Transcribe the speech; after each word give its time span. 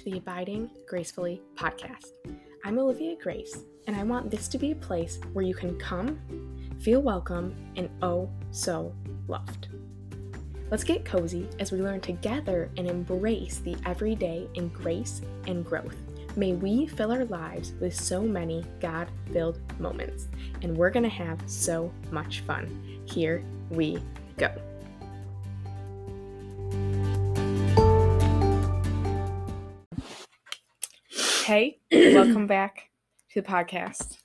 to 0.00 0.10
the 0.10 0.16
Abiding 0.16 0.70
Gracefully 0.88 1.42
podcast. 1.56 2.12
I'm 2.64 2.78
Olivia 2.78 3.16
Grace, 3.22 3.64
and 3.86 3.94
I 3.94 4.02
want 4.02 4.30
this 4.30 4.48
to 4.48 4.56
be 4.56 4.70
a 4.70 4.76
place 4.76 5.20
where 5.34 5.44
you 5.44 5.52
can 5.52 5.78
come, 5.78 6.18
feel 6.80 7.02
welcome, 7.02 7.54
and 7.76 7.90
oh 8.00 8.30
so 8.50 8.94
loved. 9.28 9.68
Let's 10.70 10.84
get 10.84 11.04
cozy 11.04 11.46
as 11.58 11.70
we 11.70 11.82
learn 11.82 12.00
together 12.00 12.70
and 12.78 12.88
embrace 12.88 13.58
the 13.58 13.76
everyday 13.84 14.48
in 14.54 14.68
grace 14.68 15.20
and 15.46 15.66
growth. 15.66 15.96
May 16.34 16.54
we 16.54 16.86
fill 16.86 17.12
our 17.12 17.26
lives 17.26 17.74
with 17.78 17.94
so 17.94 18.22
many 18.22 18.64
God 18.80 19.10
filled 19.34 19.60
moments, 19.78 20.28
and 20.62 20.74
we're 20.74 20.88
going 20.88 21.02
to 21.02 21.10
have 21.10 21.42
so 21.44 21.92
much 22.10 22.40
fun. 22.40 23.02
Here 23.04 23.44
we 23.68 24.02
go. 24.38 24.50
Hey, 31.50 31.78
welcome 31.90 32.46
back 32.46 32.90
to 33.32 33.42
the 33.42 33.48
podcast. 33.48 34.18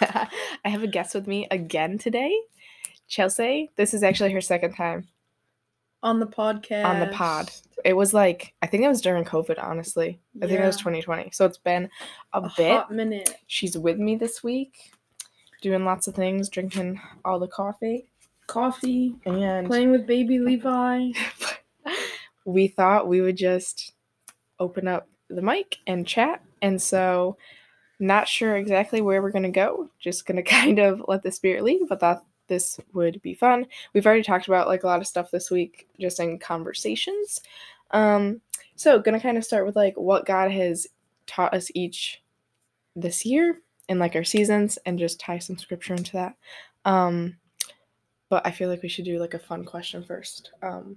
I 0.00 0.30
have 0.64 0.82
a 0.82 0.86
guest 0.86 1.14
with 1.14 1.26
me 1.26 1.46
again 1.50 1.98
today, 1.98 2.34
Chelsea. 3.06 3.70
This 3.76 3.92
is 3.92 4.02
actually 4.02 4.32
her 4.32 4.40
second 4.40 4.72
time 4.72 5.08
on 6.02 6.18
the 6.18 6.26
podcast. 6.26 6.86
on 6.86 7.00
the 7.00 7.08
pod. 7.08 7.50
It 7.84 7.92
was 7.92 8.14
like 8.14 8.54
I 8.62 8.66
think 8.66 8.82
it 8.82 8.88
was 8.88 9.02
during 9.02 9.24
COVID, 9.24 9.62
honestly. 9.62 10.18
I 10.42 10.46
think 10.46 10.60
it 10.60 10.64
was 10.64 10.78
Yeah. 10.78 10.84
2020. 10.84 11.30
So 11.32 11.44
it's 11.44 11.58
been 11.58 11.90
a, 12.32 12.40
a 12.40 12.50
bit. 12.56 12.72
hot 12.72 12.90
minute. 12.90 13.34
She's 13.46 13.76
with 13.76 13.98
me 13.98 14.16
this 14.16 14.42
week, 14.42 14.92
doing 15.60 15.84
lots 15.84 16.08
of 16.08 16.14
things, 16.14 16.48
drinking 16.48 16.98
all 17.26 17.38
the 17.38 17.46
coffee, 17.46 18.06
Coffee, 18.46 19.16
and 19.26 19.66
playing 19.66 19.90
with 19.90 20.06
baby 20.06 20.38
Levi. 20.38 21.10
we 22.46 22.68
thought 22.68 23.06
we 23.06 23.20
would 23.20 23.36
just 23.36 23.92
open 24.58 24.88
up 24.88 25.06
the 25.30 25.42
mic 25.42 25.78
and 25.86 26.06
chat. 26.06 26.42
And 26.62 26.80
so, 26.80 27.36
not 27.98 28.26
sure 28.28 28.56
exactly 28.56 29.00
where 29.02 29.22
we're 29.22 29.30
going 29.30 29.42
to 29.44 29.50
go. 29.50 29.88
Just 29.98 30.26
going 30.26 30.36
to 30.42 30.42
kind 30.42 30.78
of 30.78 31.02
let 31.08 31.22
the 31.22 31.32
spirit 31.32 31.64
lead, 31.64 31.82
but 31.88 32.00
thought 32.00 32.24
this 32.48 32.80
would 32.92 33.22
be 33.22 33.34
fun. 33.34 33.66
We've 33.94 34.06
already 34.06 34.22
talked 34.22 34.48
about 34.48 34.68
like 34.68 34.82
a 34.82 34.86
lot 34.86 35.00
of 35.00 35.06
stuff 35.06 35.30
this 35.30 35.50
week 35.50 35.88
just 35.98 36.20
in 36.20 36.38
conversations. 36.38 37.40
Um, 37.92 38.40
so, 38.76 38.98
going 38.98 39.14
to 39.14 39.22
kind 39.22 39.38
of 39.38 39.44
start 39.44 39.66
with 39.66 39.76
like 39.76 39.96
what 39.96 40.26
God 40.26 40.50
has 40.50 40.86
taught 41.26 41.54
us 41.54 41.70
each 41.74 42.22
this 42.96 43.24
year 43.24 43.60
in 43.88 43.98
like 43.98 44.14
our 44.16 44.24
seasons 44.24 44.78
and 44.86 44.98
just 44.98 45.20
tie 45.20 45.38
some 45.38 45.58
scripture 45.58 45.94
into 45.94 46.12
that. 46.12 46.34
Um, 46.84 47.36
but 48.28 48.46
I 48.46 48.52
feel 48.52 48.68
like 48.68 48.82
we 48.82 48.88
should 48.88 49.04
do 49.04 49.18
like 49.18 49.34
a 49.34 49.38
fun 49.38 49.64
question 49.64 50.02
first. 50.02 50.52
Um, 50.62 50.96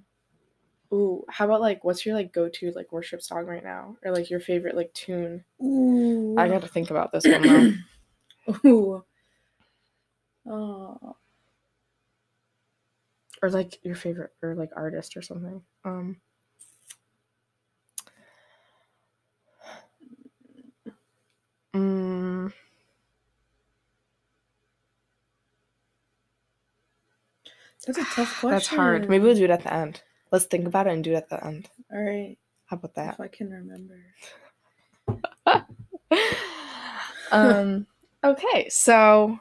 Ooh, 0.94 1.26
how 1.28 1.46
about 1.46 1.62
like 1.62 1.84
what's 1.84 2.06
your 2.06 2.16
like 2.16 2.32
go-to 2.32 2.72
like 2.76 2.92
worship 2.92 3.22
song 3.22 3.46
right 3.46 3.64
now, 3.64 3.98
or 4.04 4.14
like 4.14 4.30
your 4.30 4.40
favorite 4.40 4.76
like 4.76 4.94
tune? 4.94 5.44
Ooh. 5.62 6.36
I 6.38 6.48
got 6.48 6.62
to 6.62 6.68
think 6.68 6.92
about 6.92 7.12
this 7.12 7.26
one 7.26 7.42
though. 7.42 7.74
Ooh. 8.66 9.04
Oh. 10.46 11.16
or 13.44 13.50
like 13.50 13.78
your 13.84 13.96
favorite 13.96 14.32
or 14.42 14.56
like 14.56 14.70
artist 14.76 15.18
or 15.18 15.22
something. 15.22 15.62
Um. 15.84 16.18
Mm, 21.76 22.54
That's 27.86 27.98
a 27.98 28.04
tough 28.04 28.40
question. 28.40 28.50
that's 28.50 28.68
hard. 28.68 29.10
Maybe 29.10 29.24
we'll 29.26 29.36
do 29.36 29.44
it 29.44 29.50
at 29.50 29.64
the 29.64 29.74
end. 29.74 30.02
Let's 30.34 30.46
think 30.46 30.66
about 30.68 30.88
it 30.88 30.94
and 30.94 31.04
do 31.04 31.12
it 31.14 31.16
at 31.18 31.30
the 31.30 31.46
end. 31.46 31.70
All 31.94 32.02
right. 32.02 32.38
How 32.66 32.76
about 32.78 32.96
that? 32.96 33.14
If 33.14 33.20
I 33.22 33.28
can 33.28 33.50
remember. 33.52 34.00
um 37.32 37.88
okay 38.24 38.68
so 38.70 39.40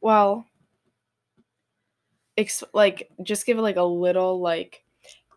well 0.00 0.44
ex- 2.36 2.64
like 2.72 3.08
just 3.22 3.44
give 3.46 3.58
it 3.58 3.62
like 3.62 3.76
a 3.76 3.82
little 3.82 4.40
like 4.40 4.82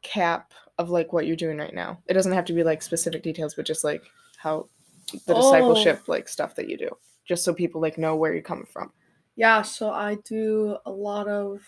cap 0.01 0.53
of 0.77 0.89
like 0.89 1.11
what 1.13 1.27
you're 1.27 1.35
doing 1.35 1.57
right 1.57 1.73
now 1.73 2.01
it 2.07 2.13
doesn't 2.13 2.31
have 2.31 2.45
to 2.45 2.53
be 2.53 2.63
like 2.63 2.81
specific 2.81 3.21
details 3.21 3.53
but 3.53 3.65
just 3.65 3.83
like 3.83 4.03
how 4.37 4.67
the 5.27 5.33
Oh. 5.33 5.41
discipleship 5.41 6.07
like 6.07 6.27
stuff 6.29 6.55
that 6.55 6.69
you 6.69 6.77
do 6.77 6.89
just 7.27 7.43
so 7.43 7.53
people 7.53 7.81
like 7.81 7.97
know 7.97 8.15
where 8.15 8.33
you're 8.33 8.41
coming 8.41 8.65
from 8.65 8.91
Yeah, 9.35 9.61
so 9.61 9.89
I 9.89 10.15
do 10.25 10.77
a 10.85 10.91
lot 10.91 11.27
of 11.27 11.61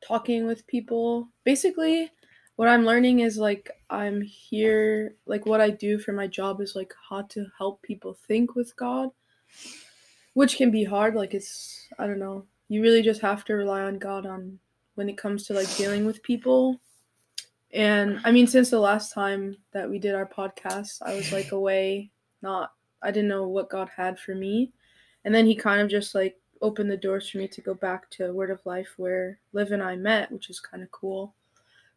talking 0.00 0.46
with 0.46 0.66
people. 0.66 1.28
Basically, 1.44 2.10
what 2.56 2.68
I'm 2.68 2.84
learning 2.84 3.20
is 3.20 3.38
like 3.38 3.70
I'm 3.88 4.20
here, 4.20 5.14
like 5.26 5.46
what 5.46 5.60
I 5.60 5.70
do 5.70 5.98
for 5.98 6.12
my 6.12 6.26
job 6.26 6.60
is 6.60 6.74
like 6.74 6.92
how 7.08 7.22
to 7.22 7.46
help 7.56 7.82
people 7.82 8.18
think 8.26 8.54
with 8.54 8.74
God, 8.76 9.10
which 10.34 10.56
can 10.56 10.70
be 10.70 10.84
hard. 10.84 11.14
Like 11.14 11.34
it's, 11.34 11.86
I 11.98 12.06
don't 12.06 12.18
know, 12.18 12.46
you 12.68 12.82
really 12.82 13.02
just 13.02 13.20
have 13.20 13.44
to 13.44 13.54
rely 13.54 13.82
on 13.82 13.98
God 13.98 14.26
on 14.26 14.58
when 14.96 15.08
it 15.08 15.16
comes 15.16 15.46
to 15.46 15.54
like 15.54 15.74
dealing 15.76 16.04
with 16.04 16.22
people. 16.22 16.80
And 17.72 18.20
I 18.24 18.32
mean, 18.32 18.46
since 18.46 18.70
the 18.70 18.80
last 18.80 19.12
time 19.12 19.56
that 19.72 19.88
we 19.88 19.98
did 19.98 20.14
our 20.14 20.26
podcast, 20.26 21.00
I 21.02 21.14
was 21.14 21.32
like 21.32 21.52
away, 21.52 22.10
not, 22.42 22.72
I 23.02 23.10
didn't 23.12 23.28
know 23.28 23.46
what 23.46 23.70
God 23.70 23.88
had 23.94 24.18
for 24.18 24.34
me. 24.34 24.72
And 25.24 25.34
then 25.34 25.46
he 25.46 25.54
kind 25.54 25.80
of 25.80 25.88
just 25.88 26.14
like 26.14 26.36
opened 26.60 26.90
the 26.90 26.96
doors 26.96 27.28
for 27.28 27.38
me 27.38 27.48
to 27.48 27.60
go 27.60 27.74
back 27.74 28.08
to 28.10 28.32
Word 28.32 28.50
of 28.50 28.64
Life 28.64 28.94
where 28.96 29.38
Liv 29.52 29.72
and 29.72 29.82
I 29.82 29.96
met, 29.96 30.30
which 30.32 30.50
is 30.50 30.60
kind 30.60 30.82
of 30.82 30.90
cool. 30.90 31.34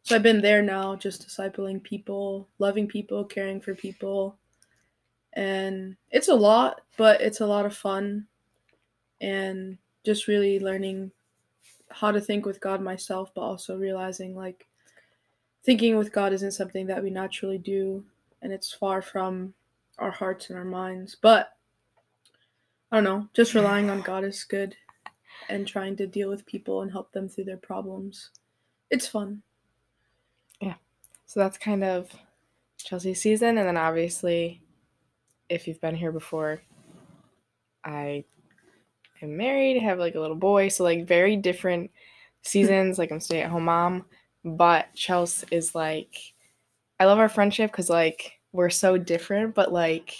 So 0.02 0.16
I've 0.16 0.22
been 0.22 0.40
there 0.40 0.62
now, 0.62 0.96
just 0.96 1.26
discipling 1.26 1.82
people, 1.82 2.48
loving 2.58 2.88
people, 2.88 3.24
caring 3.24 3.60
for 3.60 3.74
people. 3.74 4.36
And 5.34 5.96
it's 6.10 6.28
a 6.28 6.34
lot, 6.34 6.80
but 6.96 7.20
it's 7.20 7.40
a 7.40 7.46
lot 7.46 7.66
of 7.66 7.76
fun. 7.76 8.26
And 9.20 9.78
just 10.04 10.26
really 10.26 10.58
learning 10.58 11.12
how 11.88 12.10
to 12.10 12.20
think 12.20 12.44
with 12.44 12.60
God 12.60 12.82
myself, 12.82 13.30
but 13.34 13.42
also 13.42 13.76
realizing 13.76 14.34
like 14.34 14.66
thinking 15.62 15.96
with 15.96 16.12
God 16.12 16.32
isn't 16.32 16.52
something 16.52 16.86
that 16.88 17.02
we 17.02 17.10
naturally 17.10 17.58
do. 17.58 18.04
And 18.42 18.52
it's 18.52 18.72
far 18.72 19.00
from 19.00 19.54
our 19.98 20.10
hearts 20.10 20.50
and 20.50 20.58
our 20.58 20.64
minds. 20.64 21.16
But 21.20 21.52
I 22.92 22.96
don't 22.96 23.04
know, 23.04 23.28
just 23.34 23.54
relying 23.54 23.90
on 23.90 24.02
God 24.02 24.22
is 24.22 24.44
good 24.44 24.76
and 25.48 25.66
trying 25.66 25.96
to 25.96 26.06
deal 26.06 26.28
with 26.30 26.46
people 26.46 26.82
and 26.82 26.92
help 26.92 27.10
them 27.10 27.28
through 27.28 27.44
their 27.44 27.56
problems. 27.56 28.30
It's 28.90 29.08
fun. 29.08 29.42
Yeah. 30.60 30.74
So 31.26 31.40
that's 31.40 31.58
kind 31.58 31.82
of 31.82 32.08
chelsea's 32.84 33.20
season 33.20 33.58
and 33.58 33.66
then 33.66 33.76
obviously 33.76 34.60
if 35.48 35.66
you've 35.66 35.80
been 35.80 35.94
here 35.94 36.12
before 36.12 36.60
i 37.84 38.24
am 39.22 39.36
married 39.36 39.80
have 39.80 39.98
like 39.98 40.14
a 40.14 40.20
little 40.20 40.36
boy 40.36 40.68
so 40.68 40.84
like 40.84 41.06
very 41.06 41.36
different 41.36 41.90
seasons 42.42 42.98
like 42.98 43.12
i'm 43.12 43.20
stay-at-home 43.20 43.64
mom 43.64 44.04
but 44.44 44.92
chelsea 44.94 45.46
is 45.50 45.74
like 45.74 46.34
i 46.98 47.04
love 47.04 47.18
our 47.18 47.28
friendship 47.28 47.70
because 47.70 47.90
like 47.90 48.32
we're 48.52 48.70
so 48.70 48.98
different 48.98 49.54
but 49.54 49.72
like 49.72 50.14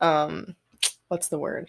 um 0.00 0.54
what's 1.08 1.28
the 1.28 1.38
word 1.38 1.68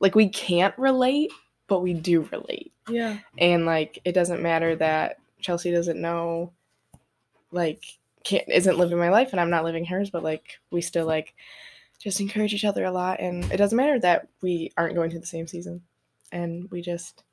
like 0.00 0.14
we 0.14 0.28
can't 0.28 0.76
relate 0.78 1.32
but 1.66 1.80
we 1.80 1.94
do 1.94 2.28
relate. 2.30 2.72
Yeah. 2.88 3.18
and 3.38 3.64
like 3.64 3.98
it 4.04 4.12
doesn't 4.12 4.42
matter 4.42 4.76
that 4.76 5.18
chelsea 5.40 5.72
doesn't 5.72 6.00
know 6.00 6.52
like 7.50 7.82
can't 8.24 8.44
isn't 8.48 8.78
living 8.78 8.98
my 8.98 9.08
life 9.08 9.30
and 9.32 9.40
i'm 9.40 9.50
not 9.50 9.64
living 9.64 9.84
hers 9.86 10.10
but 10.10 10.22
like 10.22 10.58
we 10.70 10.80
still 10.80 11.06
like 11.06 11.34
just 12.04 12.20
encourage 12.20 12.52
each 12.52 12.66
other 12.66 12.84
a 12.84 12.92
lot. 12.92 13.18
And 13.18 13.50
it 13.50 13.56
doesn't 13.56 13.76
matter 13.76 13.98
that 14.00 14.28
we 14.42 14.70
aren't 14.76 14.94
going 14.94 15.10
through 15.10 15.20
the 15.20 15.26
same 15.26 15.46
season 15.46 15.80
and 16.32 16.70
we 16.70 16.82
just 16.82 17.24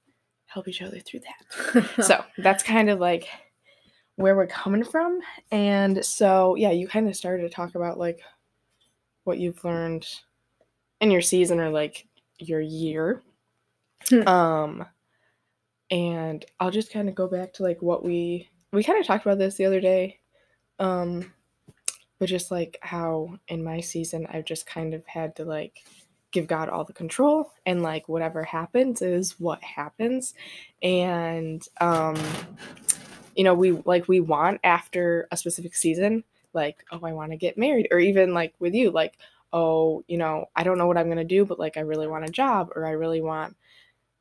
help 0.45 0.67
each 0.67 0.81
other 0.81 0.99
through 0.99 1.21
that. 1.21 1.85
So 2.03 2.23
that's 2.37 2.63
kind 2.63 2.89
of 2.89 2.99
like 2.99 3.27
where 4.15 4.35
we're 4.35 4.47
coming 4.47 4.83
from. 4.83 5.19
And 5.51 6.03
so 6.05 6.55
yeah 6.55 6.71
you 6.71 6.87
kind 6.87 7.07
of 7.07 7.15
started 7.15 7.43
to 7.43 7.49
talk 7.49 7.75
about 7.75 7.99
like 7.99 8.21
what 9.25 9.39
you've 9.39 9.63
learned 9.63 10.07
in 11.01 11.11
your 11.11 11.21
season 11.21 11.59
or 11.59 11.69
like 11.69 12.07
your 12.41 12.61
year 12.61 13.21
Hmm. 14.09 14.27
um 14.27 14.85
and 15.91 16.45
i'll 16.59 16.71
just 16.71 16.91
kind 16.91 17.07
of 17.09 17.15
go 17.15 17.27
back 17.27 17.53
to 17.53 17.63
like 17.63 17.81
what 17.81 18.03
we 18.03 18.49
we 18.73 18.83
kind 18.83 18.99
of 18.99 19.05
talked 19.05 19.25
about 19.25 19.37
this 19.37 19.55
the 19.55 19.65
other 19.65 19.81
day 19.81 20.19
um 20.79 21.31
but 22.17 22.27
just 22.27 22.49
like 22.51 22.77
how 22.81 23.37
in 23.47 23.63
my 23.63 23.79
season 23.79 24.25
i've 24.31 24.45
just 24.45 24.65
kind 24.65 24.93
of 24.93 25.05
had 25.05 25.35
to 25.35 25.45
like 25.45 25.83
give 26.31 26.47
god 26.47 26.69
all 26.69 26.83
the 26.83 26.93
control 26.93 27.51
and 27.65 27.83
like 27.83 28.07
whatever 28.07 28.43
happens 28.43 29.01
is 29.01 29.39
what 29.39 29.61
happens 29.63 30.33
and 30.81 31.67
um 31.79 32.15
you 33.35 33.43
know 33.43 33.53
we 33.53 33.71
like 33.85 34.07
we 34.07 34.19
want 34.19 34.59
after 34.63 35.27
a 35.31 35.37
specific 35.37 35.75
season 35.75 36.23
like 36.53 36.85
oh 36.91 37.01
i 37.03 37.11
want 37.11 37.31
to 37.31 37.37
get 37.37 37.57
married 37.57 37.87
or 37.91 37.99
even 37.99 38.33
like 38.33 38.53
with 38.59 38.73
you 38.73 38.89
like 38.91 39.17
oh 39.53 40.03
you 40.07 40.17
know 40.17 40.45
i 40.55 40.63
don't 40.63 40.77
know 40.77 40.87
what 40.87 40.97
i'm 40.97 41.07
going 41.07 41.17
to 41.17 41.23
do 41.23 41.45
but 41.45 41.59
like 41.59 41.77
i 41.77 41.81
really 41.81 42.07
want 42.07 42.25
a 42.25 42.31
job 42.31 42.69
or 42.75 42.85
i 42.85 42.91
really 42.91 43.21
want 43.21 43.55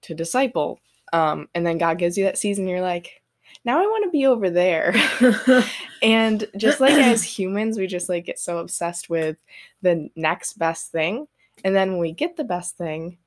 to 0.02 0.14
disciple 0.14 0.80
um 1.12 1.48
and 1.54 1.66
then 1.66 1.78
god 1.78 1.98
gives 1.98 2.16
you 2.16 2.24
that 2.24 2.38
season 2.38 2.66
you're 2.66 2.80
like 2.80 3.20
now 3.64 3.78
I 3.78 3.82
want 3.82 4.04
to 4.04 4.10
be 4.10 4.26
over 4.26 4.50
there. 4.50 4.94
and 6.02 6.46
just 6.56 6.80
like 6.80 6.94
as 6.94 7.22
humans, 7.22 7.78
we 7.78 7.86
just 7.86 8.08
like 8.08 8.26
get 8.26 8.38
so 8.38 8.58
obsessed 8.58 9.10
with 9.10 9.36
the 9.82 10.08
next 10.16 10.58
best 10.58 10.92
thing. 10.92 11.26
And 11.64 11.74
then 11.74 11.92
when 11.92 12.00
we 12.00 12.12
get 12.12 12.36
the 12.36 12.44
best 12.44 12.76
thing, 12.76 13.18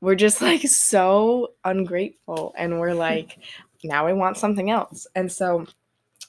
we're 0.00 0.14
just 0.14 0.40
like 0.42 0.62
so 0.62 1.54
ungrateful 1.64 2.54
and 2.56 2.78
we're 2.78 2.94
like, 2.94 3.38
now 3.82 4.06
I 4.06 4.12
want 4.12 4.36
something 4.36 4.70
else. 4.70 5.06
And 5.14 5.30
so 5.30 5.66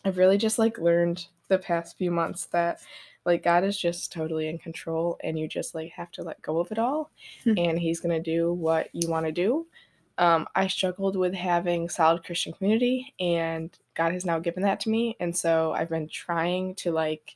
I've 0.06 0.18
really 0.18 0.38
just 0.38 0.58
like 0.58 0.78
learned 0.78 1.26
the 1.50 1.58
past 1.58 1.98
few 1.98 2.12
months 2.12 2.46
that 2.48 2.80
like 3.26 3.44
God 3.44 3.64
is 3.64 3.78
just 3.78 4.12
totally 4.12 4.48
in 4.48 4.58
control 4.58 5.18
and 5.24 5.38
you 5.38 5.48
just 5.48 5.76
like 5.76 5.92
have 5.92 6.12
to 6.12 6.24
let 6.24 6.42
go 6.42 6.60
of 6.60 6.72
it 6.72 6.80
all 6.80 7.12
Hmm. 7.44 7.54
and 7.58 7.80
he's 7.80 8.00
going 8.00 8.16
to 8.16 8.32
do 8.32 8.54
what 8.54 8.90
you 8.94 9.10
want 9.10 9.26
to 9.26 9.32
do. 9.32 9.68
Um, 10.18 10.48
I 10.56 10.68
struggled 10.68 11.16
with 11.16 11.34
having 11.34 11.88
solid 11.90 12.24
Christian 12.26 12.54
community 12.54 13.14
and 13.20 13.78
God 13.96 14.12
has 14.14 14.26
now 14.26 14.40
given 14.40 14.64
that 14.64 14.80
to 14.82 14.90
me 14.90 15.16
and 15.20 15.36
so 15.36 15.74
I've 15.74 15.90
been 15.90 16.10
trying 16.10 16.76
to 16.76 16.92
like 16.92 17.36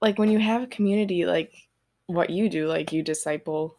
like 0.00 0.18
when 0.18 0.30
you 0.30 0.38
have 0.38 0.62
a 0.62 0.66
community 0.68 1.24
like 1.26 1.52
what 2.06 2.30
you 2.30 2.48
do 2.48 2.66
like 2.68 2.92
you 2.92 3.02
disciple 3.02 3.76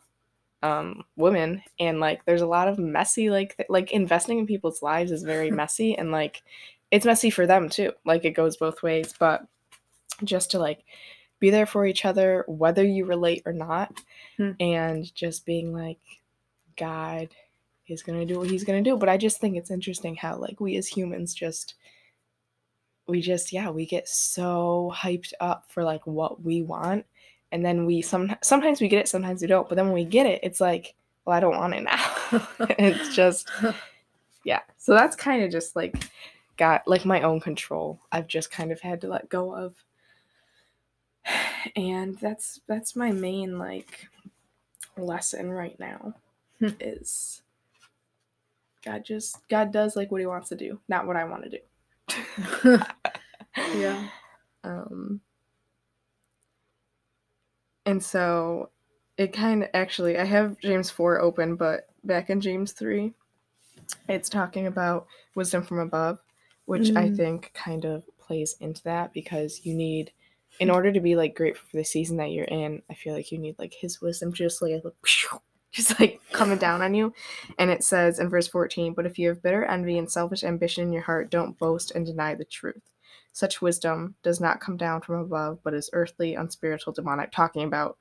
um 0.64 1.04
women 1.16 1.62
and 1.80 2.00
like 2.00 2.26
there's 2.26 2.42
a 2.42 2.48
lot 2.48 2.68
of 2.68 2.80
messy 2.80 3.30
like 3.30 3.56
th- 3.58 3.70
like 3.70 3.92
investing 3.92 4.40
in 4.40 4.48
people's 4.48 4.82
lives 4.82 5.12
is 5.12 5.24
very 5.24 5.52
messy 5.62 5.98
and 5.98 6.12
like 6.12 6.44
it's 6.92 7.06
messy 7.06 7.30
for 7.30 7.46
them 7.46 7.70
too 7.70 7.92
like 8.06 8.26
it 8.26 8.32
goes 8.32 8.58
both 8.58 8.82
ways 8.82 9.14
but 9.20 9.46
just 10.24 10.52
to 10.52 10.60
like 10.60 10.84
be 11.40 11.50
there 11.50 11.66
for 11.66 11.86
each 11.86 12.04
other 12.06 12.44
whether 12.48 12.84
you 12.84 13.06
relate 13.06 13.44
or 13.46 13.54
not 13.54 14.02
Hmm. 14.38 14.52
and 14.60 15.14
just 15.16 15.46
being 15.46 15.74
like 15.74 16.00
god 16.78 17.30
is 17.88 18.04
going 18.04 18.20
to 18.20 18.26
do 18.32 18.40
what 18.40 18.50
he's 18.50 18.64
going 18.64 18.84
to 18.84 18.90
do. 18.90 18.98
But 18.98 19.10
i 19.10 19.18
just 19.18 19.40
think 19.40 19.56
it's 19.56 19.72
interesting 19.72 20.16
how 20.16 20.36
like 20.38 20.60
we 20.60 20.76
as 20.78 20.88
humans 20.88 21.34
just 21.34 21.76
we 23.08 23.22
just 23.22 23.54
yeah 23.54 23.70
we 23.70 23.86
get 23.86 24.08
so 24.08 24.94
hyped 24.96 25.34
up 25.40 25.66
for 25.70 25.84
like 25.84 26.06
what 26.06 26.44
we 26.44 26.62
want 26.62 27.06
and 27.52 27.66
then 27.66 27.86
we 27.86 28.02
some 28.02 28.36
sometimes 28.42 28.82
we 28.82 28.90
get 28.90 29.00
it 29.00 29.08
sometimes 29.08 29.42
we 29.42 29.48
don't. 29.48 29.70
But 29.70 29.76
then 29.76 29.86
when 29.86 29.94
we 29.94 30.04
get 30.06 30.26
it 30.26 30.42
it's 30.44 30.60
like 30.60 30.96
well 31.26 31.36
i 31.36 31.40
don't 31.40 31.58
want 31.58 31.74
it 31.76 31.84
now. 31.84 32.48
It's 32.78 33.16
just 33.16 33.50
yeah. 34.44 34.62
So 34.78 34.94
that's 34.94 35.16
kind 35.16 35.44
of 35.44 35.52
just 35.52 35.76
like 35.76 36.10
got 36.58 36.88
like 36.88 37.06
my 37.06 37.22
own 37.22 37.40
control 37.40 38.00
i've 38.12 38.28
just 38.28 38.50
kind 38.52 38.72
of 38.72 38.82
had 38.82 39.00
to 39.02 39.08
let 39.08 39.30
go 39.30 39.54
of 39.56 39.76
and 41.76 42.18
that's 42.20 42.62
that's 42.68 42.96
my 42.96 43.12
main 43.12 43.58
like 43.58 44.08
lesson 44.98 45.52
right 45.52 45.80
now 45.80 46.14
Hmm. 46.60 46.70
is 46.80 47.42
god 48.84 49.06
just 49.06 49.48
god 49.50 49.72
does 49.72 49.96
like 49.96 50.12
what 50.12 50.22
he 50.22 50.28
wants 50.28 50.50
to 50.50 50.56
do 50.56 50.80
not 50.88 51.06
what 51.08 51.16
i 51.16 51.24
want 51.24 51.44
to 51.44 51.50
do 52.64 52.80
yeah. 53.80 54.08
um 54.64 55.22
and 57.86 58.04
so 58.04 58.70
it 59.18 59.34
kind 59.34 59.64
of 59.64 59.70
actually 59.74 60.18
i 60.18 60.24
have 60.26 60.58
james 60.60 60.90
4 60.90 61.20
open 61.20 61.56
but 61.56 61.88
back 62.04 62.30
in 62.30 62.42
james 62.42 62.72
3 62.72 63.14
it's 64.10 64.30
talking 64.30 64.68
about 64.68 65.08
wisdom 65.36 65.64
from 65.64 65.80
above 65.80 66.20
which 66.66 66.92
i 66.96 67.08
Mm. 67.08 67.16
think 67.16 67.52
kind 67.54 67.86
of 67.86 68.04
plays 68.20 68.56
into 68.60 68.84
that 68.84 69.14
because 69.14 69.66
you 69.66 69.74
need 69.74 70.12
in 70.60 70.70
order 70.70 70.92
to 70.92 71.00
be 71.00 71.16
like 71.16 71.36
grateful 71.36 71.68
for 71.70 71.78
the 71.78 71.84
season 71.84 72.18
that 72.18 72.32
you're 72.32 72.46
in 72.46 72.82
i 72.90 72.94
feel 72.94 73.14
like 73.14 73.32
you 73.32 73.38
need 73.38 73.56
like 73.58 73.74
his 73.74 74.02
wisdom 74.02 74.34
just 74.34 74.62
like 74.62 74.82
just 75.72 76.00
like 76.00 76.20
coming 76.32 76.58
down 76.58 76.82
on 76.82 76.94
you 76.94 77.14
and 77.60 77.70
it 77.70 77.84
says 77.84 78.20
in 78.20 78.30
verse 78.30 78.48
14 78.48 78.94
but 78.94 79.06
if 79.06 79.20
you 79.20 79.28
have 79.30 79.44
bitter 79.44 79.66
envy 79.66 79.98
and 79.98 80.12
selfish 80.12 80.44
ambition 80.44 80.84
in 80.84 80.94
your 80.94 81.04
heart 81.04 81.30
don't 81.30 81.58
boast 81.60 81.92
and 81.92 82.06
deny 82.06 82.34
the 82.34 82.46
truth 82.46 82.82
such 83.38 83.62
wisdom 83.62 84.16
does 84.24 84.42
not 84.42 84.60
come 84.60 84.78
down 84.78 85.02
from 85.02 85.20
above, 85.20 85.60
but 85.64 85.76
is 85.76 85.92
earthly, 85.94 86.34
unspiritual, 86.34 86.94
demonic, 86.94 87.32
talking 87.32 87.62
about 87.62 88.00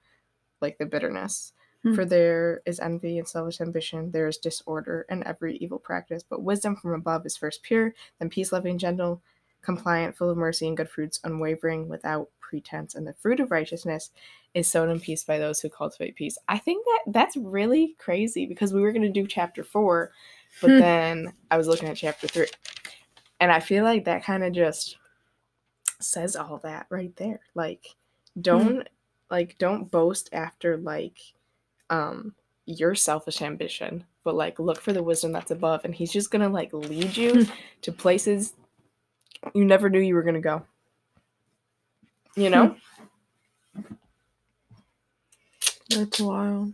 like 0.63 0.79
the 0.79 0.87
bitterness. 0.87 1.53
Hmm. 1.83 1.95
For 1.95 2.07
there 2.07 2.63
is 2.65 2.81
envy 2.81 3.19
and 3.19 3.29
selfish 3.29 3.61
ambition, 3.61 4.13
there 4.13 4.29
is 4.29 4.39
disorder 4.39 5.05
and 5.11 5.23
every 5.25 5.59
evil 5.59 5.79
practice. 5.79 6.23
But 6.23 6.43
wisdom 6.43 6.75
from 6.75 6.95
above 6.95 7.27
is 7.27 7.37
first 7.37 7.63
pure, 7.63 7.93
then 8.19 8.31
peace 8.31 8.51
loving, 8.51 8.79
gentle, 8.79 9.21
compliant, 9.61 10.17
full 10.17 10.31
of 10.31 10.39
mercy 10.39 10.69
and 10.69 10.75
good 10.75 10.89
fruits, 10.89 11.21
unwavering, 11.23 11.87
without 11.87 12.31
pretense. 12.49 12.95
And 12.95 13.07
the 13.07 13.15
fruit 13.15 13.41
of 13.41 13.51
righteousness 13.51 14.11
is 14.55 14.69
sown 14.69 14.91
in 14.91 15.01
peace 15.01 15.25
by 15.25 15.39
those 15.39 15.61
who 15.61 15.69
cultivate 15.69 16.17
peace. 16.17 16.39
I 16.49 16.59
think 16.59 16.85
that 16.85 17.13
that's 17.13 17.37
really 17.37 17.97
crazy 17.99 18.47
because 18.47 18.73
we 18.73 18.81
were 18.81 18.93
going 18.93 19.03
to 19.03 19.21
do 19.21 19.27
chapter 19.27 19.65
four, 19.65 20.13
but 20.63 20.71
Hmm. 20.73 20.79
then 20.79 21.33
I 21.51 21.57
was 21.57 21.67
looking 21.67 21.89
at 21.89 21.97
chapter 21.97 22.29
three. 22.29 22.47
And 23.41 23.51
I 23.53 23.61
feel 23.61 23.85
like 23.85 24.05
that 24.05 24.25
kind 24.25 24.45
of 24.45 24.53
just 24.53 24.97
says 26.01 26.37
all 26.37 26.59
that 26.63 26.87
right 26.91 27.15
there. 27.17 27.41
Like 27.55 27.87
don't 28.41 28.87
like 29.31 29.57
don't 29.59 29.91
boast 29.91 30.29
after 30.33 30.77
like 30.77 31.19
um 31.91 32.35
your 32.67 32.95
selfish 32.95 33.43
ambition, 33.43 34.05
but 34.25 34.35
like 34.35 34.59
look 34.59 34.81
for 34.81 34.93
the 34.93 35.03
wisdom 35.03 35.33
that's 35.33 35.51
above 35.51 35.85
and 35.85 35.95
he's 35.95 36.13
just 36.13 36.31
going 36.31 36.43
to 36.43 36.49
like 36.49 36.73
lead 36.73 37.17
you 37.17 37.47
to 37.83 37.93
places 37.93 38.55
you 39.55 39.65
never 39.65 39.89
knew 39.89 40.01
you 40.01 40.15
were 40.15 40.23
going 40.23 40.35
to 40.35 40.41
go. 40.41 40.63
You 42.37 42.51
know? 42.51 42.77
That's 45.91 46.21
wild. 46.21 46.73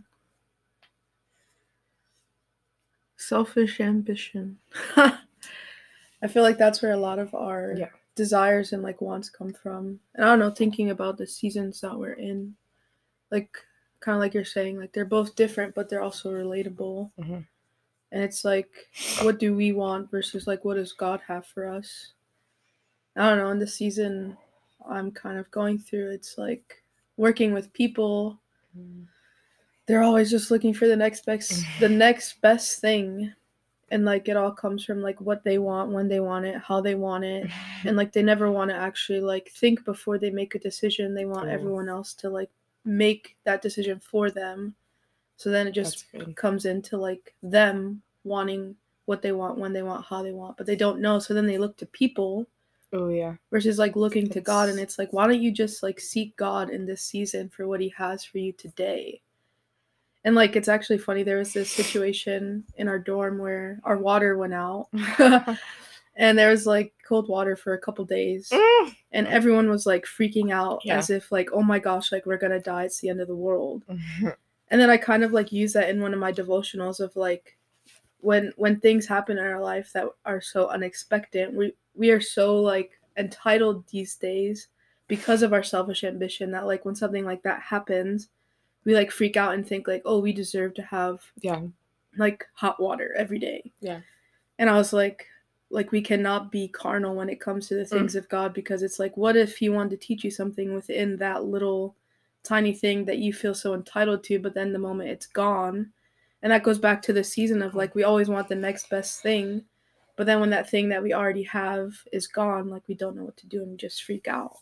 Selfish 3.17 3.79
ambition. 3.79 4.57
I 4.95 6.27
feel 6.27 6.43
like 6.43 6.57
that's 6.57 6.81
where 6.81 6.91
a 6.91 6.97
lot 6.97 7.19
of 7.19 7.33
our 7.35 7.73
Yeah. 7.77 7.89
desires 8.15 8.73
and 8.73 8.81
like 8.83 9.01
wants 9.01 9.29
come 9.29 9.53
from. 9.53 9.99
And 10.15 10.25
I 10.25 10.29
don't 10.29 10.39
know, 10.39 10.51
thinking 10.51 10.89
about 10.89 11.17
the 11.17 11.27
seasons 11.27 11.81
that 11.81 11.97
we're 11.97 12.13
in, 12.13 12.55
like 13.31 13.57
kind 13.99 14.15
of 14.15 14.21
like 14.21 14.33
you're 14.33 14.45
saying, 14.45 14.77
like 14.79 14.93
they're 14.93 15.05
both 15.05 15.35
different, 15.35 15.75
but 15.75 15.89
they're 15.89 16.01
also 16.01 16.31
relatable. 16.31 17.11
Mhm. 17.19 17.45
And 18.11 18.23
it's 18.23 18.43
like, 18.45 18.69
what 19.21 19.39
do 19.39 19.55
we 19.55 19.71
want 19.71 20.11
versus 20.11 20.47
like 20.47 20.65
what 20.65 20.75
does 20.75 20.93
God 20.93 21.21
have 21.27 21.45
for 21.45 21.67
us? 21.67 22.13
I 23.15 23.29
don't 23.29 23.37
know. 23.37 23.49
In 23.51 23.59
the 23.59 23.67
season 23.67 24.37
I'm 24.89 25.11
kind 25.11 25.37
of 25.37 25.49
going 25.51 25.79
through, 25.79 26.11
it's 26.11 26.37
like 26.37 26.83
working 27.17 27.53
with 27.53 27.73
people. 27.73 28.39
Mm. 28.77 29.05
They're 29.85 30.03
always 30.03 30.29
just 30.29 30.49
looking 30.51 30.73
for 30.73 30.87
the 30.87 30.95
next 30.95 31.25
best 31.25 31.63
the 31.79 31.89
next 32.05 32.41
best 32.41 32.79
thing. 32.79 33.33
And 33.91 34.05
like 34.05 34.27
it 34.27 34.37
all 34.37 34.51
comes 34.51 34.83
from 34.83 35.01
like 35.01 35.21
what 35.21 35.43
they 35.43 35.57
want 35.59 35.91
when 35.91 36.07
they 36.07 36.19
want 36.19 36.45
it 36.45 36.55
how 36.57 36.81
they 36.81 36.95
want 36.95 37.23
it. 37.23 37.49
And 37.85 37.97
like 37.97 38.13
they 38.13 38.23
never 38.23 38.49
want 38.49 38.71
to 38.71 38.75
actually 38.77 39.19
like 39.19 39.49
think 39.49 39.83
before 39.83 40.17
they 40.17 40.31
make 40.31 40.55
a 40.55 40.59
decision. 40.59 41.13
They 41.13 41.25
want 41.25 41.43
Cool. 41.43 41.51
everyone 41.53 41.89
else 41.89 42.13
to 42.15 42.29
like 42.29 42.49
make 42.85 43.35
that 43.43 43.61
decision 43.61 43.99
for 43.99 44.31
them. 44.31 44.75
So 45.35 45.49
then 45.49 45.67
it 45.67 45.73
just 45.73 46.05
comes 46.35 46.65
into 46.65 46.97
like 46.97 47.35
them 47.43 48.01
wanting 48.23 48.75
what 49.05 49.21
they 49.21 49.33
want 49.33 49.57
when 49.57 49.73
they 49.73 49.83
want 49.83 50.05
how 50.05 50.23
they 50.23 50.31
want 50.31 50.55
but 50.55 50.65
they 50.65 50.77
don't 50.77 51.01
know. 51.01 51.19
So 51.19 51.33
then 51.33 51.45
they 51.45 51.57
look 51.57 51.75
to 51.77 51.85
people 51.85 52.47
Oh 52.93 53.09
yeah. 53.09 53.35
versus 53.51 53.77
like 53.79 53.95
looking 53.95 54.29
to 54.29 54.39
God 54.41 54.69
and 54.69 54.77
It's- 54.79 54.97
like 54.99 55.11
why 55.11 55.27
don't 55.27 55.41
you 55.41 55.51
just 55.51 55.81
like 55.83 55.99
seek 55.99 56.37
God 56.37 56.69
in 56.69 56.85
this 56.85 57.01
season 57.01 57.49
for 57.49 57.67
what 57.67 57.81
he 57.81 57.89
has 57.97 58.23
for 58.23 58.37
you 58.37 58.53
today. 58.53 59.21
And 60.23 60.35
like 60.35 60.55
it's 60.55 60.67
actually 60.69 60.99
funny 60.99 61.23
there 61.23 61.39
was 61.39 61.51
this 61.53 61.69
situation 61.71 62.63
in 62.77 62.87
our 62.87 62.99
dorm 62.99 63.39
where 63.39 63.79
our 63.83 63.97
water 63.97 64.37
went 64.37 64.53
out 64.53 64.87
and 66.15 66.37
there 66.37 66.49
was 66.51 66.65
like 66.65 66.93
cold 67.07 67.27
water 67.27 67.55
for 67.55 67.73
a 67.73 67.79
couple 67.81 68.05
days 68.05 68.49
Mm. 68.53 68.95
and 69.11 69.27
everyone 69.27 69.69
was 69.69 69.85
like 69.85 70.05
freaking 70.05 70.51
out 70.53 70.81
Yeah. 70.85 70.97
as 70.97 71.09
if 71.09 71.31
like 71.31 71.49
oh 71.51 71.63
my 71.63 71.79
gosh 71.79 72.11
like 72.11 72.25
we're 72.25 72.37
going 72.37 72.51
to 72.53 72.59
die 72.59 72.83
it's 72.85 72.99
the 72.99 73.09
end 73.09 73.21
of 73.21 73.27
the 73.27 73.35
world. 73.35 73.83
And 74.69 74.81
then 74.81 74.89
I 74.89 74.97
kind 74.97 75.23
of 75.23 75.31
like 75.33 75.51
use 75.51 75.73
that 75.73 75.89
in 75.89 76.01
one 76.01 76.13
of 76.15 76.19
my 76.19 76.31
devotionals 76.31 76.99
of 76.99 77.15
like 77.15 77.57
when 78.23 78.53
when 78.55 78.79
things 78.79 79.05
happen 79.05 79.37
in 79.37 79.43
our 79.43 79.61
life 79.61 79.91
that 79.93 80.05
are 80.25 80.41
so 80.41 80.67
unexpected, 80.69 81.53
we 81.55 81.73
we 81.93 82.09
are 82.09 82.21
so 82.21 82.55
like 82.55 82.91
entitled 83.17 83.85
these 83.89 84.15
days 84.15 84.69
because 85.07 85.43
of 85.43 85.51
our 85.51 85.61
selfish 85.61 86.03
ambition 86.03 86.51
that 86.51 86.65
like 86.65 86.85
when 86.85 86.95
something 86.95 87.25
like 87.25 87.43
that 87.43 87.61
happens, 87.61 88.29
we 88.85 88.95
like 88.95 89.11
freak 89.11 89.35
out 89.35 89.53
and 89.53 89.67
think 89.67 89.87
like, 89.87 90.01
"Oh, 90.05 90.19
we 90.19 90.31
deserve 90.31 90.73
to 90.75 90.81
have 90.83 91.21
yeah. 91.41 91.61
like 92.17 92.45
hot 92.53 92.81
water 92.81 93.13
every 93.17 93.39
day." 93.39 93.71
Yeah. 93.81 93.99
And 94.57 94.69
I 94.69 94.77
was 94.77 94.93
like 94.93 95.27
like 95.69 95.91
we 95.91 96.01
cannot 96.01 96.49
be 96.51 96.69
carnal 96.69 97.15
when 97.15 97.29
it 97.29 97.41
comes 97.41 97.67
to 97.67 97.75
the 97.75 97.83
mm. 97.83 97.89
things 97.89 98.15
of 98.15 98.29
God 98.29 98.53
because 98.53 98.83
it's 98.83 98.99
like 98.99 99.17
what 99.17 99.35
if 99.35 99.57
he 99.57 99.67
wanted 99.67 99.99
to 99.99 100.07
teach 100.07 100.23
you 100.23 100.31
something 100.31 100.73
within 100.73 101.17
that 101.17 101.43
little 101.43 101.95
tiny 102.43 102.73
thing 102.73 103.03
that 103.05 103.17
you 103.17 103.33
feel 103.33 103.55
so 103.55 103.73
entitled 103.73 104.23
to 104.23 104.37
but 104.37 104.53
then 104.53 104.71
the 104.71 104.77
moment 104.77 105.09
it's 105.09 105.25
gone 105.25 105.91
and 106.43 106.51
that 106.51 106.61
goes 106.61 106.77
back 106.77 107.01
to 107.01 107.13
the 107.13 107.23
season 107.23 107.63
of 107.63 107.73
like 107.73 107.95
we 107.95 108.03
always 108.03 108.29
want 108.29 108.47
the 108.47 108.55
next 108.55 108.89
best 108.89 109.21
thing 109.21 109.63
but 110.15 110.27
then 110.27 110.39
when 110.39 110.51
that 110.51 110.69
thing 110.69 110.89
that 110.89 111.01
we 111.01 111.13
already 111.13 111.43
have 111.43 111.93
is 112.11 112.27
gone 112.27 112.69
like 112.69 112.87
we 112.87 112.93
don't 112.93 113.15
know 113.15 113.23
what 113.23 113.37
to 113.37 113.47
do 113.47 113.63
and 113.63 113.71
we 113.71 113.77
just 113.77 114.03
freak 114.03 114.27
out 114.27 114.57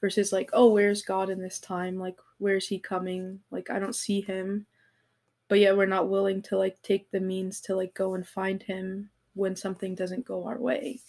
versus 0.00 0.32
like 0.32 0.50
oh 0.52 0.68
where's 0.70 1.02
god 1.02 1.30
in 1.30 1.40
this 1.40 1.58
time 1.58 1.98
like 1.98 2.16
where's 2.38 2.68
he 2.68 2.78
coming 2.78 3.40
like 3.50 3.68
i 3.70 3.78
don't 3.78 3.96
see 3.96 4.20
him 4.20 4.64
but 5.48 5.58
yet 5.58 5.76
we're 5.76 5.86
not 5.86 6.08
willing 6.08 6.42
to 6.42 6.56
like 6.56 6.80
take 6.82 7.10
the 7.10 7.18
means 7.20 7.60
to 7.60 7.74
like 7.74 7.92
go 7.94 8.14
and 8.14 8.28
find 8.28 8.62
him 8.62 9.10
when 9.34 9.56
something 9.56 9.94
doesn't 9.94 10.24
go 10.24 10.46
our 10.46 10.58
way 10.58 11.00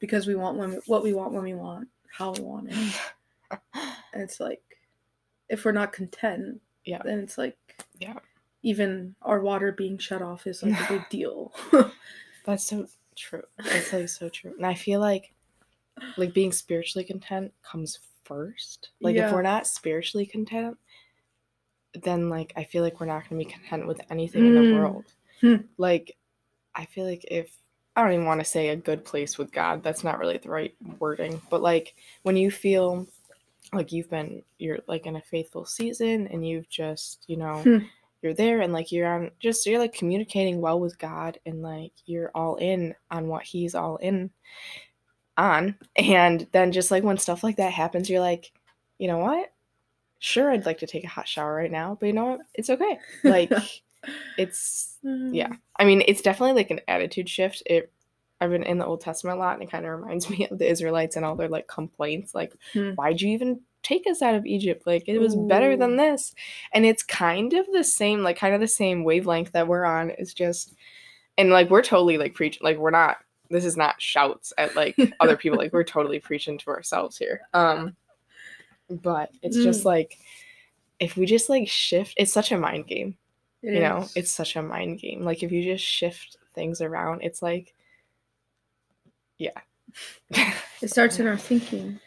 because 0.00 0.26
we 0.26 0.34
want 0.34 0.58
when 0.58 0.70
we, 0.72 0.76
what 0.86 1.02
we 1.02 1.14
want 1.14 1.32
when 1.32 1.44
we 1.44 1.54
want 1.54 1.88
how 2.10 2.32
we 2.32 2.42
want 2.42 2.68
it 2.70 2.94
and 4.12 4.22
it's 4.22 4.40
like 4.40 4.62
if 5.48 5.64
we're 5.64 5.72
not 5.72 5.92
content 5.92 6.60
Yeah. 6.84 7.00
then 7.04 7.20
it's 7.20 7.38
like 7.38 7.56
Yeah. 7.98 8.18
Even 8.64 9.14
our 9.22 9.40
water 9.40 9.70
being 9.72 9.98
shut 9.98 10.22
off 10.22 10.46
is 10.46 10.62
like 10.62 10.80
a 10.80 10.92
big 10.94 11.08
deal 11.10 11.52
That's 12.44 12.66
so 12.66 12.86
true. 13.16 13.42
That's 13.58 13.92
like 13.92 14.08
so 14.08 14.28
true. 14.28 14.52
And 14.56 14.66
I 14.66 14.74
feel 14.74 15.00
like 15.00 15.32
like 16.18 16.34
being 16.34 16.50
spiritually 16.52 17.04
content 17.04 17.52
comes 17.62 18.00
first. 18.24 18.90
Like 19.00 19.14
Yeah. 19.16 19.28
if 19.28 19.32
we're 19.32 19.42
not 19.42 19.66
spiritually 19.66 20.26
content, 20.26 20.76
then 22.02 22.28
like 22.28 22.52
I 22.56 22.64
feel 22.64 22.82
like 22.82 23.00
we're 23.00 23.06
not 23.06 23.28
gonna 23.28 23.38
be 23.38 23.44
content 23.50 23.86
with 23.86 24.00
anything 24.10 24.46
in 24.46 24.54
the 24.54 24.60
Mm. 24.60 24.72
world. 24.74 25.04
Hmm. 25.40 25.56
Like 25.78 26.16
I 26.74 26.84
feel 26.86 27.04
like 27.06 27.24
if 27.30 27.56
I 27.96 28.02
don't 28.02 28.12
even 28.12 28.26
want 28.26 28.40
to 28.40 28.44
say 28.44 28.68
a 28.70 28.76
good 28.76 29.04
place 29.04 29.38
with 29.38 29.52
God, 29.52 29.82
that's 29.84 30.02
not 30.02 30.18
really 30.18 30.38
the 30.38 30.50
right 30.50 30.74
wording. 30.98 31.40
But 31.48 31.62
like 31.62 31.94
when 32.22 32.36
you 32.36 32.50
feel 32.50 33.06
like 33.72 33.92
you've 33.92 34.10
been 34.10 34.42
you're 34.58 34.80
like 34.88 35.06
in 35.06 35.16
a 35.16 35.22
faithful 35.22 35.64
season 35.64 36.26
and 36.28 36.46
you've 36.46 36.68
just, 36.68 37.24
you 37.28 37.36
know, 37.36 37.62
Hmm. 37.62 37.78
You're 38.24 38.34
there 38.34 38.60
and 38.62 38.72
like 38.72 38.90
you're 38.90 39.06
on 39.06 39.30
just 39.38 39.66
you're 39.66 39.78
like 39.78 39.92
communicating 39.92 40.60
well 40.60 40.80
with 40.80 40.98
God 40.98 41.38
and 41.46 41.62
like 41.62 41.92
you're 42.06 42.30
all 42.34 42.56
in 42.56 42.94
on 43.10 43.28
what 43.28 43.44
he's 43.44 43.74
all 43.74 43.98
in 43.98 44.30
on. 45.36 45.76
And 45.96 46.46
then 46.52 46.72
just 46.72 46.90
like 46.90 47.04
when 47.04 47.18
stuff 47.18 47.44
like 47.44 47.56
that 47.56 47.72
happens 47.72 48.08
you're 48.10 48.20
like 48.20 48.50
you 48.98 49.06
know 49.08 49.18
what? 49.18 49.52
Sure 50.18 50.50
I'd 50.50 50.66
like 50.66 50.78
to 50.78 50.86
take 50.86 51.04
a 51.04 51.08
hot 51.08 51.28
shower 51.28 51.54
right 51.54 51.70
now 51.70 51.96
but 52.00 52.06
you 52.06 52.12
know 52.14 52.24
what? 52.24 52.40
It's 52.54 52.70
okay. 52.70 52.98
Like 53.22 53.52
it's 54.38 54.98
yeah. 55.02 55.52
I 55.78 55.84
mean 55.84 56.02
it's 56.08 56.22
definitely 56.22 56.54
like 56.54 56.70
an 56.70 56.80
attitude 56.88 57.28
shift. 57.28 57.62
It 57.66 57.92
I've 58.40 58.50
been 58.50 58.64
in 58.64 58.78
the 58.78 58.86
Old 58.86 59.00
Testament 59.00 59.36
a 59.36 59.40
lot 59.40 59.54
and 59.54 59.62
it 59.62 59.70
kind 59.70 59.84
of 59.84 59.92
reminds 59.92 60.28
me 60.30 60.48
of 60.50 60.58
the 60.58 60.68
Israelites 60.68 61.16
and 61.16 61.24
all 61.24 61.36
their 61.36 61.48
like 61.48 61.68
complaints 61.68 62.34
like 62.34 62.54
Hmm. 62.72 62.92
why'd 62.92 63.20
you 63.20 63.28
even 63.30 63.60
take 63.84 64.04
us 64.08 64.20
out 64.22 64.34
of 64.34 64.44
Egypt 64.46 64.86
like 64.86 65.04
it 65.06 65.18
was 65.20 65.36
better 65.36 65.76
than 65.76 65.94
this. 65.96 66.34
And 66.72 66.84
it's 66.84 67.02
kind 67.04 67.52
of 67.52 67.66
the 67.72 67.84
same 67.84 68.22
like 68.24 68.36
kind 68.36 68.54
of 68.54 68.60
the 68.60 68.66
same 68.66 69.04
wavelength 69.04 69.52
that 69.52 69.68
we're 69.68 69.84
on. 69.84 70.10
It's 70.18 70.34
just 70.34 70.74
and 71.38 71.50
like 71.50 71.70
we're 71.70 71.82
totally 71.82 72.18
like 72.18 72.34
preaching 72.34 72.60
like 72.64 72.78
we're 72.78 72.90
not 72.90 73.18
this 73.50 73.64
is 73.64 73.76
not 73.76 74.00
shouts 74.02 74.52
at 74.58 74.74
like 74.74 74.96
other 75.20 75.36
people. 75.36 75.58
Like 75.58 75.72
we're 75.72 75.84
totally 75.84 76.18
preaching 76.28 76.58
to 76.58 76.70
ourselves 76.70 77.16
here. 77.16 77.42
Um 77.54 77.94
but 78.90 79.30
it's 79.42 79.56
just 79.62 79.82
Mm. 79.82 79.86
like 79.86 80.18
if 80.98 81.16
we 81.16 81.26
just 81.26 81.48
like 81.48 81.68
shift 81.68 82.14
it's 82.16 82.32
such 82.32 82.52
a 82.52 82.58
mind 82.58 82.86
game 82.86 83.16
It 83.62 83.74
you 83.74 83.80
know? 83.80 83.98
is. 83.98 84.16
it's 84.16 84.30
such 84.30 84.56
a 84.56 84.62
mind 84.62 84.98
game. 85.00 85.22
Like 85.22 85.42
if 85.42 85.52
you 85.52 85.62
just 85.62 85.84
shift 85.84 86.36
things 86.54 86.80
around 86.80 87.22
it's 87.22 87.42
like 87.42 87.74
yeah. 89.38 89.60
It 90.80 90.90
starts 90.90 91.18
in 91.18 91.26
our 91.28 91.36
thinking 91.36 91.98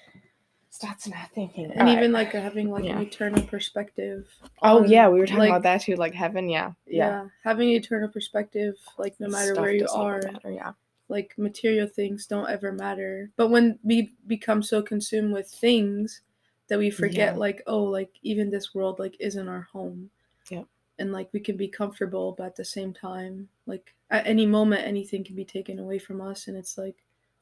starts 0.77 1.07
not 1.07 1.31
thinking 1.34 1.72
and 1.72 1.89
even 1.89 2.12
like 2.12 2.31
having 2.34 2.69
like 2.69 2.84
Yeah. 2.84 2.98
an 2.98 3.01
eternal 3.01 3.41
perspective 3.41 4.27
oh 4.62 4.84
on, 4.84 4.89
yeah 4.89 5.10
we 5.10 5.17
were 5.19 5.25
talking 5.25 5.39
like, 5.39 5.50
about 5.50 5.63
that 5.63 5.81
too 5.81 5.96
like 5.96 6.13
heaven 6.13 6.48
yeah 6.50 6.74
yeah. 6.86 7.29
having 7.43 7.69
an 7.69 7.75
eternal 7.77 8.10
perspective 8.10 8.75
like 9.00 9.19
no 9.19 9.27
matter 9.27 9.53
Stuff 9.55 9.63
where 9.63 9.74
you 9.74 9.88
are 9.89 10.22
matter, 10.31 10.51
yeah 10.51 10.74
like 11.10 11.34
material 11.36 11.88
things 11.88 12.27
don't 12.27 12.48
ever 12.48 12.72
matter 12.72 13.31
but 13.38 13.50
when 13.50 13.79
we 13.84 14.13
become 14.27 14.62
so 14.62 14.84
consumed 14.84 15.34
with 15.34 15.50
things 15.50 16.22
that 16.67 16.77
we 16.77 16.91
forget 16.91 17.34
Yeah. 17.34 17.39
like 17.39 17.63
oh 17.65 17.81
like 17.81 18.12
even 18.22 18.51
this 18.51 18.75
world 18.75 19.00
like 19.00 19.15
isn't 19.19 19.48
our 19.48 19.67
home 19.74 20.12
Yeah. 20.51 20.65
and 21.00 21.12
like 21.12 21.29
we 21.34 21.39
can 21.39 21.57
be 21.57 21.69
comfortable 21.69 22.36
but 22.38 22.46
at 22.46 22.55
the 22.55 22.65
same 22.65 22.93
time 22.93 23.50
like 23.65 23.96
at 24.12 24.27
any 24.27 24.46
moment 24.46 24.86
anything 24.86 25.24
can 25.24 25.36
be 25.36 25.46
taken 25.46 25.79
away 25.79 25.98
from 25.98 26.22
us 26.22 26.48
and 26.48 26.55
it's 26.55 26.77
like 26.77 26.98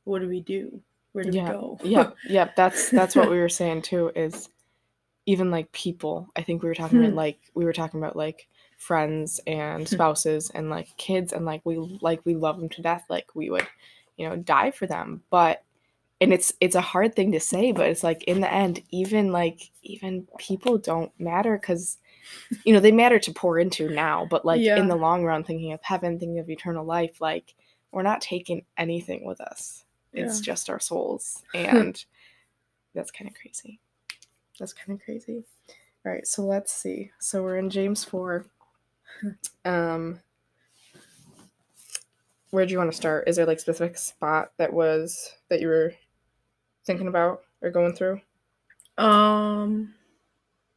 what 0.06 0.22
do 0.22 0.30
we 0.30 0.40
do 0.40 0.82
where 1.16 1.24
do 1.24 1.32
Yeah, 1.32 1.48
we 1.48 1.54
go. 1.54 1.80
Yep 1.84 2.16
yep. 2.30 2.56
That's 2.56 2.90
that's 2.92 3.16
what 3.16 3.30
we 3.30 3.40
were 3.40 3.50
saying 3.62 3.84
too 3.84 4.12
is 4.16 4.50
even 5.26 5.50
like 5.50 5.72
people 5.72 6.30
i 6.36 6.42
think 6.44 6.62
we 6.62 6.70
were 6.70 6.76
talking 6.76 7.00
about 7.00 7.12
Hmm. 7.12 7.18
like 7.18 7.40
we 7.56 7.66
were 7.66 7.74
talking 7.74 8.00
about 8.00 8.16
like 8.16 8.48
friends 8.78 9.40
and 9.48 9.88
spouses 9.88 10.52
and 10.54 10.70
like 10.70 10.96
kids 10.98 11.34
and 11.34 11.46
like 11.46 11.62
we 11.66 11.78
like 12.02 12.22
we 12.26 12.36
love 12.36 12.60
them 12.60 12.70
to 12.70 12.82
death 12.82 13.06
like 13.10 13.34
we 13.34 13.50
would 13.50 13.66
you 14.18 14.28
know 14.30 14.36
die 14.36 14.72
for 14.72 14.86
them. 14.88 15.24
But 15.30 15.64
and 16.22 16.34
it's 16.34 16.54
it's 16.62 16.76
a 16.76 16.82
hard 16.82 17.16
thing 17.16 17.32
to 17.32 17.40
say 17.40 17.72
but 17.72 17.88
it's 17.90 18.04
like 18.04 18.24
in 18.26 18.42
the 18.42 18.54
end 18.54 18.82
even 18.92 19.32
like 19.32 19.72
even 19.84 20.28
people 20.38 20.78
don't 20.78 21.12
matter 21.20 21.58
because 21.58 21.98
you 22.66 22.74
know 22.74 22.80
they 22.82 22.92
matter 22.92 23.20
to 23.20 23.32
pour 23.34 23.58
into 23.60 23.90
now 23.90 24.26
but 24.30 24.46
like 24.46 24.62
Yeah. 24.62 24.78
in 24.78 24.88
the 24.90 24.96
long 24.96 25.24
run 25.24 25.44
thinking 25.46 25.74
of 25.74 25.82
heaven 25.84 26.20
thinking 26.20 26.40
of 26.40 26.50
eternal 26.50 26.86
life 26.86 27.22
like 27.22 27.56
we're 27.92 28.04
not 28.04 28.22
taking 28.22 28.66
anything 28.78 29.26
with 29.26 29.40
us 29.42 29.85
it's 30.16 30.40
Yeah. 30.40 30.44
just 30.54 30.70
our 30.70 30.80
souls. 30.80 31.44
And 31.54 32.04
that's 32.94 33.12
kind 33.12 33.30
of 33.30 33.36
crazy. 33.36 33.80
That's 34.60 34.74
kind 34.74 34.98
of 34.98 35.04
crazy. 35.04 35.44
All 36.06 36.12
right 36.12 36.26
so 36.28 36.44
let's 36.44 36.72
see. 36.72 37.12
So 37.20 37.44
we're 37.44 37.58
in 37.58 37.70
james 37.70 38.04
4 38.04 38.46
um 39.66 40.20
where 42.52 42.66
do 42.66 42.72
you 42.72 42.78
want 42.78 42.92
to 42.92 42.96
start? 42.98 43.28
Is 43.28 43.36
there 43.36 43.46
like 43.46 43.60
specific 43.60 43.98
spot 43.98 44.52
that 44.58 44.72
was 44.72 45.34
that 45.50 45.60
you 45.60 45.68
were 45.68 45.94
thinking 46.86 47.08
about 47.08 47.42
or 47.62 47.70
going 47.70 47.94
through? 47.94 48.22
Um 48.98 49.94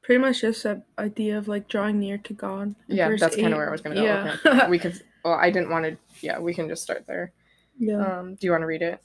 pretty 0.03 0.21
much 0.21 0.41
just 0.41 0.63
that 0.63 0.83
idea 0.99 1.37
of 1.37 1.49
like 1.49 1.69
drawing 1.69 2.01
near 2.01 2.17
to 2.17 2.33
god 2.33 2.75
yeah 2.87 3.15
that's 3.21 3.37
kind 3.37 3.53
of 3.53 3.59
where 3.59 3.69
i 3.69 3.71
was 3.71 3.83
gonna 3.83 3.95
go 3.95 4.03
yeah. 4.03 4.37
okay. 4.47 4.67
we 4.67 4.79
could 4.79 4.99
well 5.23 5.35
i 5.35 5.51
didn't 5.51 5.69
want 5.69 5.85
to 5.85 5.95
yeah 6.23 6.39
we 6.39 6.55
can 6.55 6.67
just 6.67 6.83
start 6.83 7.05
there. 7.07 7.31
Yeah. 7.79 8.21
Um 8.21 8.35
do 8.35 8.47
you 8.47 8.51
want 8.51 8.63
to 8.63 8.67
read 8.67 8.81
it 8.81 9.03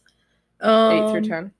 8 0.63 0.69
um, 0.69 1.11
through 1.11 1.21
10 1.29 1.51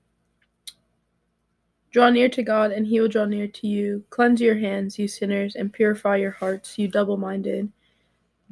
Draw 1.92 2.10
near 2.10 2.28
to 2.28 2.42
God, 2.42 2.72
and 2.72 2.86
he 2.86 3.00
will 3.00 3.08
draw 3.08 3.24
near 3.24 3.46
to 3.46 3.66
you. 3.68 4.04
Cleanse 4.10 4.40
your 4.40 4.56
hands, 4.56 4.98
you 4.98 5.06
sinners, 5.06 5.54
and 5.54 5.72
purify 5.72 6.16
your 6.16 6.32
hearts, 6.32 6.76
you 6.76 6.88
double 6.88 7.16
minded. 7.16 7.70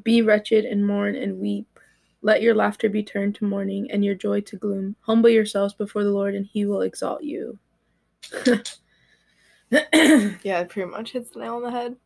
Be 0.04 0.22
wretched, 0.22 0.64
and 0.64 0.86
mourn, 0.86 1.16
and 1.16 1.40
weep. 1.40 1.80
Let 2.20 2.40
your 2.40 2.54
laughter 2.54 2.88
be 2.88 3.02
turned 3.02 3.34
to 3.36 3.44
mourning, 3.44 3.90
and 3.90 4.04
your 4.04 4.14
joy 4.14 4.42
to 4.42 4.56
gloom. 4.56 4.94
Humble 5.00 5.30
yourselves 5.30 5.74
before 5.74 6.04
the 6.04 6.10
Lord, 6.12 6.36
and 6.36 6.46
he 6.46 6.66
will 6.66 6.82
exalt 6.82 7.24
you. 7.24 7.58
yeah 9.72 10.60
it 10.60 10.68
pretty 10.68 10.88
much 10.88 11.12
hits 11.12 11.30
the 11.30 11.40
nail 11.40 11.56
on 11.56 11.62
the 11.62 11.70
head 11.70 11.96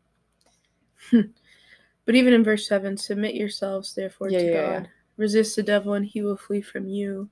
but 2.04 2.14
even 2.14 2.32
in 2.32 2.44
verse 2.44 2.66
7, 2.68 2.96
submit 2.96 3.34
yourselves, 3.34 3.94
therefore, 3.94 4.30
Yeah, 4.30 4.38
to 4.38 4.44
yeah, 4.46 4.52
God. 4.52 4.82
yeah. 4.84 4.88
Resist 5.16 5.56
the 5.56 5.62
devil, 5.62 5.94
and 5.94 6.06
he 6.06 6.22
will 6.22 6.36
flee 6.36 6.60
from 6.60 6.88
you. 6.88 7.28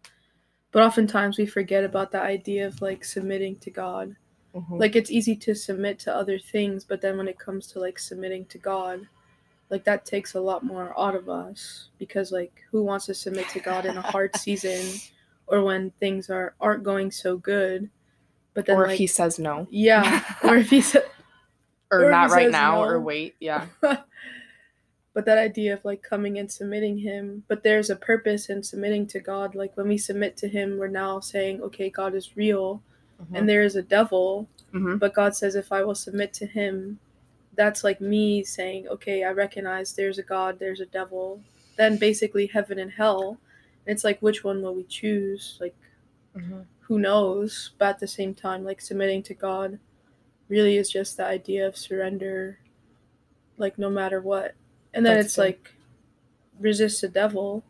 But 0.74 0.82
oftentimes 0.82 1.38
we 1.38 1.46
forget 1.46 1.84
about 1.84 2.10
the 2.10 2.20
idea 2.20 2.66
of 2.66 2.82
like 2.82 3.04
submitting 3.04 3.56
to 3.60 3.70
God. 3.70 4.16
Mhm. 4.54 4.78
like 4.78 4.94
it's 4.94 5.10
easy 5.10 5.34
to 5.34 5.52
submit 5.52 5.98
to 5.98 6.14
other 6.14 6.38
things 6.38 6.84
but 6.84 7.00
then 7.00 7.16
when 7.18 7.26
it 7.26 7.40
comes 7.40 7.66
to 7.66 7.80
like 7.80 7.98
submitting 7.98 8.44
to 8.46 8.56
god 8.56 9.04
like 9.68 9.82
that 9.82 10.04
takes 10.04 10.34
a 10.34 10.40
lot 10.40 10.62
more 10.62 10.94
out 10.96 11.16
of 11.16 11.28
us 11.28 11.88
because 11.98 12.30
like 12.30 12.62
who 12.70 12.84
wants 12.84 13.06
to 13.06 13.14
submit 13.14 13.48
to 13.48 13.58
god 13.58 13.84
in 13.84 13.96
a 13.96 14.00
hard 14.00 14.30
season 14.46 15.00
or 15.48 15.64
when 15.64 15.90
things 15.98 16.30
are 16.30 16.54
aren't 16.60 16.84
going 16.84 17.10
so 17.10 17.36
good 17.36 17.90
but 18.54 18.64
then 18.64 18.76
or 18.76 18.84
if 18.84 18.90
like 18.90 18.98
he 18.98 19.08
says 19.08 19.40
no 19.40 19.66
yeah 19.70 20.22
or 20.44 20.56
if 20.56 20.70
he 20.70 20.80
said 20.92 21.04
or, 21.90 22.04
Or 22.04 22.10
not 22.12 22.30
right 22.30 22.44
says 22.44 22.52
now 22.52 22.80
or 22.80 23.00
wait 23.00 23.34
yeah 23.40 23.66
but 25.14 25.24
that 25.24 25.38
idea 25.38 25.72
of 25.72 25.84
like 25.84 26.02
coming 26.02 26.38
and 26.38 26.50
submitting 26.50 26.98
him 26.98 27.44
but 27.48 27.62
there's 27.62 27.88
a 27.90 27.96
purpose 27.96 28.50
in 28.50 28.62
submitting 28.62 29.06
to 29.06 29.20
god. 29.20 29.54
Like 29.54 29.76
when 29.76 29.88
we 29.88 29.96
submit 29.98 30.36
to 30.38 30.48
him 30.48 30.76
we're 30.78 30.88
now 30.88 31.20
saying 31.20 31.62
okay 31.62 31.88
god 31.90 32.14
is 32.14 32.36
real 32.36 32.82
and 33.32 33.48
there 33.48 33.62
is 33.62 33.76
a 33.76 33.82
devil 33.82 34.48
Mhm. 34.72 34.98
but 34.98 35.14
god 35.14 35.34
says 35.36 35.54
if 35.54 35.70
i 35.72 35.82
will 35.84 35.94
submit 35.94 36.32
to 36.34 36.46
him 36.46 36.98
that's 37.54 37.84
like 37.84 38.00
me 38.00 38.42
saying 38.42 38.88
okay 38.88 39.22
i 39.24 39.30
recognize 39.30 39.92
there's 39.92 40.18
a 40.18 40.22
god 40.22 40.58
there's 40.58 40.80
a 40.80 40.86
devil. 40.86 41.40
Then 41.76 41.96
basically 41.96 42.46
heaven 42.46 42.78
and 42.80 42.90
hell 42.90 43.38
and 43.86 43.94
it's 43.94 44.04
like 44.04 44.20
which 44.20 44.42
one 44.44 44.62
will 44.62 44.74
we 44.74 44.84
choose? 44.84 45.56
Like 45.60 45.76
Mhm. 46.36 46.66
who 46.86 46.98
knows? 46.98 47.70
But 47.78 47.88
at 47.90 47.98
the 48.00 48.06
same 48.08 48.34
time 48.34 48.64
like 48.64 48.80
submitting 48.80 49.22
to 49.24 49.34
god 49.34 49.78
really 50.48 50.76
is 50.76 50.90
just 50.90 51.16
the 51.16 51.24
idea 51.24 51.66
of 51.66 51.76
surrender 51.76 52.58
like 53.56 53.78
no 53.78 53.88
matter 53.88 54.20
what 54.20 54.54
and 54.94 55.04
then 55.04 55.16
That's 55.16 55.26
it's 55.26 55.38
like 55.38 55.72
resist 56.58 57.00
the 57.02 57.08
devil 57.08 57.62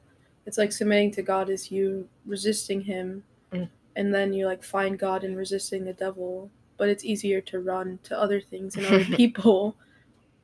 it's 0.46 0.58
like 0.58 0.70
submitting 0.72 1.10
to 1.12 1.22
god 1.22 1.48
is 1.50 1.70
you 1.70 2.08
resisting 2.26 2.80
him 2.82 3.24
Mm. 3.52 3.68
and 3.96 4.14
then 4.14 4.32
you 4.32 4.46
like 4.46 4.62
find 4.64 4.98
god 4.98 5.24
in 5.24 5.34
resisting 5.36 5.84
the 5.84 5.92
devil 5.92 6.50
but 6.76 6.88
it's 6.88 7.04
easier 7.04 7.40
to 7.42 7.60
run 7.60 7.98
to 8.04 8.18
other 8.18 8.40
things 8.40 8.76
and 8.76 8.84
other 8.86 9.04
people 9.16 9.74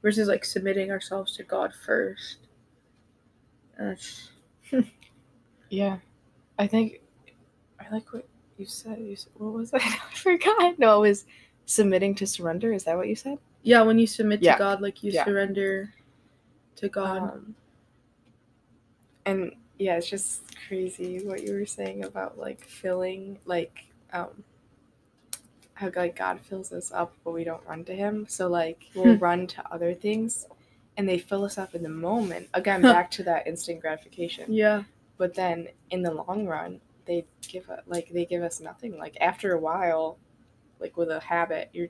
versus 0.02 0.26
like 0.28 0.44
submitting 0.44 0.90
ourselves 0.90 1.36
to 1.36 1.42
god 1.42 1.72
first 1.86 2.38
that's 3.78 4.30
Yeah, 5.70 5.98
I 6.58 6.66
think 6.66 7.00
I 7.78 7.88
like 7.94 8.12
what 8.12 8.26
you 8.58 8.66
said. 8.66 8.98
You 9.00 9.14
said, 9.16 9.32
what 9.36 9.52
was 9.54 9.70
that? 9.70 9.82
I 10.12 10.14
forgot. 10.16 10.78
No, 10.78 11.02
it 11.02 11.08
was 11.08 11.26
submitting 11.66 12.14
to 12.16 12.26
surrender. 12.26 12.72
Is 12.72 12.84
that 12.84 12.96
what 12.96 13.08
you 13.08 13.16
said? 13.16 13.38
yeah 13.62 13.82
when 13.82 13.98
you 13.98 14.06
submit 14.06 14.42
Yeah. 14.42 14.54
to 14.54 14.58
god 14.58 14.80
like 14.80 15.02
you 15.02 15.12
Yeah. 15.12 15.24
surrender 15.24 15.92
to 16.80 16.88
god 16.88 17.22
Um, 17.34 17.54
and 19.26 19.52
yeah, 19.78 19.96
it's 19.96 20.10
just 20.10 20.42
crazy 20.68 21.20
what 21.24 21.42
you 21.42 21.54
were 21.54 21.66
saying 21.66 22.04
about 22.04 22.38
like 22.38 22.62
filling 22.64 23.38
like 23.46 23.86
um 24.12 24.44
how 25.74 25.90
like 25.96 26.16
God 26.16 26.40
fills 26.40 26.72
us 26.72 26.92
up 26.92 27.14
but 27.24 27.32
we 27.32 27.44
don't 27.44 27.66
run 27.66 27.84
to 27.84 27.94
him. 27.94 28.26
So 28.28 28.48
like 28.48 28.84
we'll 28.94 29.16
Hmm. 29.16 29.22
run 29.22 29.46
to 29.48 29.72
other 29.72 29.94
things 29.94 30.46
and 30.96 31.08
they 31.08 31.18
fill 31.18 31.44
us 31.44 31.58
up 31.58 31.74
in 31.74 31.82
the 31.82 31.88
moment. 31.88 32.48
Again, 32.54 32.82
back 32.82 33.10
to 33.12 33.22
that 33.24 33.46
instant 33.46 33.80
gratification. 33.80 34.52
Yeah. 34.52 34.84
But 35.16 35.34
then 35.34 35.68
in 35.90 36.02
the 36.02 36.12
long 36.12 36.46
run, 36.46 36.80
they 37.06 37.24
give 37.48 37.70
us 37.70 37.82
like 37.86 38.10
they 38.12 38.26
give 38.26 38.42
us 38.42 38.60
nothing. 38.60 38.98
Like 38.98 39.16
after 39.20 39.54
a 39.54 39.60
while, 39.60 40.18
like 40.78 40.96
with 40.96 41.10
a 41.10 41.20
habit, 41.20 41.70
you're 41.72 41.88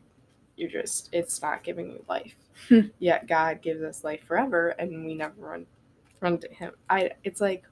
you're 0.61 0.71
just 0.71 1.11
it's 1.13 1.43
not 1.43 1.65
giving 1.65 1.91
you 1.91 2.05
life. 2.09 2.37
Hmm. 2.69 2.89
Yet 3.01 3.27
God 3.29 3.63
gives 3.63 3.83
us 3.83 4.05
life 4.05 4.23
forever 4.27 4.71
and 4.71 5.07
we 5.07 5.15
never 5.15 5.35
run 5.39 5.67
run 6.21 6.39
to 6.39 6.49
him. 6.55 6.73
I 6.91 7.13
it's 7.25 7.41
like 7.41 7.65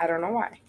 I 0.00 0.06
don't 0.08 0.22
know 0.22 0.32
why. 0.32 0.60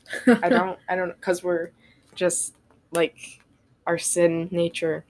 I 0.43 0.49
don't 0.51 0.79
I 0.89 0.95
don't 0.97 1.19
cuz 1.21 1.43
we're 1.43 1.71
just 2.15 2.55
like 2.91 3.41
our 3.87 3.97
sin 3.97 4.49
nature 4.51 5.05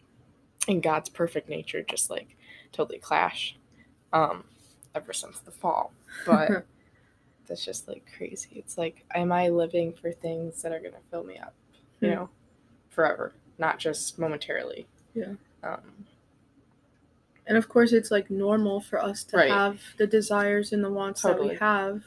and 0.68 0.84
God's 0.84 1.10
perfect 1.10 1.50
nature 1.50 1.84
just 1.84 2.10
like 2.10 2.38
totally 2.72 3.00
clash 3.00 3.58
um 4.14 4.46
ever 4.96 5.14
since 5.14 5.40
the 5.40 5.52
fall. 5.52 5.94
But 6.26 6.58
that's 7.48 7.66
just 7.66 7.88
like 7.88 8.06
crazy. 8.18 8.50
It's 8.56 8.78
like 8.78 9.06
am 9.16 9.32
I 9.32 9.50
living 9.50 9.94
for 9.94 10.12
things 10.12 10.62
that 10.62 10.72
are 10.74 10.80
going 10.80 10.94
to 10.94 11.00
fill 11.12 11.24
me 11.24 11.38
up, 11.38 11.54
you 12.02 12.10
Hmm. 12.10 12.16
know, 12.16 12.30
forever, 12.90 13.34
not 13.58 13.80
just 13.80 14.20
momentarily. 14.20 14.88
Yeah. 15.14 15.34
Um 15.64 16.06
And 17.48 17.58
of 17.58 17.68
course, 17.68 17.92
it's 17.92 18.12
like 18.12 18.30
normal 18.30 18.82
for 18.82 19.02
us 19.02 19.24
to 19.26 19.38
Right. 19.38 19.50
have 19.52 19.82
the 19.98 20.08
desires 20.08 20.74
and 20.74 20.84
the 20.84 20.92
wants 20.92 21.22
that 21.24 21.40
we 21.40 21.56
have. 21.56 22.04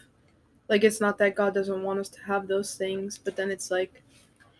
Like, 0.68 0.84
it's 0.84 1.00
not 1.00 1.18
that 1.18 1.34
God 1.34 1.54
doesn't 1.54 1.82
want 1.82 2.00
us 2.00 2.08
to 2.10 2.22
have 2.22 2.46
those 2.48 2.74
things, 2.74 3.18
but 3.18 3.36
then 3.36 3.50
it's 3.50 3.70
like 3.70 4.02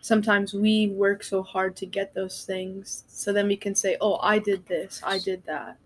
sometimes 0.01 0.53
we 0.53 0.89
work 0.89 1.23
so 1.23 1.41
hard 1.41 1.75
to 1.77 1.85
get 1.85 2.13
those 2.13 2.45
things. 2.45 3.03
So 3.07 3.33
then 3.33 3.47
we 3.47 3.57
can 3.57 3.73
say, 3.73 3.97
oh, 4.01 4.19
I 4.21 4.37
did 4.37 4.67
this, 4.67 5.01
I 5.03 5.17
did 5.17 5.43
that. 5.45 5.77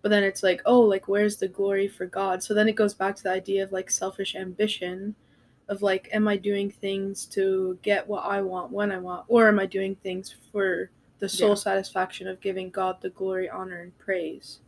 But 0.00 0.10
then 0.10 0.22
it's 0.24 0.42
like, 0.42 0.62
oh, 0.64 0.80
like, 0.80 1.08
where's 1.08 1.36
the 1.36 1.48
glory 1.48 1.88
for 1.88 2.06
God? 2.06 2.42
So 2.42 2.54
then 2.54 2.68
it 2.68 2.76
goes 2.76 2.94
back 2.94 3.16
to 3.16 3.22
the 3.22 3.30
idea 3.32 3.62
of 3.64 3.72
like 3.72 3.90
selfish 3.90 4.34
ambition 4.36 5.14
of 5.68 5.80
like, 5.82 6.08
am 6.12 6.28
I 6.28 6.36
doing 6.36 6.70
things 6.70 7.24
to 7.26 7.78
get 7.82 8.06
what 8.06 8.24
I 8.24 8.42
want 8.42 8.72
when 8.72 8.92
I 8.92 8.98
want? 8.98 9.24
Or 9.28 9.48
am 9.48 9.58
I 9.58 9.66
doing 9.66 9.94
things 9.96 10.34
for 10.52 10.90
the 11.22 11.28
sole 11.28 11.50
Yeah. 11.50 11.54
satisfaction 11.54 12.26
of 12.26 12.40
giving 12.40 12.68
God 12.68 13.00
the 13.00 13.10
glory, 13.10 13.48
honor, 13.48 13.80
and 13.80 13.96
praise. 13.96 14.58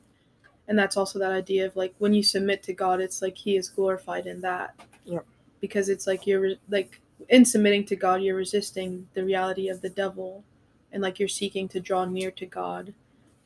And 0.68 0.78
that's 0.78 0.96
also 0.96 1.18
that 1.18 1.32
idea 1.32 1.66
of 1.66 1.74
like 1.74 1.92
when 1.98 2.14
you 2.14 2.22
submit 2.22 2.62
to 2.62 2.72
God, 2.72 3.00
it's 3.00 3.20
like 3.20 3.36
He 3.36 3.56
is 3.56 3.68
glorified 3.68 4.26
in 4.28 4.40
that. 4.42 4.72
Yep. 5.04 5.26
Because 5.60 5.88
it's 5.88 6.06
like 6.06 6.28
you're 6.28 6.40
re- 6.40 6.60
like 6.70 7.00
in 7.28 7.44
submitting 7.44 7.84
to 7.86 7.96
God, 7.96 8.22
you're 8.22 8.36
resisting 8.36 9.08
the 9.14 9.24
reality 9.24 9.68
of 9.68 9.80
the 9.80 9.90
devil, 9.90 10.44
and 10.92 11.02
like 11.02 11.18
you're 11.18 11.26
seeking 11.28 11.66
to 11.70 11.80
draw 11.80 12.04
near 12.04 12.30
to 12.30 12.46
God, 12.46 12.94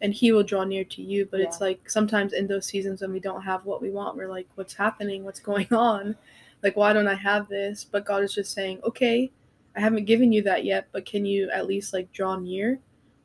and 0.03 0.12
He 0.12 0.31
will 0.31 0.43
draw 0.43 0.65
near 0.65 0.85
to 0.85 1.00
you. 1.03 1.25
But 1.31 1.41
it's 1.41 1.62
like 1.62 1.88
sometimes 1.88 2.35
in 2.35 2.47
those 2.47 2.67
seasons 2.67 3.00
when 3.00 3.12
we 3.15 3.21
don't 3.21 3.41
have 3.43 3.65
what 3.65 3.81
we 3.81 3.88
want, 3.91 4.17
we're 4.19 4.29
like, 4.29 4.49
"What's 4.55 4.75
happening? 4.75 5.25
What's 5.25 5.41
going 5.41 5.69
on? 5.73 6.15
Like, 6.62 6.77
why 6.77 6.93
don't 6.93 7.09
I 7.09 7.15
have 7.15 7.49
this?" 7.49 7.85
But 7.91 8.05
God 8.05 8.23
is 8.23 8.35
just 8.35 8.53
saying, 8.53 8.81
"Okay, 8.85 9.31
I 9.75 9.81
haven't 9.81 10.05
given 10.05 10.31
you 10.31 10.43
that 10.43 10.67
yet, 10.67 10.88
but 10.93 11.07
can 11.07 11.25
you 11.25 11.49
at 11.50 11.67
least 11.67 11.95
like 11.95 12.12
draw 12.12 12.37
near?" 12.37 12.79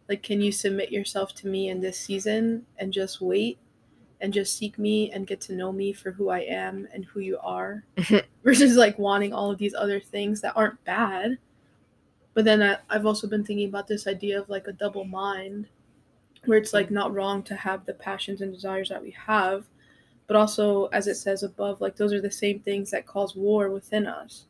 Like 0.09 0.23
can 0.23 0.41
you 0.41 0.51
submit 0.51 0.91
yourself 0.91 1.33
to 1.35 1.47
me 1.47 1.69
in 1.69 1.81
this 1.81 1.97
season 1.97 2.65
and 2.77 2.91
just 2.91 3.21
wait 3.21 3.57
and 4.21 4.33
just 4.33 4.57
seek 4.57 4.77
me 4.79 5.11
and 5.11 5.27
get 5.27 5.41
to 5.41 5.53
know 5.53 5.71
me 5.71 5.91
for 5.91 6.11
who 6.11 6.29
I 6.29 6.39
am 6.39 6.87
and 6.93 7.03
who 7.05 7.19
you 7.19 7.37
are 7.39 7.83
versus 8.43 8.75
like 8.75 8.97
wanting 8.97 9.33
all 9.33 9.51
of 9.51 9.57
these 9.57 9.73
other 9.73 9.99
things 9.99 10.41
that 10.41 10.55
aren't 10.55 10.83
bad 10.85 11.37
but 12.33 12.45
then 12.45 12.63
I, 12.63 12.77
I've 12.89 13.05
also 13.05 13.27
been 13.27 13.43
thinking 13.43 13.69
about 13.69 13.87
this 13.87 14.07
idea 14.07 14.39
of 14.39 14.49
like 14.49 14.67
a 14.67 14.73
double 14.73 15.05
mind 15.05 15.67
where 16.45 16.57
it's 16.57 16.73
like 16.73 16.91
not 16.91 17.13
wrong 17.13 17.43
to 17.43 17.55
have 17.55 17.85
the 17.85 17.93
passions 17.93 18.41
and 18.41 18.53
desires 18.53 18.89
that 18.89 19.01
we 19.01 19.11
have 19.11 19.65
but 20.27 20.35
also 20.35 20.85
as 20.87 21.07
it 21.07 21.15
says 21.15 21.43
above 21.43 21.79
like 21.81 21.95
those 21.95 22.13
are 22.13 22.21
the 22.21 22.31
same 22.31 22.59
things 22.59 22.91
that 22.91 23.05
cause 23.05 23.35
war 23.35 23.69
within 23.69 24.07
us 24.07 24.45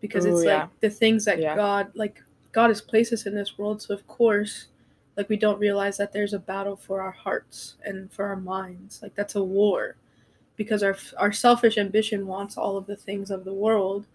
because 0.00 0.26
Ooh, 0.26 0.36
it's 0.36 0.44
yeah. 0.44 0.62
like 0.62 0.80
the 0.80 0.90
things 0.90 1.24
that 1.24 1.38
Yeah. 1.38 1.54
god 1.54 1.90
like 1.94 2.22
god 2.56 2.68
has 2.70 2.80
placed 2.80 3.12
us 3.12 3.26
in 3.26 3.34
this 3.34 3.58
world 3.58 3.82
so 3.82 3.92
of 3.92 4.06
course 4.06 4.68
like 5.16 5.28
we 5.28 5.36
don't 5.36 5.58
realize 5.66 5.96
that 5.98 6.12
there's 6.12 6.32
a 6.34 6.38
battle 6.52 6.76
for 6.76 7.00
our 7.02 7.10
hearts 7.24 7.76
and 7.84 8.10
for 8.10 8.24
our 8.24 8.36
minds 8.56 9.00
like 9.02 9.14
that's 9.14 9.34
a 9.36 9.44
war 9.58 9.96
because 10.56 10.82
our 10.82 10.96
our 11.18 11.32
selfish 11.32 11.76
ambition 11.76 12.26
wants 12.26 12.56
all 12.56 12.76
of 12.78 12.86
the 12.86 12.96
things 12.96 13.30
of 13.30 13.44
the 13.44 13.52
world 13.52 14.06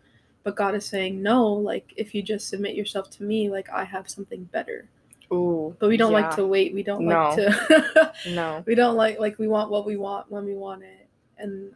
but 0.43 0.56
god 0.56 0.73
is 0.73 0.86
saying 0.86 1.21
no 1.21 1.45
like 1.71 1.93
if 1.97 2.15
you 2.15 2.23
just 2.23 2.49
submit 2.49 2.73
yourself 2.75 3.12
to 3.12 3.21
me 3.23 3.47
like 3.58 3.69
i 3.69 3.84
have 3.84 4.10
something 4.10 4.43
better 4.45 4.88
ooh. 5.32 5.75
but 5.80 5.88
we 5.88 5.97
don't 5.97 6.12
like 6.19 6.36
to 6.36 6.45
wait 6.47 6.73
we 6.73 6.82
don't 6.84 7.06
No. 7.06 7.30
like 7.30 7.36
to 7.36 8.13
No. 8.39 8.63
we 8.65 8.73
don't 8.73 8.95
like 8.95 9.19
like 9.19 9.38
we 9.38 9.47
want 9.47 9.69
what 9.69 9.86
we 9.86 9.97
want 9.97 10.32
when 10.32 10.45
we 10.45 10.56
want 10.56 10.82
it 10.84 11.08
and 11.38 11.71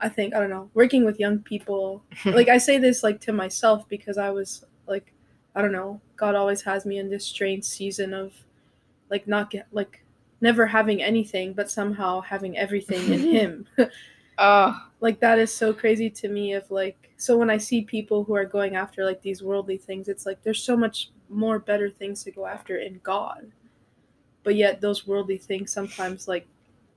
i 0.00 0.08
think 0.16 0.34
i 0.34 0.38
don't 0.40 0.50
know 0.50 0.68
working 0.74 1.02
with 1.06 1.18
young 1.18 1.38
people 1.38 2.02
like 2.26 2.48
i 2.50 2.58
say 2.58 2.76
this 2.76 3.02
like 3.02 3.20
to 3.22 3.32
myself 3.32 3.88
because 3.88 4.18
i 4.18 4.28
was 4.28 4.66
like 4.86 5.13
i 5.54 5.62
don't 5.62 5.72
know. 5.72 6.00
God 6.16 6.34
always 6.34 6.62
has 6.62 6.86
me 6.86 6.98
in 6.98 7.10
this 7.10 7.24
strange 7.24 7.64
season 7.64 8.14
of 8.14 8.32
like 9.10 9.26
not 9.28 9.50
get 9.50 9.66
like 9.72 10.04
never 10.40 10.66
having 10.66 11.02
anything 11.02 11.52
but 11.52 11.70
somehow 11.70 12.20
having 12.20 12.56
everything 12.56 13.12
in 13.12 13.20
him. 13.36 13.66
Oh, 14.38 14.80
like 15.00 15.20
that 15.20 15.38
is 15.38 15.52
so 15.52 15.72
crazy 15.72 16.10
to 16.10 16.28
me 16.28 16.54
of 16.54 16.70
like 16.70 17.10
so 17.16 17.36
when 17.36 17.50
i 17.50 17.58
see 17.58 17.82
people 17.82 18.24
who 18.24 18.34
are 18.34 18.44
going 18.44 18.74
after 18.74 19.04
like 19.04 19.22
these 19.22 19.42
worldly 19.42 19.76
things 19.76 20.08
it's 20.08 20.26
like 20.26 20.42
there's 20.42 20.62
so 20.62 20.76
much 20.76 21.10
more 21.28 21.58
better 21.58 21.90
things 21.90 22.24
to 22.24 22.30
go 22.30 22.46
after 22.46 22.78
in 22.78 23.00
god. 23.02 23.50
But 24.42 24.56
yet 24.56 24.80
those 24.82 25.06
worldly 25.06 25.38
things 25.38 25.72
sometimes 25.72 26.28
like 26.28 26.46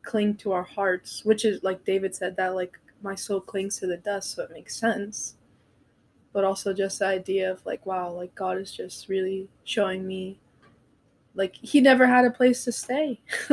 cling 0.03 0.35
to 0.35 0.51
our 0.51 0.63
hearts 0.63 1.23
which 1.25 1.45
is 1.45 1.63
like 1.63 1.83
david 1.85 2.15
said 2.15 2.35
that 2.37 2.55
like 2.55 2.77
my 3.01 3.15
soul 3.15 3.39
clings 3.39 3.77
to 3.79 3.87
the 3.87 3.97
dust 3.97 4.31
so 4.31 4.43
it 4.43 4.51
makes 4.51 4.75
sense 4.75 5.36
but 6.33 6.43
also 6.43 6.73
just 6.73 6.99
the 6.99 7.05
idea 7.07 7.51
of 7.51 7.65
like 7.65 7.85
wow 7.85 8.11
like 8.11 8.33
god 8.35 8.57
is 8.57 8.71
just 8.71 9.07
really 9.09 9.47
showing 9.63 10.05
me 10.07 10.37
like 11.35 11.55
he 11.55 11.81
never 11.81 12.07
had 12.07 12.25
a 12.25 12.31
place 12.31 12.63
to 12.63 12.71
stay 12.71 13.19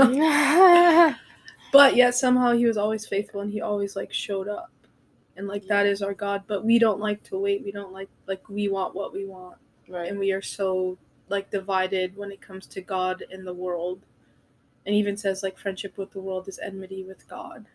but 1.72 1.96
yet 1.96 2.14
somehow 2.14 2.52
he 2.52 2.66
was 2.66 2.76
always 2.76 3.06
faithful 3.06 3.40
and 3.40 3.52
he 3.52 3.60
always 3.60 3.96
like 3.96 4.12
showed 4.12 4.48
up 4.48 4.70
and 5.36 5.48
like 5.48 5.66
that 5.66 5.86
Yeah. 5.86 5.92
is 5.92 6.02
our 6.02 6.14
god 6.14 6.44
but 6.46 6.64
we 6.64 6.78
don't 6.78 7.00
like 7.00 7.22
to 7.24 7.38
wait 7.38 7.64
we 7.64 7.72
don't 7.72 7.92
like 7.92 8.08
like 8.26 8.48
we 8.48 8.68
want 8.68 8.94
what 8.94 9.12
we 9.12 9.24
want 9.26 9.56
right. 9.88 10.08
and 10.08 10.18
we 10.18 10.32
are 10.32 10.42
so 10.42 10.96
like 11.28 11.50
divided 11.50 12.16
when 12.16 12.30
it 12.30 12.40
comes 12.40 12.66
to 12.68 12.80
god 12.80 13.24
and 13.30 13.46
the 13.46 13.54
world 13.54 14.00
and 14.86 14.94
even 14.94 15.16
says 15.16 15.42
like 15.42 15.58
friendship 15.58 15.96
with 15.98 16.10
the 16.12 16.20
world 16.20 16.46
is 16.48 16.58
enmity 16.58 17.02
with 17.04 17.26
god 17.28 17.66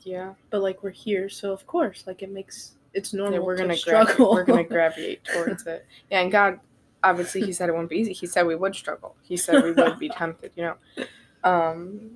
Yeah. 0.00 0.34
but 0.50 0.62
like 0.62 0.82
we're 0.82 0.90
here 0.90 1.28
so 1.28 1.52
of 1.52 1.66
course 1.66 2.04
like 2.06 2.22
it 2.22 2.30
makes 2.30 2.72
it's 2.94 3.12
normal 3.12 3.34
Yeah, 3.34 3.38
we're 3.40 3.56
to 3.56 3.62
gonna 3.62 3.76
struggle 3.76 4.14
struggle. 4.14 4.32
we're 4.34 4.44
gonna 4.44 4.64
gravitate 4.76 5.24
towards 5.24 5.66
it. 5.66 5.84
Yeah, 6.10 6.20
and 6.20 6.32
God, 6.32 6.60
obviously, 7.02 7.42
He 7.42 7.52
said 7.52 7.68
it 7.68 7.72
wouldn't 7.72 7.90
be 7.90 7.96
easy. 7.98 8.12
He 8.12 8.26
said 8.26 8.46
we 8.46 8.56
would 8.56 8.74
struggle. 8.74 9.16
He 9.22 9.36
said 9.36 9.62
we 9.62 9.72
would 9.72 9.98
be 9.98 10.08
tempted. 10.16 10.52
You 10.56 10.62
know, 10.96 11.04
um, 11.44 12.12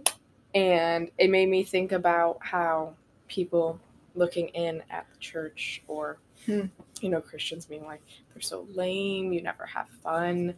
and 0.55 1.11
it 1.19 1.31
made 1.31 1.49
me 1.49 1.62
think 1.62 1.93
about 1.93 2.38
how 2.41 2.95
people 3.29 3.79
looking 4.14 4.49
in 4.49 4.83
at 4.91 5.07
the 5.12 5.19
church 5.19 5.83
or 5.88 6.19
Hmm. 6.47 6.67
you 7.03 7.09
know 7.11 7.21
Christians 7.21 7.67
being 7.67 7.85
like 7.85 8.01
they're 8.33 8.41
so 8.41 8.67
lame. 8.75 9.33
You 9.33 9.43
never 9.43 9.67
have 9.67 9.88
fun. 10.03 10.55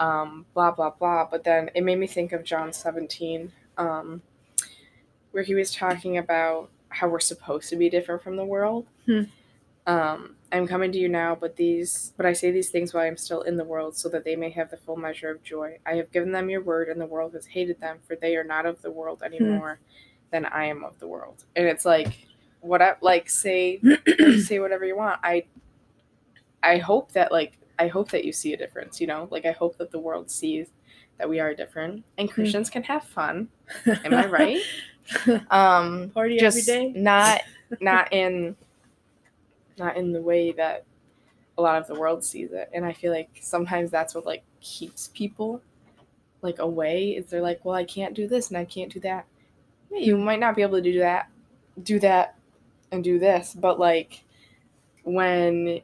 Um, 0.00 0.44
blah 0.54 0.72
blah 0.72 0.90
blah. 0.90 1.26
But 1.30 1.44
then 1.44 1.70
it 1.74 1.82
made 1.82 1.98
me 1.98 2.06
think 2.08 2.32
of 2.32 2.42
John 2.44 2.72
seventeen. 2.72 3.52
Um, 3.78 4.20
where 5.30 5.44
he 5.44 5.54
was 5.54 5.72
talking 5.72 6.18
about 6.18 6.68
how 6.88 7.08
we're 7.08 7.20
supposed 7.20 7.70
to 7.70 7.76
be 7.76 7.88
different 7.88 8.20
from 8.22 8.36
the 8.36 8.44
world. 8.44 8.86
Hmm. 9.06 9.22
Um, 9.90 10.36
I'm 10.52 10.68
coming 10.68 10.92
to 10.92 10.98
you 10.98 11.08
now, 11.08 11.34
but 11.34 11.56
these, 11.56 12.12
but 12.16 12.24
I 12.24 12.32
say 12.32 12.52
these 12.52 12.70
things 12.70 12.94
while 12.94 13.04
I'm 13.04 13.16
still 13.16 13.42
in 13.42 13.56
the 13.56 13.64
world, 13.64 13.96
so 13.96 14.08
that 14.10 14.24
they 14.24 14.36
may 14.36 14.50
have 14.50 14.70
the 14.70 14.76
full 14.76 14.96
measure 14.96 15.30
of 15.30 15.42
joy. 15.42 15.78
I 15.84 15.94
have 15.94 16.12
given 16.12 16.30
them 16.30 16.48
your 16.48 16.62
word, 16.62 16.88
and 16.88 17.00
the 17.00 17.06
world 17.06 17.34
has 17.34 17.46
hated 17.46 17.80
them, 17.80 17.98
for 18.06 18.14
they 18.14 18.36
are 18.36 18.44
not 18.44 18.66
of 18.66 18.82
the 18.82 18.90
world 18.92 19.22
anymore 19.24 19.80
than 20.30 20.46
I 20.46 20.66
am 20.66 20.84
of 20.84 20.96
the 21.00 21.08
world. 21.08 21.44
And 21.56 21.66
it's 21.66 21.84
like, 21.84 22.28
what? 22.60 22.80
I, 22.80 22.94
like, 23.00 23.28
say, 23.28 23.80
say 24.44 24.60
whatever 24.60 24.84
you 24.84 24.96
want. 24.96 25.18
I, 25.24 25.46
I 26.62 26.78
hope 26.78 27.10
that 27.12 27.32
like, 27.32 27.58
I 27.76 27.88
hope 27.88 28.12
that 28.12 28.24
you 28.24 28.32
see 28.32 28.52
a 28.52 28.56
difference. 28.56 29.00
You 29.00 29.08
know, 29.08 29.26
like 29.32 29.44
I 29.44 29.52
hope 29.52 29.76
that 29.78 29.90
the 29.90 29.98
world 29.98 30.30
sees 30.30 30.68
that 31.18 31.28
we 31.28 31.40
are 31.40 31.52
different, 31.52 32.04
and 32.16 32.30
Christians 32.30 32.70
can 32.70 32.84
have 32.84 33.02
fun. 33.02 33.48
Am 33.86 34.14
I 34.14 34.26
right? 34.26 34.62
um 35.50 36.10
Party 36.14 36.38
just 36.38 36.68
every 36.68 36.92
day? 36.92 37.00
not 37.00 37.40
not 37.80 38.12
in 38.12 38.54
not 39.80 39.96
in 39.96 40.12
the 40.12 40.22
way 40.22 40.52
that 40.52 40.84
a 41.58 41.62
lot 41.62 41.80
of 41.80 41.86
the 41.88 41.98
world 41.98 42.24
sees 42.24 42.52
it 42.52 42.70
and 42.72 42.84
i 42.86 42.92
feel 42.92 43.12
like 43.12 43.28
sometimes 43.40 43.90
that's 43.90 44.14
what 44.14 44.24
like 44.24 44.44
keeps 44.60 45.08
people 45.08 45.60
like 46.42 46.58
away 46.60 47.10
is 47.10 47.26
they're 47.26 47.42
like 47.42 47.64
well 47.64 47.74
i 47.74 47.84
can't 47.84 48.14
do 48.14 48.28
this 48.28 48.48
and 48.48 48.56
i 48.56 48.64
can't 48.64 48.92
do 48.92 49.00
that 49.00 49.26
yeah, 49.90 49.98
you 49.98 50.16
might 50.16 50.38
not 50.40 50.54
be 50.56 50.62
able 50.62 50.78
to 50.78 50.82
do 50.92 50.98
that 51.00 51.28
do 51.82 51.98
that 51.98 52.36
and 52.92 53.02
do 53.02 53.18
this 53.18 53.54
but 53.58 53.78
like 53.80 54.22
when 55.02 55.80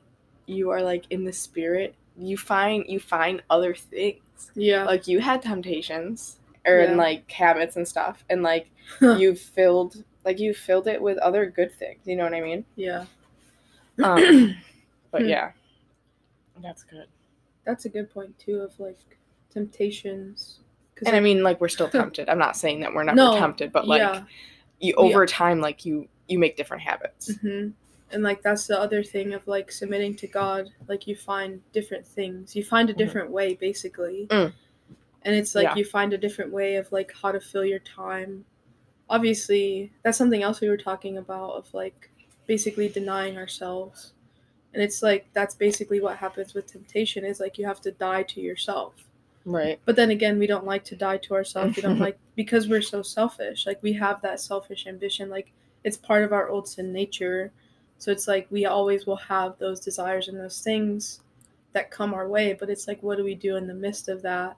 you 0.47 0.71
are 0.71 0.83
like 0.83 1.05
in 1.11 1.25
the 1.25 1.33
spirit, 1.33 1.95
you 2.17 2.37
find 2.37 2.85
you 2.89 3.01
find 3.01 3.43
other 3.51 3.75
things. 3.75 4.21
Yeah. 4.55 4.85
Like 4.85 5.09
you 5.09 5.21
had 5.21 5.43
temptations 5.43 6.39
or 6.67 6.79
Yeah. 6.79 6.85
and 6.89 6.97
like 6.97 7.31
habits 7.31 7.77
and 7.77 7.87
stuff, 7.87 8.25
and 8.31 8.43
like 8.43 8.71
you 9.01 9.35
filled 9.35 10.05
like 10.25 10.39
you 10.39 10.55
filled 10.55 10.87
it 10.87 11.01
with 11.01 11.19
other 11.19 11.47
good 11.47 11.73
things. 11.73 12.01
You 12.05 12.17
know 12.17 12.25
what 12.25 12.35
I 12.35 12.41
mean? 12.41 12.65
yeah. 12.77 13.07
Um, 14.03 14.57
but 15.11 15.23
Hmm. 15.23 15.29
yeah, 15.29 15.53
that's 16.63 16.83
good. 16.85 17.07
That's 17.65 17.85
a 17.85 17.89
good 17.89 18.11
point 18.11 18.39
too 18.39 18.61
of 18.61 18.79
like 18.79 18.99
temptations. 19.51 20.61
And 20.99 21.09
I 21.09 21.13
like, 21.13 21.23
mean, 21.23 21.43
like 21.43 21.61
we're 21.61 21.69
still 21.69 21.89
tempted. 22.01 22.29
I'm 22.29 22.39
not 22.39 22.57
saying 22.57 22.81
that 22.81 22.95
we're 22.95 23.05
never 23.05 23.17
No, 23.17 23.39
tempted, 23.39 23.73
but 23.73 23.87
like 23.87 24.01
yeah. 24.01 24.23
you 24.81 24.95
over 24.95 25.27
time, 25.27 25.61
like 25.61 25.85
you 25.85 26.09
you 26.29 26.39
make 26.39 26.57
different 26.57 26.83
habits. 26.83 27.35
hmm 27.37 27.69
And 28.11 28.23
like 28.23 28.43
that's 28.43 28.67
the 28.67 28.79
other 28.81 29.03
thing 29.03 29.33
of 29.35 29.47
like 29.47 29.71
submitting 29.73 30.15
to 30.17 30.27
God. 30.27 30.69
Like 30.89 31.07
you 31.07 31.17
find 31.17 31.61
different 31.73 32.07
things. 32.07 32.55
You 32.57 32.65
find 32.65 32.89
a 32.91 32.95
Mhm. 32.95 32.99
different 32.99 33.31
way, 33.31 33.55
basically. 33.55 34.27
Mm. 34.31 34.53
And 35.23 35.35
it's 35.35 35.55
like 35.55 35.65
Yeah. 35.65 35.75
you 35.77 35.85
find 35.85 36.13
a 36.13 36.19
different 36.19 36.53
way 36.53 36.77
of 36.77 36.91
like 36.93 37.13
how 37.21 37.33
to 37.33 37.41
fill 37.41 37.65
your 37.65 37.81
time. 37.81 38.45
Obviously, 39.09 39.93
that's 40.03 40.19
something 40.19 40.43
else 40.43 40.61
we 40.61 40.69
were 40.69 40.77
talking 40.77 41.19
about 41.19 41.51
of 41.53 41.73
like 41.75 42.11
basically 42.47 42.89
denying 42.89 43.37
ourselves. 43.37 44.13
And 44.75 44.83
it's 44.83 45.03
like 45.03 45.27
that's 45.33 45.55
basically 45.55 46.01
what 46.01 46.17
happens 46.17 46.55
with 46.55 46.67
temptation 46.67 47.25
is 47.25 47.41
like 47.41 47.59
you 47.59 47.67
have 47.67 47.81
to 47.83 47.93
die 47.93 48.25
to 48.25 48.41
yourself. 48.41 48.95
Right. 49.45 49.79
But 49.85 49.97
then 49.97 50.11
again, 50.11 50.39
we 50.39 50.49
don't 50.49 50.67
like 50.67 50.85
to 50.85 50.97
die 50.97 51.19
to 51.19 51.35
ourselves. 51.35 51.77
We 51.77 51.83
don't 51.83 51.99
like 52.07 52.19
because 52.35 52.69
we're 52.69 52.83
so 52.83 53.03
selfish. 53.03 53.67
Like 53.67 53.83
we 53.83 53.93
have 53.95 54.21
that 54.23 54.41
selfish 54.41 54.87
ambition. 54.87 55.31
Like 55.31 55.53
it's 55.85 55.97
part 55.97 56.25
of 56.25 56.33
our 56.33 56.49
old 56.49 56.69
sin 56.69 56.93
nature. 56.93 57.53
So 57.99 58.11
it's 58.11 58.29
like 58.29 58.47
we 58.51 58.67
always 58.67 59.07
will 59.07 59.17
have 59.17 59.57
those 59.59 59.81
desires 59.81 60.29
and 60.29 60.39
those 60.39 60.61
things 60.61 61.21
that 61.73 61.91
come 61.91 62.13
our 62.13 62.29
way. 62.29 62.55
But 62.59 62.71
it's 62.71 62.89
like, 62.89 63.03
what 63.03 63.17
do 63.17 63.25
we 63.25 63.35
do 63.35 63.57
in 63.57 63.67
the 63.67 63.75
midst 63.75 64.09
of 64.09 64.21
that? 64.23 64.57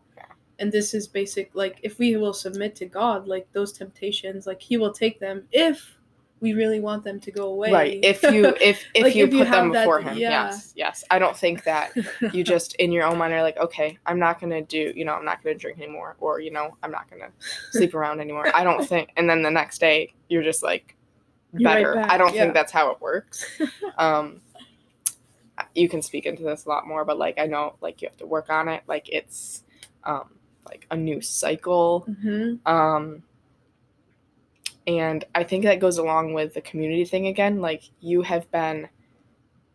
And 0.58 0.72
this 0.72 0.94
is 0.94 1.06
basic. 1.06 1.50
Like 1.54 1.78
if 1.82 1.98
we 1.98 2.16
will 2.16 2.32
submit 2.32 2.74
to 2.76 2.86
God, 2.86 3.28
like 3.28 3.46
those 3.52 3.72
temptations, 3.72 4.46
like 4.46 4.60
He 4.60 4.78
will 4.78 4.92
take 4.92 5.20
them 5.20 5.44
if 5.52 5.97
we 6.40 6.52
really 6.52 6.78
want 6.80 7.02
them 7.04 7.18
to 7.20 7.30
go 7.32 7.48
away. 7.48 7.72
Right. 7.72 7.98
If 8.02 8.22
you 8.22 8.46
if 8.60 8.84
if 8.94 9.02
Like, 9.04 9.14
you 9.14 9.24
if 9.24 9.32
you 9.32 9.38
put 9.40 9.50
them 9.50 9.64
have 9.66 9.72
that- 9.72 9.82
before 9.84 10.00
him, 10.00 10.16
yeah. 10.16 10.30
yes, 10.50 10.72
yes. 10.76 11.04
I 11.10 11.18
don't 11.18 11.36
think 11.36 11.64
that 11.64 11.92
you 12.32 12.44
just 12.44 12.74
in 12.76 12.92
your 12.92 13.04
own 13.04 13.18
mind 13.18 13.32
are 13.34 13.42
like, 13.42 13.56
okay, 13.58 13.98
I'm 14.06 14.18
not 14.18 14.40
gonna 14.40 14.62
do, 14.62 14.92
you 14.94 15.04
know, 15.04 15.14
I'm 15.14 15.24
not 15.24 15.42
gonna 15.42 15.56
drink 15.56 15.78
anymore, 15.78 16.16
or 16.20 16.40
you 16.40 16.50
know, 16.52 16.76
I'm 16.82 16.90
not 16.90 17.10
gonna 17.10 17.30
sleep 17.72 17.94
around 17.98 18.20
anymore. 18.20 18.54
I 18.54 18.62
don't 18.64 18.86
think. 18.86 19.10
And 19.16 19.28
then 19.28 19.42
the 19.42 19.50
next 19.50 19.78
day, 19.78 20.14
you're 20.28 20.42
just 20.44 20.62
like 20.62 20.96
You're 21.52 21.70
right 21.70 21.84
better. 21.84 22.00
I 22.00 22.16
don't 22.18 22.34
yeah. 22.34 22.42
think 22.42 22.54
that's 22.54 22.72
how 22.72 22.90
it 22.92 23.00
works. 23.00 23.44
um, 23.98 24.40
you 25.74 25.88
can 25.88 26.02
speak 26.02 26.24
into 26.26 26.42
this 26.44 26.66
a 26.66 26.68
lot 26.68 26.86
more, 26.86 27.04
but 27.04 27.18
like 27.18 27.38
I 27.38 27.46
know, 27.46 27.74
like 27.80 28.00
you 28.00 28.08
have 28.08 28.16
to 28.18 28.26
work 28.26 28.48
on 28.50 28.68
it. 28.68 28.82
Like 28.86 29.08
it's 29.08 29.62
um 30.04 30.30
like 30.66 30.86
a 30.90 30.96
new 30.96 31.20
cycle. 31.20 32.00
hmm 32.22 32.54
Um, 32.66 33.22
and 34.88 35.24
I 35.34 35.44
think 35.44 35.64
that 35.64 35.78
goes 35.80 35.98
along 35.98 36.32
with 36.32 36.54
the 36.54 36.62
community 36.62 37.04
thing 37.04 37.26
again. 37.26 37.60
Like 37.60 37.82
you 38.00 38.22
have 38.22 38.50
been, 38.50 38.88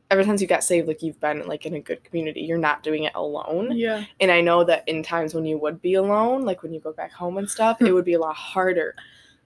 ever 0.09 0.23
since 0.23 0.41
you 0.41 0.47
got 0.47 0.63
saved, 0.63 0.87
like 0.87 1.03
you've 1.03 1.19
been 1.19 1.47
like 1.47 1.65
in 1.67 1.75
a 1.75 1.79
good 1.79 2.03
community. 2.03 2.41
You're 2.41 2.57
not 2.57 2.81
doing 2.81 3.03
it 3.03 3.13
alone. 3.13 3.77
Yeah. 3.77 4.03
And 4.19 4.31
I 4.31 4.41
know 4.41 4.63
that 4.63 4.83
in 4.89 5.03
times 5.03 5.35
when 5.35 5.45
you 5.45 5.57
would 5.59 5.81
be 5.83 5.93
alone, 5.93 6.41
like 6.41 6.63
when 6.63 6.73
you 6.73 6.79
go 6.79 6.91
back 6.91 7.11
home 7.13 7.37
and 7.37 7.47
stuff, 7.47 7.79
it 7.79 7.91
would 7.93 8.05
be 8.05 8.13
a 8.13 8.19
lot 8.19 8.35
harder. 8.35 8.95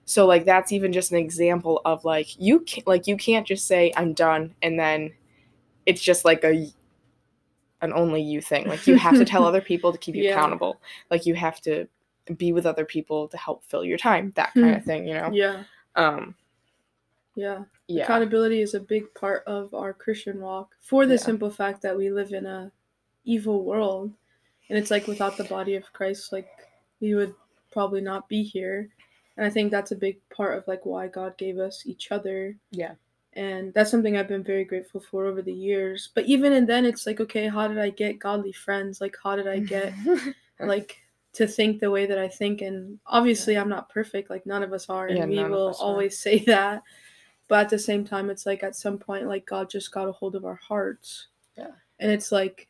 So 0.06 0.26
like 0.26 0.46
that's 0.46 0.72
even 0.72 0.90
just 0.90 1.12
an 1.12 1.18
example 1.18 1.82
of 1.84 2.02
like 2.02 2.40
you 2.40 2.60
can't, 2.60 2.86
like 2.86 3.06
you 3.06 3.18
can't 3.18 3.46
just 3.46 3.66
say 3.66 3.92
I'm 3.94 4.14
done 4.14 4.54
and 4.62 4.78
then 4.80 5.12
it's 5.84 6.00
just 6.02 6.24
like 6.24 6.42
a 6.44 6.66
an 7.82 7.92
only 7.92 8.22
you 8.22 8.40
thing. 8.40 8.66
Like 8.66 8.86
you 8.86 8.96
have 8.96 9.18
to 9.18 9.24
tell 9.26 9.44
other 9.46 9.60
people 9.60 9.92
to 9.92 9.98
keep 9.98 10.14
you 10.14 10.24
Yeah. 10.24 10.30
accountable. 10.32 10.80
Like 11.10 11.26
you 11.26 11.34
have 11.34 11.60
to 11.62 11.86
be 12.36 12.52
with 12.52 12.66
other 12.66 12.84
people 12.84 13.28
to 13.28 13.36
help 13.36 13.64
fill 13.64 13.84
your 13.84 13.98
time, 13.98 14.32
that 14.36 14.52
kind 14.54 14.74
of 14.76 14.84
thing, 14.84 15.06
you 15.06 15.14
know. 15.14 15.30
Yeah. 15.32 15.64
Um 15.96 16.34
Yeah. 17.34 17.64
yeah. 17.86 18.04
Accountability 18.04 18.60
is 18.60 18.74
a 18.74 18.80
big 18.80 19.12
part 19.14 19.44
of 19.46 19.72
our 19.74 19.92
Christian 19.92 20.40
walk 20.40 20.74
for 20.80 21.06
the 21.06 21.14
Yeah. 21.14 21.20
simple 21.20 21.50
fact 21.50 21.82
that 21.82 21.96
we 21.96 22.10
live 22.10 22.32
in 22.32 22.46
a 22.46 22.72
evil 23.24 23.64
world. 23.64 24.12
And 24.68 24.78
it's 24.78 24.90
like 24.90 25.06
without 25.06 25.36
the 25.36 25.44
body 25.44 25.76
of 25.76 25.92
Christ, 25.92 26.32
like 26.32 26.48
we 27.00 27.14
would 27.14 27.34
probably 27.70 28.00
not 28.00 28.28
be 28.28 28.42
here. 28.42 28.88
And 29.36 29.46
I 29.46 29.50
think 29.50 29.70
that's 29.70 29.92
a 29.92 29.96
big 29.96 30.18
part 30.30 30.58
of 30.58 30.66
like 30.66 30.84
why 30.84 31.06
God 31.06 31.36
gave 31.38 31.58
us 31.58 31.84
each 31.86 32.10
other. 32.10 32.56
Yeah. 32.72 32.94
And 33.34 33.72
that's 33.72 33.90
something 33.90 34.16
I've 34.16 34.26
been 34.26 34.42
very 34.42 34.64
grateful 34.64 35.00
for 35.00 35.26
over 35.26 35.42
the 35.42 35.52
years. 35.52 36.08
But 36.12 36.24
even 36.24 36.52
in 36.52 36.66
then 36.66 36.84
it's 36.84 37.06
like, 37.06 37.20
okay, 37.20 37.46
how 37.46 37.68
did 37.68 37.78
I 37.78 37.90
get 37.90 38.18
godly 38.18 38.52
friends? 38.52 39.00
Like 39.00 39.16
how 39.22 39.36
did 39.36 39.46
I 39.46 39.60
get 39.60 39.94
like 40.60 40.96
to 41.34 41.46
think 41.46 41.78
the 41.80 41.90
way 41.90 42.06
that 42.06 42.18
I 42.18 42.28
think 42.28 42.62
and 42.62 42.98
obviously 43.06 43.56
I'm 43.56 43.68
not 43.68 43.88
perfect 43.90 44.30
like 44.30 44.46
none 44.46 44.62
of 44.62 44.72
us 44.72 44.88
are 44.88 45.06
and 45.08 45.18
Yeah, 45.18 45.26
we 45.26 45.50
will 45.50 45.68
us 45.68 45.80
are. 45.80 45.84
always 45.84 46.18
say 46.26 46.38
that 46.46 46.82
but 47.48 47.60
at 47.60 47.68
the 47.68 47.78
same 47.78 48.04
time 48.04 48.30
it's 48.30 48.46
like 48.46 48.62
at 48.62 48.76
some 48.76 48.98
point 48.98 49.26
like 49.26 49.46
God 49.46 49.70
just 49.70 49.92
got 49.92 50.08
a 50.08 50.12
hold 50.12 50.34
of 50.36 50.44
our 50.44 50.56
hearts 50.56 51.28
Yeah. 51.56 51.70
and 52.00 52.10
it's 52.10 52.32
like 52.32 52.68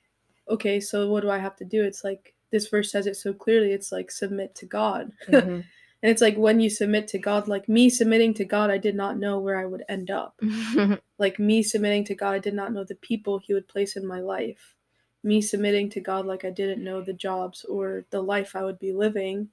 okay 0.49 0.81
so 0.81 1.09
what 1.11 1.21
do 1.23 1.31
I 1.31 1.38
have 1.38 1.57
to 1.57 1.64
do 1.64 1.85
it's 1.85 2.05
like 2.05 2.35
this 2.51 2.68
verse 2.68 2.90
says 2.90 3.07
it 3.07 3.16
so 3.16 3.33
clearly 3.33 3.73
it's 3.73 3.92
like 3.92 4.11
submit 4.11 4.55
to 4.57 4.66
God 4.66 5.12
Mhm. 5.29 5.64
and 6.03 6.11
it's 6.12 6.23
like 6.23 6.37
when 6.37 6.61
you 6.61 6.71
submit 6.71 7.09
to 7.09 7.18
God 7.18 7.49
like 7.49 7.68
me 7.68 7.88
submitting 7.90 8.35
to 8.35 8.44
God 8.44 8.71
I 8.71 8.79
did 8.79 8.94
not 8.97 9.18
know 9.18 9.38
where 9.38 9.59
I 9.59 9.66
would 9.66 9.85
end 9.88 10.11
up 10.11 10.40
like 11.18 11.38
me 11.38 11.62
submitting 11.62 12.05
to 12.05 12.14
God, 12.14 12.35
I 12.35 12.38
did 12.38 12.55
not 12.55 12.73
know 12.73 12.85
the 12.85 12.94
people 12.97 13.38
He 13.38 13.53
would 13.55 13.66
place 13.68 13.97
in 13.97 14.07
my 14.07 14.21
life. 14.21 14.75
Me 15.22 15.40
submitting 15.40 15.90
to 15.90 16.00
God, 16.00 16.26
like 16.26 16.44
I 16.44 16.50
didn't 16.50 16.85
know 16.85 17.00
the 17.00 17.12
jobs 17.12 17.64
or 17.64 18.04
the 18.11 18.22
life 18.22 18.54
I 18.54 18.62
would 18.62 18.78
be 18.78 18.92
living. 18.92 19.48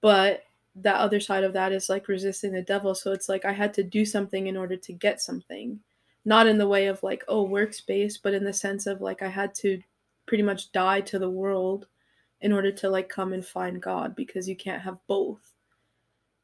But 0.00 0.44
that 0.76 0.96
other 0.96 1.20
side 1.20 1.44
of 1.44 1.52
that 1.54 1.72
is 1.72 1.88
like 1.88 2.08
resisting 2.08 2.52
the 2.52 2.62
devil. 2.62 2.94
So 2.94 3.12
it's 3.12 3.28
like 3.28 3.44
I 3.44 3.52
had 3.52 3.74
to 3.74 3.82
do 3.82 4.04
something 4.04 4.46
in 4.46 4.56
order 4.56 4.76
to 4.76 4.92
get 4.92 5.20
something. 5.20 5.80
Not 6.24 6.46
in 6.46 6.58
the 6.58 6.68
way 6.68 6.86
of 6.86 7.02
like, 7.02 7.24
oh, 7.28 7.46
workspace, 7.48 8.14
but 8.22 8.34
in 8.34 8.44
the 8.44 8.52
sense 8.52 8.86
of 8.86 9.00
like 9.00 9.22
I 9.22 9.28
had 9.28 9.54
to 9.56 9.80
pretty 10.26 10.42
much 10.42 10.72
die 10.72 11.00
to 11.02 11.18
the 11.18 11.30
world 11.30 11.86
in 12.40 12.52
order 12.52 12.70
to 12.70 12.90
like 12.90 13.08
come 13.08 13.32
and 13.32 13.44
find 13.44 13.82
God 13.82 14.14
because 14.14 14.48
you 14.48 14.56
can't 14.56 14.82
have 14.82 14.98
both. 15.06 15.52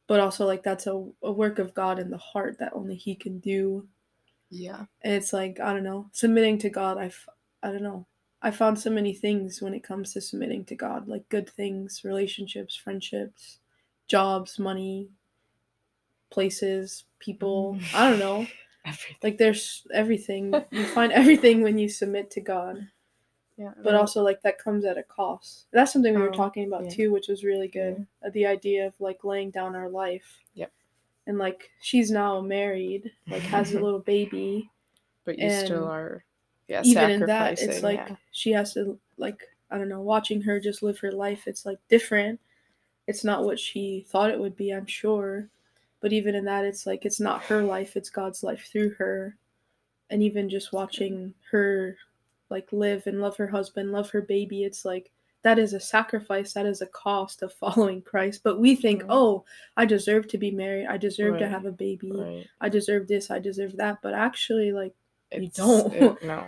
But 0.07 0.21
also, 0.21 0.45
like, 0.47 0.63
that's 0.63 0.87
a, 0.87 1.07
a 1.23 1.33
work 1.33 1.59
of 1.59 1.73
God 1.73 1.99
in 1.99 2.11
the 2.11 2.19
heart 2.19 2.59
that 2.59 2.75
only 2.75 2.95
He 2.95 3.15
can 3.15 3.39
do 3.39 3.89
yeah. 4.55 4.85
and 5.03 5.15
it's 5.15 5.33
like 5.33 5.59
i 5.61 5.73
don't 5.73 5.83
know 5.83 6.09
submitting 6.13 6.59
to 6.59 6.71
god 6.71 6.97
i 6.99 7.07
f- 7.07 7.29
i 7.63 7.69
don't 7.71 7.83
know 7.83 8.07
i 8.45 8.51
found 8.51 8.79
so 8.79 8.91
many 8.91 9.13
things 9.13 9.61
when 9.63 9.75
it 9.75 9.83
comes 9.83 10.13
to 10.13 10.21
submitting 10.21 10.65
to 10.65 10.75
god 10.77 11.09
like 11.09 11.29
good 11.29 11.49
things 11.51 12.03
relationships 12.05 12.77
friendships 12.77 13.59
jobs 14.07 14.59
money 14.59 15.09
places 16.31 17.05
people 17.19 17.79
i 17.95 18.09
don't 18.11 18.19
know 18.19 18.47
Everything. 18.87 19.17
like 19.23 19.39
there's 19.39 19.87
everything 19.95 20.53
you 20.71 20.85
find 20.85 21.11
everything 21.21 21.63
when 21.63 21.79
you 21.79 21.89
submit 21.89 22.31
to 22.33 22.41
god 22.41 22.87
Yeah. 23.57 23.73
but 23.83 23.95
also 23.95 24.23
like 24.23 24.43
that 24.43 24.59
comes 24.59 24.85
at 24.85 24.99
a 24.99 25.03
cost 25.03 25.67
that's 25.73 25.93
something 25.93 26.15
we 26.15 26.21
were 26.21 26.29
Oh, 26.29 26.33
talking 26.37 26.67
about 26.67 26.85
yeah. 26.85 26.91
too 26.91 27.13
which 27.13 27.29
was 27.29 27.45
really 27.45 27.69
good 27.69 28.07
Uh, 28.25 28.31
the 28.31 28.45
idea 28.47 28.87
of 28.87 28.95
like 29.01 29.25
laying 29.25 29.51
down 29.51 29.75
our 29.75 29.89
life 29.89 30.41
Yep. 30.55 30.71
and 31.27 31.39
like 31.39 31.71
she's 31.81 32.11
now 32.11 32.41
married 32.43 33.11
like 33.31 33.43
has 33.43 33.73
a 33.73 33.81
little 33.85 34.01
baby 34.01 34.69
but 35.25 35.39
you 35.39 35.49
still 35.51 35.87
are 35.89 36.25
yeah, 36.69 36.83
even 36.85 37.11
in 37.11 37.27
that 37.27 37.61
it's 37.61 37.83
like 37.83 37.99
yeah. 38.09 38.17
she 38.31 38.53
has 38.53 38.75
to 38.75 38.99
like 39.19 39.43
i 39.71 39.79
don't 39.79 39.89
know 39.89 40.01
watching 40.01 40.41
her 40.41 40.59
just 40.59 40.83
live 40.83 40.99
her 40.99 41.13
life 41.13 41.47
it's 41.47 41.67
like 41.67 41.79
different 41.89 42.41
it's 43.07 43.25
not 43.25 43.45
what 43.45 43.59
she 43.59 44.07
thought 44.09 44.31
it 44.31 44.39
would 44.39 44.57
be 44.57 44.71
i'm 44.71 44.87
sure 44.87 45.49
but 46.01 46.13
even 46.13 46.35
in 46.35 46.45
that 46.45 46.65
it's 46.65 46.87
like 46.87 47.05
it's 47.05 47.21
not 47.21 47.43
her 47.45 47.63
life 47.63 47.97
it's 47.97 48.11
god's 48.11 48.43
life 48.43 48.69
through 48.71 48.91
her 48.91 49.37
and 50.11 50.23
even 50.23 50.49
just 50.49 50.73
watching 50.73 51.35
her 51.51 51.97
like 52.51 52.69
live 52.73 53.07
and 53.07 53.21
love 53.21 53.37
her 53.37 53.47
husband 53.47 53.93
love 53.93 54.11
her 54.11 54.23
baby 54.23 54.65
it's 54.65 54.85
like 54.85 55.11
that 55.43 55.59
is 55.59 55.75
a 55.75 55.81
sacrifice 55.81 56.55
that 56.55 56.65
is 56.67 56.81
a 56.81 56.87
cost 56.87 57.43
of 57.43 57.53
following 57.63 58.01
christ 58.01 58.41
but 58.43 58.59
we 58.59 58.75
think 58.75 59.03
Right. 59.03 59.11
oh 59.11 59.45
i 59.77 59.85
deserve 59.85 60.29
to 60.29 60.39
be 60.39 60.51
married 60.51 60.87
i 60.87 60.97
deserve 60.97 61.39
to 61.39 61.49
have 61.49 61.67
a 61.67 61.73
baby 61.73 62.13
right. 62.15 62.47
i 62.61 62.69
deserve 62.69 63.09
this 63.09 63.31
i 63.31 63.39
deserve 63.39 63.77
that 63.77 63.99
but 64.03 64.15
actually 64.15 64.73
like 64.73 64.95
You 65.43 65.49
don't. 65.55 65.93
it- 65.93 66.23
no. 66.25 66.47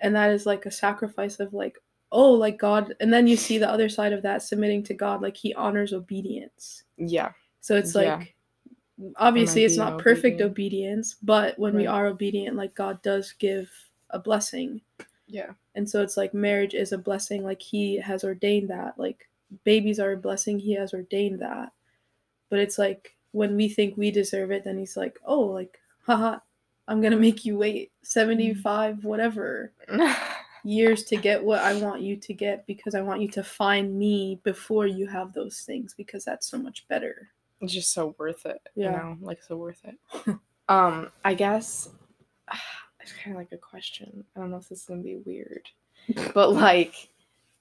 and 0.00 0.14
that 0.16 0.30
is 0.30 0.46
like 0.46 0.66
a 0.66 0.70
sacrifice 0.70 1.40
of 1.40 1.52
like 1.54 1.78
oh 2.12 2.32
like 2.32 2.58
god 2.58 2.94
and 3.00 3.12
then 3.12 3.26
you 3.26 3.36
see 3.36 3.58
the 3.58 3.68
other 3.68 3.88
side 3.88 4.12
of 4.12 4.22
that 4.22 4.42
submitting 4.42 4.82
to 4.84 4.94
god 4.94 5.20
like 5.22 5.36
he 5.36 5.52
honors 5.54 5.92
obedience 5.92 6.84
Yeah. 6.96 7.32
so 7.60 7.74
it's 7.76 7.94
Yeah. 7.94 8.16
like 8.16 8.34
obviously 9.16 9.64
it's 9.64 9.76
not 9.76 9.98
perfect 9.98 10.40
obedient? 10.40 10.50
obedience 10.50 11.16
but 11.22 11.58
when 11.58 11.74
we 11.74 11.86
are 11.86 12.06
obedient 12.06 12.56
like 12.56 12.74
god 12.74 13.02
does 13.02 13.32
give 13.32 13.68
a 14.10 14.18
blessing 14.18 14.80
Yeah. 15.26 15.52
and 15.74 15.88
so 15.90 16.02
it's 16.02 16.16
like 16.16 16.32
marriage 16.34 16.74
is 16.74 16.92
a 16.92 16.98
blessing 16.98 17.42
like 17.42 17.60
he 17.62 17.96
has 17.96 18.22
ordained 18.22 18.70
that 18.70 18.96
like 18.98 19.28
babies 19.64 19.98
are 19.98 20.12
a 20.12 20.16
blessing 20.16 20.58
he 20.60 20.74
has 20.74 20.94
ordained 20.94 21.40
that 21.40 21.72
but 22.50 22.58
it's 22.60 22.78
like 22.78 23.16
when 23.32 23.56
we 23.56 23.68
think 23.68 23.96
we 23.96 24.12
deserve 24.12 24.52
it 24.52 24.62
then 24.64 24.78
he's 24.78 24.96
like 24.96 25.18
oh 25.24 25.40
like 25.40 25.80
haha 26.06 26.38
I'm 26.86 27.00
gonna 27.00 27.16
make 27.16 27.44
you 27.44 27.56
wait 27.56 27.92
75 28.02 29.04
whatever 29.04 29.72
years 30.64 31.04
to 31.04 31.16
get 31.16 31.42
what 31.42 31.60
I 31.60 31.74
want 31.74 32.00
you 32.00 32.16
to 32.16 32.32
get 32.32 32.66
because 32.66 32.94
I 32.94 33.02
want 33.02 33.20
you 33.20 33.28
to 33.28 33.44
find 33.44 33.98
me 33.98 34.40
before 34.44 34.86
you 34.86 35.06
have 35.06 35.32
those 35.32 35.60
things 35.60 35.94
because 35.94 36.24
that's 36.24 36.46
so 36.46 36.58
much 36.58 36.86
better. 36.88 37.28
it's 37.60 37.72
just 37.72 37.92
so 37.92 38.14
worth 38.18 38.46
it. 38.46 38.60
Yeah. 38.74 38.84
You 38.84 38.96
know, 38.96 39.16
like 39.20 39.42
so 39.42 39.56
worth 39.56 39.82
it. 39.84 40.36
um, 40.68 41.10
I 41.24 41.34
guess 41.34 41.88
it's 43.00 43.12
kind 43.12 43.36
of 43.36 43.40
like 43.40 43.52
a 43.52 43.58
question. 43.58 44.24
I 44.34 44.40
don't 44.40 44.50
know 44.50 44.56
if 44.58 44.68
this 44.68 44.80
is 44.80 44.86
gonna 44.86 45.02
be 45.02 45.16
weird, 45.16 45.68
but 46.34 46.52
like, 46.52 47.08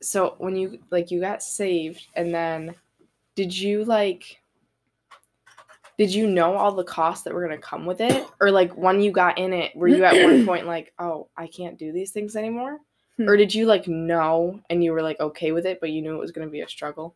so 0.02 0.36
when 0.38 0.56
you 0.56 0.80
like 0.90 1.12
you 1.12 1.22
got 1.22 1.44
saved 1.44 2.08
and 2.16 2.34
then 2.34 2.76
did 3.36 3.58
you 3.58 3.86
like 3.86 4.42
did 5.98 6.14
you 6.14 6.28
know 6.28 6.56
all 6.56 6.72
the 6.72 6.84
costs 6.84 7.24
that 7.24 7.34
were 7.34 7.42
gonna 7.42 7.58
come 7.58 7.86
with 7.86 8.02
it 8.02 8.26
or 8.42 8.52
like 8.52 8.76
when 8.78 9.02
you 9.02 9.12
got 9.12 9.38
in 9.38 9.54
it 9.54 9.76
were 9.76 9.88
you 9.88 10.04
at 10.04 10.24
one 10.24 10.46
point 10.48 10.66
like 10.66 10.94
oh 11.00 11.28
i 11.38 11.48
can't 11.48 11.78
do 11.78 11.92
these 11.92 12.12
things 12.12 12.36
anymore 12.36 12.80
Hmm. 13.18 13.30
or 13.30 13.38
did 13.38 13.54
you 13.54 13.68
like 13.68 13.88
know 13.88 14.60
and 14.72 14.84
you 14.84 14.92
were 14.92 15.04
like 15.04 15.20
okay 15.20 15.52
with 15.52 15.68
it 15.68 15.80
but 15.80 15.92
you 15.92 16.02
knew 16.02 16.16
it 16.16 16.20
was 16.20 16.32
gonna 16.32 16.48
be 16.48 16.62
a 16.62 16.68
struggle 16.68 17.16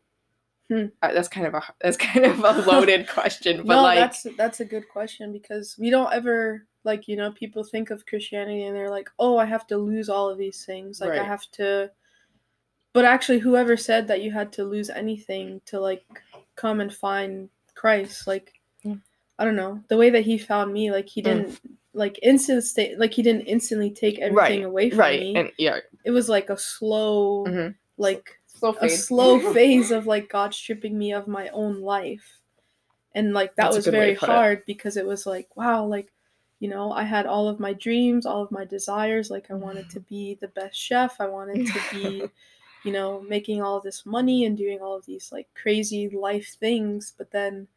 Hmm. 0.69 0.87
Uh, 1.01 1.13
that's 1.13 1.29
kind 1.29 1.47
of 1.47 1.53
a 1.53 1.63
that's 1.81 1.97
kind 2.09 2.25
of 2.25 2.39
a 2.43 2.69
loaded 2.69 3.07
question 3.07 3.57
but 3.57 3.75
no, 3.75 3.81
like 3.81 3.97
that's 3.97 4.27
that's 4.37 4.59
a 4.59 4.65
good 4.65 4.87
question 4.89 5.31
because 5.31 5.75
we 5.79 5.89
don't 5.89 6.13
ever 6.13 6.67
like 6.83 7.07
you 7.07 7.15
know 7.15 7.31
people 7.31 7.63
think 7.63 7.89
of 7.89 8.05
Christianity 8.05 8.63
and 8.63 8.75
they're 8.75 8.89
like, 8.89 9.09
oh, 9.19 9.37
I 9.37 9.45
have 9.45 9.67
to 9.67 9.77
lose 9.77 10.09
all 10.09 10.29
of 10.29 10.37
these 10.37 10.65
things, 10.65 11.01
like 11.01 11.11
I 11.11 11.23
have 11.23 11.45
to. 11.53 11.91
But 12.93 13.05
actually, 13.05 13.39
whoever 13.39 13.77
said 13.77 14.07
that 14.07 14.21
you 14.21 14.31
had 14.31 14.51
to 14.53 14.63
lose 14.63 14.89
anything 14.89 15.61
to 15.65 15.79
like 15.79 16.03
come 16.55 16.79
and 16.79 16.93
find 16.93 17.49
Christ, 17.75 18.25
like. 18.25 18.53
I 19.39 19.45
don't 19.45 19.56
know 19.56 19.84
the 19.88 19.97
way 19.97 20.10
that 20.10 20.26
he 20.26 20.38
found 20.38 20.73
me, 20.73 20.91
like 20.91 21.08
he 21.08 21.21
Mm. 21.21 21.26
didn't 21.26 21.60
like 21.93 22.19
instant 22.21 22.63
state, 22.63 23.00
like 23.00 23.13
he 23.13 23.23
didn't 23.23 23.47
instantly 23.47 23.89
take 23.91 24.19
everything 24.19 24.63
away 24.65 24.89
from 24.89 25.00
right 25.00 25.19
me. 25.19 25.36
and 25.36 25.52
yeah 25.58 25.80
it 26.04 26.12
was 26.12 26.30
like 26.30 26.50
a 26.50 26.58
slow, 26.58 27.45
Mhm. 27.45 27.76
like 27.97 28.39
slow 28.47 28.76
a 28.82 28.89
slow 28.89 29.39
phase 29.54 29.91
of 29.91 30.08
like 30.08 30.30
God 30.30 30.54
stripping 30.54 30.97
me 30.97 31.12
of 31.13 31.28
my 31.28 31.50
own 31.50 31.82
life. 31.82 32.39
And 33.15 33.34
like 33.34 33.56
that 33.56 33.63
That's 33.71 33.76
was 33.78 33.88
very 33.88 34.15
put 34.15 34.30
it. 34.30 34.32
hard 34.32 34.65
because 34.65 34.95
it 34.95 35.06
was 35.06 35.26
like, 35.26 35.50
wow, 35.58 35.86
like, 35.86 36.12
you 36.60 36.69
know, 36.69 36.91
I 36.91 37.04
had 37.04 37.26
all 37.26 37.47
of 37.47 37.60
my 37.60 37.73
dreams, 37.73 38.26
all 38.26 38.41
of 38.43 38.52
my 38.52 38.63
desires. 38.65 39.30
Like, 39.32 39.50
I 39.52 39.56
wanted 39.56 39.89
to 39.91 40.00
be 40.00 40.36
the 40.36 40.47
best 40.50 40.78
chef. 40.78 41.19
I 41.19 41.28
wanted 41.28 41.65
to 41.65 41.80
be, 41.91 42.23
you 42.84 42.91
know, 42.91 43.21
making 43.21 43.62
all 43.62 43.80
this 43.82 44.06
money 44.06 44.45
and 44.45 44.56
doing 44.58 44.80
all 44.82 44.95
of 44.95 45.06
these 45.06 45.32
like 45.32 45.47
crazy 45.56 46.10
life 46.10 46.56
things. 46.60 47.13
But 47.17 47.32
then, 47.32 47.67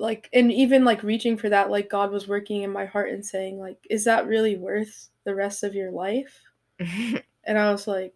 like, 0.00 0.28
and 0.32 0.50
even 0.50 0.84
like 0.84 1.02
reaching 1.02 1.36
for 1.36 1.48
that, 1.50 1.70
like, 1.70 1.90
God 1.90 2.10
was 2.10 2.26
working 2.26 2.62
in 2.62 2.72
my 2.72 2.86
heart 2.86 3.10
and 3.10 3.24
saying, 3.24 3.58
like, 3.58 3.78
is 3.88 4.04
that 4.04 4.26
really 4.26 4.56
worth 4.56 5.08
the 5.24 5.34
rest 5.34 5.62
of 5.62 5.74
your 5.74 5.90
life? 5.90 6.40
and 6.78 7.58
I 7.58 7.70
was 7.70 7.86
like, 7.86 8.14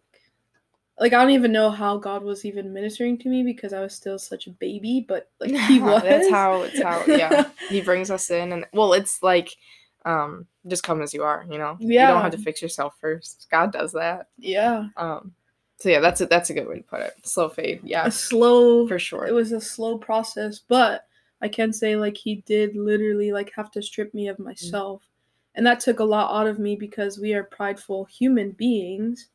like 0.99 1.13
I 1.13 1.21
don't 1.21 1.31
even 1.31 1.51
know 1.51 1.69
how 1.69 1.97
God 1.97 2.23
was 2.23 2.45
even 2.45 2.73
ministering 2.73 3.17
to 3.19 3.29
me 3.29 3.43
because 3.43 3.73
I 3.73 3.81
was 3.81 3.93
still 3.93 4.17
such 4.17 4.47
a 4.47 4.51
baby, 4.51 5.05
but 5.07 5.29
like 5.39 5.51
he 5.67 5.79
was. 5.79 6.03
that's 6.03 6.29
how 6.29 6.63
it's 6.63 6.81
how 6.81 7.03
yeah. 7.05 7.49
He 7.69 7.81
brings 7.81 8.09
us 8.09 8.29
in 8.29 8.53
and 8.53 8.65
well 8.73 8.93
it's 8.93 9.21
like 9.21 9.55
um 10.05 10.45
just 10.67 10.83
come 10.83 11.01
as 11.01 11.13
you 11.13 11.23
are 11.23 11.45
you 11.49 11.57
know? 11.57 11.77
You 11.79 11.99
don't 11.99 12.21
have 12.21 12.31
to 12.31 12.37
fix 12.37 12.61
yourself 12.61 12.95
first. 13.01 13.47
God 13.51 13.71
does 13.71 13.91
that. 13.93 14.27
Yeah, 14.37 14.87
um 14.97 15.33
so 15.77 15.89
yeah 15.89 15.99
that's 15.99 16.21
a 16.21 16.25
that's 16.27 16.49
a 16.49 16.53
good 16.53 16.67
way 16.67 16.77
to 16.77 16.83
put 16.83 17.01
it. 17.01 17.13
Slow 17.23 17.49
fade 17.49 17.81
yeah. 17.83 18.05
A 18.05 18.11
slow. 18.11 18.87
for 18.87 18.99
sure. 18.99 19.27
It 19.27 19.33
was 19.33 19.51
a 19.51 19.61
slow 19.61 19.97
process, 19.97 20.59
but 20.59 21.05
I 21.41 21.47
can 21.49 21.73
say 21.73 21.95
like 21.95 22.17
he 22.17 22.35
did 22.45 22.75
literally 22.75 23.31
like 23.31 23.51
have 23.55 23.71
to 23.71 23.81
strip 23.81 24.13
me 24.13 24.25
Mm. 24.27 24.31
of 24.31 24.39
myself, 24.39 25.03
and 25.55 25.65
that 25.65 25.79
took 25.79 25.99
a 25.99 26.03
lot 26.03 26.33
out 26.33 26.47
of 26.47 26.59
me 26.59 26.75
because 26.75 27.19
we 27.19 27.33
are 27.33 27.43
prideful 27.43 28.05
human 28.05 28.51
beings, 28.51 29.29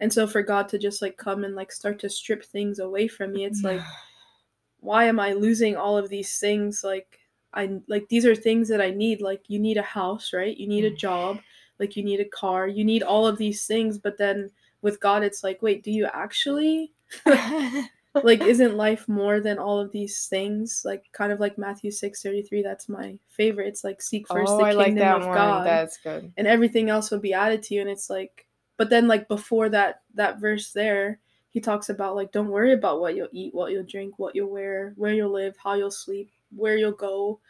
and 0.00 0.12
so 0.12 0.26
for 0.26 0.42
God 0.42 0.68
to 0.70 0.78
just 0.78 1.00
like 1.02 1.16
come 1.16 1.44
and 1.44 1.54
like 1.54 1.72
start 1.72 1.98
to 2.00 2.08
strip 2.10 2.44
things 2.44 2.78
away 2.80 3.08
from 3.08 3.32
me, 3.32 3.44
it's 3.44 3.64
like 3.64 3.80
why 4.80 5.04
am 5.04 5.18
I 5.20 5.32
losing 5.32 5.76
all 5.76 5.96
of 5.96 6.08
these 6.08 6.38
things? 6.38 6.84
Like 6.84 7.20
I 7.54 7.80
like 7.88 8.08
these 8.08 8.26
are 8.26 8.34
things 8.34 8.68
that 8.68 8.80
I 8.80 8.90
need. 8.90 9.20
Like 9.22 9.44
you 9.48 9.58
need 9.58 9.76
a 9.78 9.82
house, 9.82 10.32
right? 10.32 10.56
You 10.56 10.66
need 10.68 10.84
a 10.84 10.90
Mm. 10.90 10.96
job, 10.98 11.40
like 11.78 11.96
you 11.96 12.04
need 12.04 12.20
a 12.20 12.24
car, 12.28 12.68
you 12.68 12.84
need 12.84 13.02
all 13.02 13.26
of 13.26 13.38
these 13.38 13.66
things, 13.66 13.98
but 13.98 14.18
then 14.18 14.50
with 14.82 15.00
God 15.00 15.22
it's 15.22 15.42
like, 15.42 15.62
wait, 15.62 15.82
do 15.82 15.90
you 15.90 16.06
actually 16.12 16.92
like 18.22 18.42
isn't 18.42 18.76
life 18.76 19.08
more 19.08 19.40
than 19.40 19.58
all 19.58 19.80
of 19.80 19.90
these 19.90 20.26
things? 20.26 20.82
Like 20.84 21.04
kind 21.12 21.32
of 21.32 21.40
like 21.40 21.58
Matthew 21.58 21.90
6:33, 21.90 22.62
that's 22.62 22.88
my 22.88 23.18
favorite. 23.28 23.68
It's 23.68 23.82
like 23.82 24.00
seek 24.00 24.28
first 24.28 24.52
oh 24.52 24.58
the 24.58 24.64
i 24.64 24.70
kingdom 24.70 24.84
like 24.84 24.96
that 24.96 25.16
of 25.16 25.26
one. 25.26 25.36
God 25.36 25.66
that's 25.66 25.96
good. 25.98 26.32
and 26.36 26.46
everything 26.46 26.90
else 26.90 27.10
will 27.10 27.18
be 27.18 27.32
added 27.32 27.62
to 27.64 27.74
you. 27.74 27.80
And 27.80 27.90
it's 27.90 28.08
like 28.08 28.46
but 28.76 28.90
then 28.90 29.08
like 29.08 29.26
before 29.26 29.68
that 29.70 30.02
that 30.14 30.40
verse 30.40 30.72
there 30.72 31.18
he 31.50 31.60
talks 31.60 31.88
about 31.88 32.14
like 32.16 32.30
don't 32.30 32.48
worry 32.48 32.72
about 32.72 33.00
what 33.00 33.16
you'll 33.16 33.28
eat 33.32 33.54
what 33.54 33.72
you'll 33.72 33.84
drink 33.84 34.18
what 34.18 34.34
you'll 34.34 34.50
wear 34.50 34.92
where 34.96 35.12
you'll 35.12 35.32
live 35.32 35.56
how 35.62 35.74
you'll 35.74 35.90
sleep 35.90 36.30
where 36.54 36.76
you'll 36.76 36.92
go. 36.92 37.40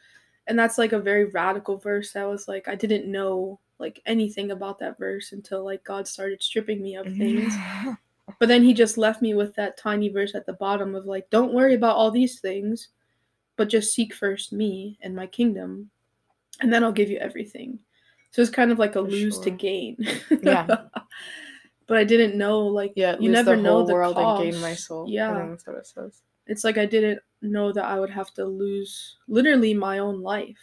And 0.47 0.59
that's 0.59 0.77
like 0.79 0.93
a 0.93 0.99
very 0.99 1.27
radical 1.27 1.79
verse. 1.79 2.13
That 2.13 2.29
was 2.29 2.49
like 2.49 2.69
i 2.69 2.75
didn't 2.75 3.11
know 3.11 3.61
like 3.79 4.01
anything 4.07 4.51
about 4.51 4.79
that 4.79 4.97
verse 4.99 5.33
until 5.33 5.65
like 5.65 5.85
god 5.85 6.07
started 6.07 6.43
stripping 6.43 6.81
me 6.81 6.97
of 6.97 7.05
things 7.17 7.53
but 8.39 8.49
then 8.49 8.63
he 8.63 8.75
just 8.75 8.99
left 8.99 9.23
me 9.23 9.35
with 9.35 9.55
that 9.55 9.77
tiny 9.77 10.09
verse 10.09 10.35
at 10.35 10.47
the 10.47 10.53
bottom 10.55 10.95
of 10.95 11.07
like 11.07 11.29
don't 11.31 11.55
worry 11.55 11.75
about 11.75 11.97
all 11.97 12.11
these 12.11 12.41
things 12.41 12.89
but 13.57 13.69
just 13.69 13.93
seek 13.95 14.15
first 14.15 14.53
me 14.53 14.99
and 15.03 15.15
my 15.15 15.27
kingdom 15.27 15.91
and 16.61 16.73
then 16.73 16.85
i'll 16.85 16.93
give 16.93 17.11
you 17.11 17.19
everything. 17.19 17.79
So 18.31 18.43
it's 18.43 18.51
kind 18.51 18.73
of 18.73 18.81
like 18.81 18.97
a 18.97 19.03
For 19.03 19.03
lose 19.03 19.39
to 19.41 19.51
gain. 19.51 19.97
Yeah. 20.43 20.67
but 21.87 21.99
i 21.99 22.05
didn't 22.05 22.37
know 22.39 22.61
like 22.61 22.95
yeah 22.97 23.15
you 23.21 23.31
never 23.31 23.55
the 23.57 23.63
know 23.63 23.73
whole 23.73 23.85
the 23.87 23.93
world 23.93 24.15
cost. 24.15 24.43
and 24.43 24.53
gain 24.53 24.61
my 24.61 24.75
soul. 24.75 25.07
Yeah. 25.09 25.47
that's 25.51 25.67
what 25.67 25.77
it 25.77 25.87
says. 25.87 26.23
It's 26.47 26.65
like 26.65 26.79
i 26.79 26.87
didn't 26.87 27.21
know 27.43 27.73
that 27.73 27.85
i 27.85 28.01
would 28.01 28.11
have 28.11 28.33
to 28.35 28.45
lose 28.45 29.19
literally 29.29 29.75
my 29.75 29.99
own 29.99 30.23
life. 30.23 30.57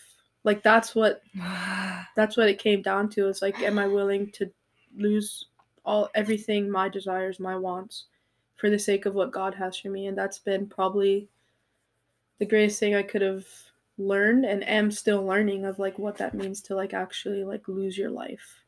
Like 0.43 0.63
that's 0.63 0.95
what 0.95 1.21
that's 2.15 2.37
what 2.37 2.49
it 2.49 2.59
came 2.59 2.81
down 2.81 3.09
to. 3.11 3.27
Is 3.27 3.41
like 3.41 3.59
am 3.61 3.79
i 3.79 3.87
willing 3.87 4.31
to 4.31 4.51
lose 4.95 5.47
all 5.85 6.09
everything 6.15 6.69
my 6.69 6.87
desires 6.89 7.39
my 7.39 7.55
wants 7.55 8.05
for 8.57 8.69
the 8.69 8.79
sake 8.79 9.05
of 9.05 9.15
what 9.15 9.31
god 9.31 9.55
has 9.55 9.77
for 9.77 9.89
me. 9.89 10.07
And 10.07 10.17
that's 10.17 10.39
been 10.39 10.67
probably 10.67 11.27
the 12.39 12.45
greatest 12.45 12.79
thing 12.79 12.95
i 12.95 13.03
could 13.03 13.21
have 13.21 13.45
learned 13.97 14.45
and 14.45 14.67
am 14.67 14.89
still 14.91 15.23
learning 15.25 15.65
of 15.65 15.77
like 15.79 15.99
what 15.99 16.17
that 16.17 16.33
means 16.33 16.61
to 16.61 16.75
like 16.75 16.93
actually 16.93 17.43
like 17.43 17.67
lose 17.67 17.97
your 17.97 18.09
life. 18.09 18.63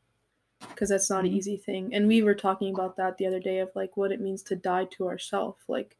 Because 0.60 0.88
that's 0.88 1.10
not 1.10 1.24
an 1.24 1.30
Mhm. 1.30 1.34
easy 1.34 1.56
thing. 1.56 1.94
And 1.94 2.06
we 2.06 2.22
were 2.22 2.34
talking 2.34 2.72
about 2.72 2.96
that 2.96 3.16
the 3.18 3.26
other 3.26 3.40
day 3.40 3.58
of 3.58 3.70
like 3.74 3.96
what 3.96 4.12
it 4.12 4.20
means 4.20 4.42
to 4.44 4.56
die 4.56 4.86
to 4.92 5.08
ourself. 5.08 5.58
Like 5.68 5.96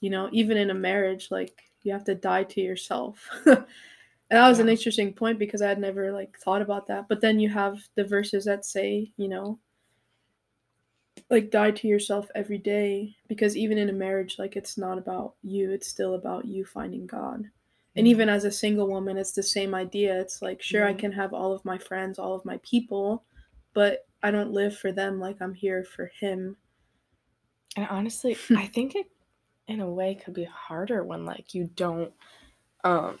you 0.00 0.10
know 0.10 0.28
even 0.32 0.56
in 0.56 0.70
a 0.70 0.74
marriage 0.74 1.30
like 1.30 1.62
you 1.82 1.92
have 1.92 2.04
to 2.04 2.14
die 2.14 2.44
to 2.44 2.60
yourself. 2.60 3.28
And 4.30 4.38
that 4.40 4.48
was 4.48 4.60
an 4.60 4.68
interesting 4.70 5.12
point 5.12 5.38
because 5.38 5.60
i 5.62 5.68
had 5.68 5.78
never 5.78 6.10
like 6.12 6.38
thought 6.38 6.62
about 6.62 6.86
that. 6.86 7.06
But 7.08 7.20
then 7.20 7.38
you 7.38 7.50
have 7.50 7.86
the 7.96 8.04
verses 8.04 8.46
that 8.46 8.64
say 8.64 9.12
you 9.18 9.28
know 9.28 9.58
like 11.30 11.50
die 11.50 11.70
to 11.70 11.88
yourself 11.88 12.30
every 12.34 12.58
day 12.58 13.16
because 13.28 13.56
even 13.56 13.78
in 13.78 13.88
a 13.88 13.92
marriage 13.92 14.38
like 14.38 14.56
it's 14.56 14.78
not 14.78 14.98
about 14.98 15.34
you 15.42 15.70
it's 15.70 15.88
still 15.88 16.14
about 16.14 16.44
you 16.46 16.64
finding 16.64 17.06
god. 17.06 17.50
And 17.94 18.06
Mhm. 18.06 18.10
even 18.10 18.28
as 18.30 18.44
a 18.44 18.50
single 18.50 18.88
woman 18.88 19.16
it's 19.18 19.32
the 19.32 19.42
same 19.42 19.74
idea. 19.74 20.18
It's 20.20 20.40
like 20.42 20.62
sure 20.62 20.84
i 20.86 20.94
can 20.94 21.12
have 21.12 21.32
all 21.34 21.52
of 21.52 21.64
my 21.64 21.78
friends 21.78 22.18
all 22.18 22.34
of 22.34 22.44
my 22.44 22.58
people 22.62 23.24
but 23.74 24.06
i 24.22 24.30
don't 24.30 24.52
live 24.52 24.76
for 24.76 24.92
them 24.92 25.20
like 25.20 25.40
i'm 25.40 25.54
here 25.54 25.84
for 25.84 26.06
him. 26.06 26.56
And 27.76 27.86
honestly, 27.88 28.36
I 28.56 28.66
think 28.66 28.94
it 28.94 29.10
in 29.68 29.80
a 29.80 29.90
way 29.90 30.14
could 30.14 30.34
be 30.34 30.44
harder 30.44 31.04
when 31.04 31.24
like 31.24 31.54
you 31.54 31.70
don't 31.76 32.12
um 32.84 33.18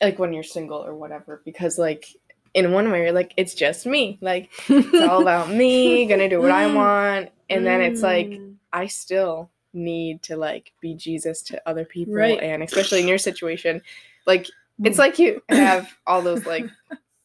like 0.00 0.18
when 0.18 0.32
you're 0.32 0.42
single 0.42 0.78
or 0.84 0.94
whatever 0.94 1.42
because 1.44 1.78
like 1.78 2.06
in 2.54 2.72
one 2.72 2.90
way 2.90 3.02
you're 3.02 3.12
like 3.12 3.32
it's 3.36 3.54
just 3.54 3.86
me. 3.86 4.18
Like 4.20 4.50
it's 4.68 5.08
all 5.08 5.22
about 5.22 5.50
me, 5.50 6.06
gonna 6.06 6.28
do 6.28 6.40
what 6.40 6.50
I 6.50 6.72
want. 6.74 7.30
And 7.48 7.66
then 7.66 7.80
it's 7.80 8.02
like 8.02 8.28
Mm. 8.28 8.56
I 8.72 8.86
still 8.86 9.50
need 9.72 10.22
to 10.22 10.36
like 10.36 10.72
be 10.80 10.94
Jesus 10.94 11.42
to 11.42 11.60
other 11.68 11.84
people 11.84 12.14
Right. 12.14 12.40
and 12.40 12.62
especially 12.62 13.00
in 13.00 13.08
your 13.08 13.18
situation 13.18 13.82
like 14.26 14.46
it's 14.82 14.96
Mm. 14.96 14.98
like 15.00 15.18
you 15.18 15.42
have 15.48 15.88
all 16.06 16.22
those 16.22 16.46
like 16.46 16.66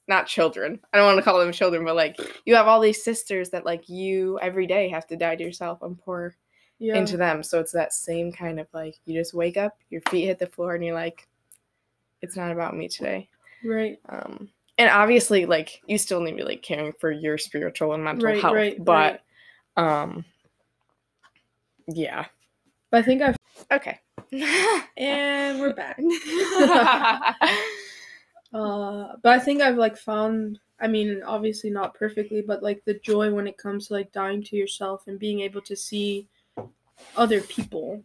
not 0.07 0.27
children. 0.27 0.79
I 0.93 0.97
don't 0.97 1.07
want 1.07 1.17
to 1.17 1.23
call 1.23 1.39
them 1.39 1.51
children, 1.51 1.83
but 1.83 1.95
like 1.95 2.19
you 2.45 2.53
have 2.55 2.67
all 2.67 2.79
these 2.79 3.03
sisters 3.03 3.49
that 3.49 3.65
like 3.65 3.89
you 3.89 4.37
every 4.39 4.67
day 4.67 4.89
have 4.89 5.07
to 5.07 5.15
die 5.15 5.35
to 5.35 5.43
yourself 5.43 5.81
and 5.81 5.97
pour 5.97 6.35
yeah. 6.77 6.95
into 6.95 7.17
them. 7.17 7.41
So 7.41 7.59
it's 7.59 7.71
that 7.71 7.91
same 7.93 8.31
kind 8.31 8.59
of 8.59 8.67
like 8.73 8.99
you 9.05 9.17
just 9.19 9.33
wake 9.33 9.57
up, 9.57 9.75
your 9.89 10.01
feet 10.09 10.25
hit 10.25 10.37
the 10.37 10.45
floor, 10.45 10.75
and 10.75 10.85
you're 10.85 10.93
like, 10.93 11.27
it's 12.21 12.35
not 12.35 12.51
about 12.51 12.75
me 12.77 12.87
today. 12.87 13.29
right 13.63 13.97
Um, 14.09 14.49
and 14.77 14.89
obviously, 14.89 15.45
like 15.45 15.81
you 15.87 15.97
still 15.97 16.21
need 16.21 16.31
to 16.31 16.37
be 16.37 16.43
like 16.43 16.61
caring 16.61 16.93
for 16.99 17.11
your 17.11 17.37
spiritual 17.37 17.93
and 17.93 18.03
mental 18.03 18.25
Right, 18.25 18.41
health, 18.41 18.53
right, 18.55 18.83
but 18.83 19.21
um, 19.77 20.25
yeah, 21.87 22.25
but 22.91 22.97
i 22.97 23.01
think 23.01 23.21
i've 23.21 23.37
okay. 23.71 23.99
and 24.97 25.59
we're 25.59 25.73
back 25.73 25.99
Uh, 28.55 29.17
but 29.21 29.33
I 29.33 29.39
think 29.39 29.61
I've 29.61 29.75
like 29.75 29.97
found. 29.97 30.59
I 30.79 30.87
mean, 30.87 31.21
obviously 31.25 31.69
not 31.69 31.93
perfectly, 31.93 32.41
but 32.41 32.63
like 32.63 32.83
the 32.85 32.93
joy 32.99 33.33
when 33.33 33.47
it 33.47 33.57
comes 33.57 33.87
to 33.87 33.93
like 33.93 34.13
dying 34.13 34.43
to 34.43 34.55
yourself 34.55 35.03
and 35.07 35.19
being 35.19 35.41
able 35.41 35.61
to 35.61 35.75
see 35.75 36.27
other 37.17 37.41
people, 37.41 38.01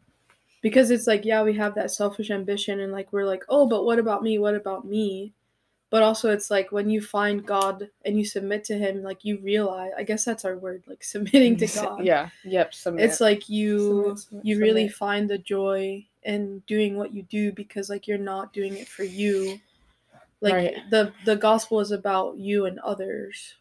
because 0.60 0.90
it's 0.90 1.06
like 1.06 1.24
yeah, 1.24 1.44
we 1.44 1.54
have 1.54 1.76
that 1.76 1.92
selfish 1.92 2.30
ambition 2.32 2.80
and 2.80 2.90
like 2.92 3.12
we're 3.12 3.26
like 3.26 3.44
oh, 3.48 3.68
but 3.68 3.84
what 3.84 4.00
about 4.00 4.24
me? 4.24 4.40
What 4.40 4.56
about 4.56 4.84
me? 4.84 5.32
But 5.90 6.02
also, 6.04 6.30
it's 6.30 6.50
like 6.50 6.70
when 6.70 6.88
you 6.88 7.02
find 7.02 7.44
God 7.44 7.90
and 8.04 8.16
you 8.16 8.24
submit 8.24 8.62
to 8.64 8.78
Him, 8.78 9.02
like 9.02 9.24
you 9.24 9.38
realize. 9.38 9.90
I 9.98 10.04
guess 10.04 10.24
that's 10.24 10.44
our 10.44 10.56
word, 10.56 10.84
like 10.86 11.02
submitting 11.14 11.56
to 11.58 11.66
God. 11.66 12.04
Yeah. 12.04 12.30
Yep. 12.44 12.72
Submit. 12.74 13.04
It's 13.04 13.20
like 13.20 13.48
you 13.48 13.78
Submit, 13.78 14.18
submit, 14.20 14.44
you 14.46 14.60
really 14.60 14.88
submit. 14.88 14.96
find 14.96 15.30
the 15.30 15.38
joy 15.38 16.06
in 16.22 16.62
doing 16.66 16.96
what 16.96 17.12
you 17.12 17.22
do 17.24 17.50
because 17.52 17.88
like 17.90 18.06
you're 18.06 18.18
not 18.18 18.52
doing 18.52 18.76
it 18.76 18.86
for 18.86 19.04
you 19.04 19.58
like 20.42 20.52
Right. 20.54 20.76
the 20.90 21.12
the 21.24 21.34
gospel 21.36 21.80
is 21.80 21.92
about 21.92 22.36
you 22.36 22.66
and 22.66 22.78
others 22.80 23.54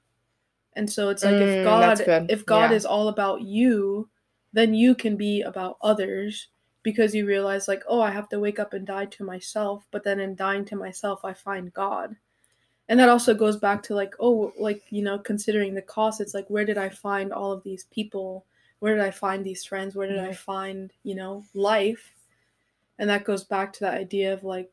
and 0.74 0.90
so 0.92 1.08
it's 1.08 1.24
like 1.24 1.36
Mm, 1.36 1.60
if 1.60 1.64
god 1.64 2.02
if 2.30 2.46
god 2.46 2.72
Yeah. 2.72 2.76
is 2.76 2.86
all 2.86 3.08
about 3.08 3.44
you 3.44 4.10
then 4.52 4.74
you 4.74 4.94
can 4.94 5.16
be 5.16 5.42
about 5.42 5.78
others 5.82 6.48
because 6.84 7.14
you 7.14 7.26
realize 7.26 7.68
like 7.68 7.84
oh 7.88 8.02
i 8.02 8.10
have 8.10 8.30
to 8.30 8.40
wake 8.40 8.60
up 8.60 8.74
and 8.74 8.88
die 8.88 9.06
to 9.06 9.24
myself 9.24 9.86
but 9.92 10.04
then 10.04 10.20
in 10.20 10.36
dying 10.36 10.66
to 10.66 10.76
myself 10.76 11.24
i 11.26 11.34
find 11.34 11.74
god. 11.74 12.16
And 12.88 13.00
that 13.00 13.10
also 13.10 13.36
goes 13.36 13.58
back 13.58 13.84
to 13.84 13.94
like 13.94 14.16
oh 14.20 14.52
like 14.58 14.84
you 14.90 15.04
know 15.04 15.20
considering 15.20 15.76
the 15.76 15.82
cost 15.82 16.20
it's 16.20 16.34
like 16.34 16.50
where 16.50 16.66
did 16.66 16.78
i 16.78 16.90
find 16.90 17.32
all 17.32 17.52
of 17.52 17.64
these 17.64 17.86
people? 17.92 18.46
Where 18.80 18.96
did 18.96 19.04
i 19.04 19.12
find 19.12 19.46
these 19.46 19.64
friends? 19.64 19.96
Where 19.96 20.08
did 20.08 20.20
i 20.20 20.34
find 20.34 20.92
you 21.04 21.14
know 21.14 21.44
life? 21.54 22.14
And 22.98 23.10
that 23.10 23.26
goes 23.26 23.44
back 23.44 23.74
to 23.74 23.82
that 23.82 23.94
idea 23.94 24.34
of 24.34 24.44
like 24.44 24.72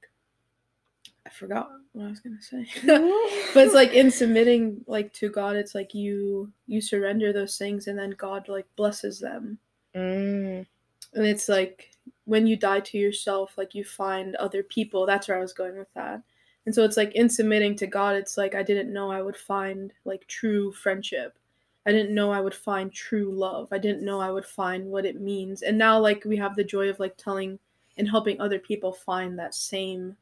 i 1.26 1.28
forgot 1.28 1.68
what 1.92 2.06
i 2.06 2.08
was 2.08 2.20
gonna 2.20 2.40
say. 2.40 2.66
But 3.52 3.66
it's 3.66 3.74
like 3.74 3.92
in 3.92 4.10
submitting 4.10 4.82
like 4.86 5.12
to 5.14 5.28
god 5.28 5.56
it's 5.56 5.74
like 5.74 5.92
you 5.94 6.50
you 6.66 6.80
surrender 6.80 7.34
those 7.34 7.58
things 7.58 7.86
and 7.86 7.98
then 7.98 8.12
god 8.12 8.48
like 8.48 8.66
blesses 8.76 9.20
them. 9.20 9.58
Mm, 9.94 10.66
and 11.12 11.26
it's 11.26 11.50
like 11.50 11.90
when 12.26 12.46
you 12.46 12.56
die 12.56 12.80
to 12.80 12.98
yourself 12.98 13.56
like 13.56 13.74
you 13.74 13.84
find 13.84 14.36
other 14.36 14.62
people. 14.62 15.06
That's 15.06 15.28
where 15.28 15.38
i 15.38 15.40
was 15.40 15.52
going 15.52 15.78
with 15.78 15.92
that. 15.94 16.20
And 16.66 16.74
so 16.74 16.84
it's 16.84 16.96
like 16.96 17.14
in 17.14 17.30
submitting 17.30 17.76
to 17.76 17.86
god 17.86 18.16
it's 18.16 18.36
like 18.36 18.54
i 18.54 18.62
didn't 18.62 18.92
know 18.92 19.10
i 19.10 19.22
would 19.22 19.36
find 19.36 19.92
like 20.04 20.26
true 20.26 20.72
friendship. 20.72 21.38
I 21.86 21.92
didn't 21.92 22.14
know 22.14 22.32
i 22.32 22.40
would 22.40 22.54
find 22.54 22.92
true 22.92 23.32
love. 23.32 23.68
I 23.72 23.78
didn't 23.78 24.04
know 24.04 24.20
i 24.20 24.30
would 24.30 24.44
find 24.44 24.86
what 24.86 25.06
it 25.06 25.20
means. 25.20 25.62
And 25.62 25.78
now 25.78 25.98
like 25.98 26.24
we 26.24 26.36
have 26.36 26.56
the 26.56 26.64
joy 26.64 26.88
of 26.88 27.00
like 27.00 27.16
telling 27.16 27.58
and 27.96 28.08
helping 28.08 28.40
other 28.40 28.58
people 28.58 28.92
find 28.92 29.38
that 29.38 29.54
same 29.54 30.16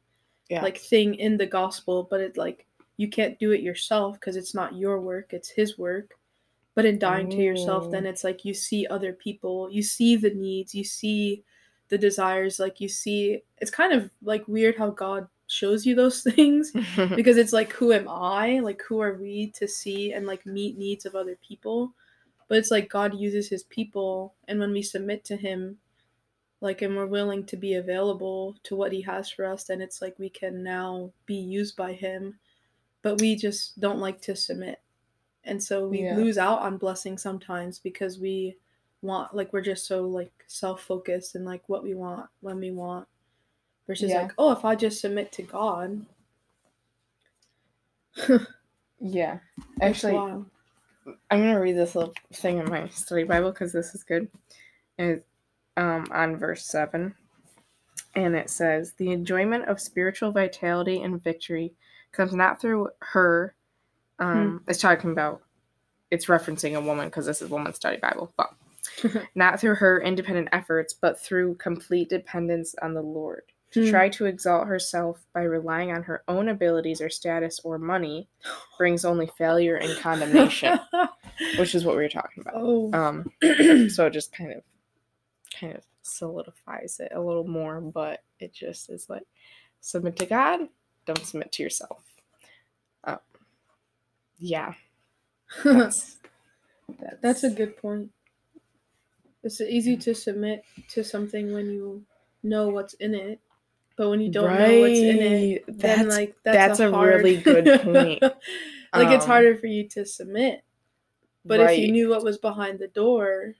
yeah. 0.49 0.61
like 0.61 0.77
thing 0.77 1.15
in 1.15 1.35
the 1.37 1.47
gospel 1.47 2.07
but 2.09 2.21
it 2.21 2.37
like 2.37 2.67
you 2.97 3.09
can't 3.09 3.37
do 3.39 3.51
it 3.51 3.61
yourself 3.61 4.13
because 4.13 4.37
it's 4.37 4.53
not 4.53 4.77
your 4.77 5.01
work 5.01 5.33
it's 5.33 5.49
his 5.49 5.77
work. 5.77 6.13
But 6.75 6.85
in 6.85 6.99
dying 6.99 7.29
to 7.29 7.37
yourself 7.37 7.85
oh. 7.87 7.89
then 7.89 8.05
it's 8.05 8.23
like 8.23 8.45
you 8.45 8.53
see 8.53 8.85
other 8.85 9.13
people 9.13 9.71
you 9.71 9.81
see 9.81 10.15
the 10.15 10.29
needs 10.29 10.75
you 10.75 10.83
see 10.83 11.43
the 11.89 11.97
desires 11.97 12.59
like 12.59 12.81
you 12.81 12.89
see 12.89 13.41
it's 13.59 13.71
kind 13.71 13.93
of 13.93 14.09
like 14.23 14.47
weird 14.47 14.75
how 14.77 14.89
god 14.89 15.27
shows 15.47 15.85
you 15.85 15.95
those 15.95 16.23
things 16.35 16.71
because 17.15 17.37
it's 17.37 17.53
like 17.53 17.71
who 17.73 17.93
am 17.93 18.07
i? 18.09 18.59
Like 18.59 18.81
who 18.87 18.99
are 19.01 19.13
we 19.15 19.51
to 19.51 19.67
see 19.67 20.11
and 20.13 20.25
like 20.25 20.45
meet 20.45 20.77
needs 20.77 21.05
of 21.05 21.15
other 21.15 21.37
people? 21.47 21.93
But 22.47 22.57
it's 22.59 22.71
like 22.71 22.89
god 22.89 23.13
uses 23.15 23.49
his 23.49 23.63
people 23.63 24.33
and 24.47 24.59
when 24.59 24.71
we 24.71 24.81
submit 24.81 25.23
to 25.25 25.37
him 25.37 25.77
like 26.61 26.81
and 26.81 26.95
we're 26.95 27.05
willing 27.05 27.45
to 27.45 27.57
be 27.57 27.75
available 27.75 28.55
to 28.63 28.75
what 28.75 28.91
he 28.91 29.01
has 29.01 29.29
for 29.29 29.45
us 29.45 29.65
then 29.65 29.81
it's 29.81 30.01
like 30.01 30.17
we 30.17 30.29
can 30.29 30.63
now 30.63 31.11
be 31.25 31.35
used 31.35 31.75
by 31.75 31.93
him. 31.93 32.39
But 33.03 33.21
we 33.21 33.35
just 33.35 33.79
don't 33.79 33.99
like 33.99 34.21
to 34.21 34.35
submit. 34.35 34.81
And 35.43 35.63
so 35.63 35.87
we 35.87 36.01
Yeah. 36.03 36.15
lose 36.15 36.37
out 36.39 36.59
on 36.61 36.77
blessing 36.77 37.17
sometimes 37.17 37.79
because 37.79 38.19
we 38.19 38.57
want 39.05 39.35
like 39.35 39.51
we're 39.53 39.61
just 39.61 39.85
so 39.87 40.05
like 40.07 40.31
self-focused 40.47 41.35
and 41.35 41.45
like 41.45 41.63
what 41.67 41.83
we 41.83 41.93
want 41.93 42.27
when 42.41 42.59
we 42.59 42.71
want 42.71 43.07
versus 43.87 44.09
Yeah. 44.11 44.23
like 44.23 44.33
oh 44.37 44.51
if 44.51 44.65
i 44.65 44.75
just 44.75 44.99
submit 45.01 45.31
to 45.33 45.43
god 45.43 46.05
yeah. 48.99 49.39
Actually. 49.81 50.15
I'm 50.17 51.41
gonna 51.41 51.59
read 51.59 51.77
this 51.77 51.95
little 51.95 52.13
thing 52.33 52.57
in 52.57 52.69
my 52.69 52.87
study 52.87 53.23
Bible 53.23 53.51
because 53.51 53.71
this 53.71 53.93
is 53.93 54.03
good. 54.03 54.27
And 54.97 55.11
it's 55.11 55.25
um, 55.77 56.07
on 56.11 56.37
verse 56.37 56.65
seven, 56.65 57.13
and 58.15 58.35
it 58.35 58.49
says, 58.49 58.93
"The 58.93 59.11
enjoyment 59.11 59.65
of 59.65 59.79
spiritual 59.79 60.31
vitality 60.31 61.01
and 61.01 61.21
victory 61.23 61.73
comes 62.11 62.33
not 62.33 62.59
through 62.59 62.89
her." 62.99 63.53
Um, 64.17 64.63
It's 64.67 64.79
talking 64.79 65.11
about. 65.11 65.41
It's 66.09 66.27
referencing 66.27 66.75
a 66.75 66.81
woman 66.81 67.07
because 67.07 67.25
this 67.25 67.41
is 67.41 67.49
woman's 67.49 67.75
study 67.75 67.97
Bible, 67.97 68.31
but 68.37 68.51
not 69.35 69.59
through 69.59 69.75
her 69.75 70.01
independent 70.01 70.49
efforts, 70.51 70.93
but 70.93 71.19
through 71.19 71.55
complete 71.55 72.09
dependence 72.09 72.75
on 72.81 72.93
the 72.93 73.01
Lord. 73.01 73.43
To 73.73 73.81
Hmm. 73.81 73.89
try 73.89 74.09
to 74.09 74.25
exalt 74.25 74.67
herself 74.67 75.25
by 75.33 75.43
relying 75.43 75.91
on 75.91 76.03
her 76.03 76.23
own 76.27 76.49
abilities 76.49 77.01
or 77.01 77.09
status 77.09 77.59
or 77.63 77.77
money 77.77 78.29
brings 78.77 79.03
only 79.05 79.27
failure 79.37 79.75
and 79.75 79.97
condemnation, 79.99 80.79
which 81.57 81.75
is 81.75 81.83
what 81.85 81.97
we 81.97 82.03
were 82.03 82.09
talking 82.09 82.41
about. 82.41 82.55
oh 82.55 82.91
Um, 82.93 83.31
so 83.89 84.05
it 84.07 84.13
just 84.13 84.31
kind 84.33 84.53
of, 84.53 84.63
kind 85.59 85.75
of 85.75 85.83
solidifies 86.03 86.99
it 87.01 87.11
a 87.13 87.21
little 87.21 87.47
more, 87.47 87.81
but 87.81 88.23
it 88.39 88.53
just 88.53 88.89
is 88.89 89.09
like 89.09 89.23
submit 89.81 90.15
to 90.17 90.25
God, 90.25 90.61
don't 91.05 91.25
submit 91.25 91.51
to 91.53 91.63
yourself. 91.63 92.03
Um, 93.03 93.19
yeah, 94.39 94.73
that's, 95.65 96.17
that's 96.99 97.15
That's 97.21 97.43
a 97.43 97.49
good 97.49 97.77
point. 97.77 98.11
It's 99.45 99.61
easy 99.61 99.95
to 99.97 100.13
submit 100.15 100.63
to 100.89 101.03
something 101.03 101.53
when 101.53 101.67
you 101.71 102.03
know 102.43 102.67
what's 102.69 102.95
in 102.95 103.13
it, 103.15 103.39
but 103.95 104.09
when 104.09 104.19
you 104.19 104.29
don't 104.31 104.49
know 104.51 104.81
what's 104.81 104.99
in 104.99 105.19
it, 105.19 105.63
Right. 105.67 105.77
then 105.79 106.05
That's 106.07 106.17
like 106.17 106.35
that's, 106.43 106.57
that's 106.57 106.79
a 106.81 106.91
hard... 106.91 107.15
really 107.23 107.37
good 107.37 107.81
point. 107.81 108.21
like 108.21 109.09
it's 109.15 109.23
Um, 109.25 109.29
harder 109.29 109.57
for 109.57 109.67
you 109.67 109.87
to 109.89 110.05
submit. 110.05 110.63
But 111.45 111.59
if 111.59 111.77
you 111.77 111.91
knew 111.91 112.09
what 112.09 112.23
was 112.23 112.37
behind 112.39 112.79
the 112.79 112.87
door, 112.87 113.53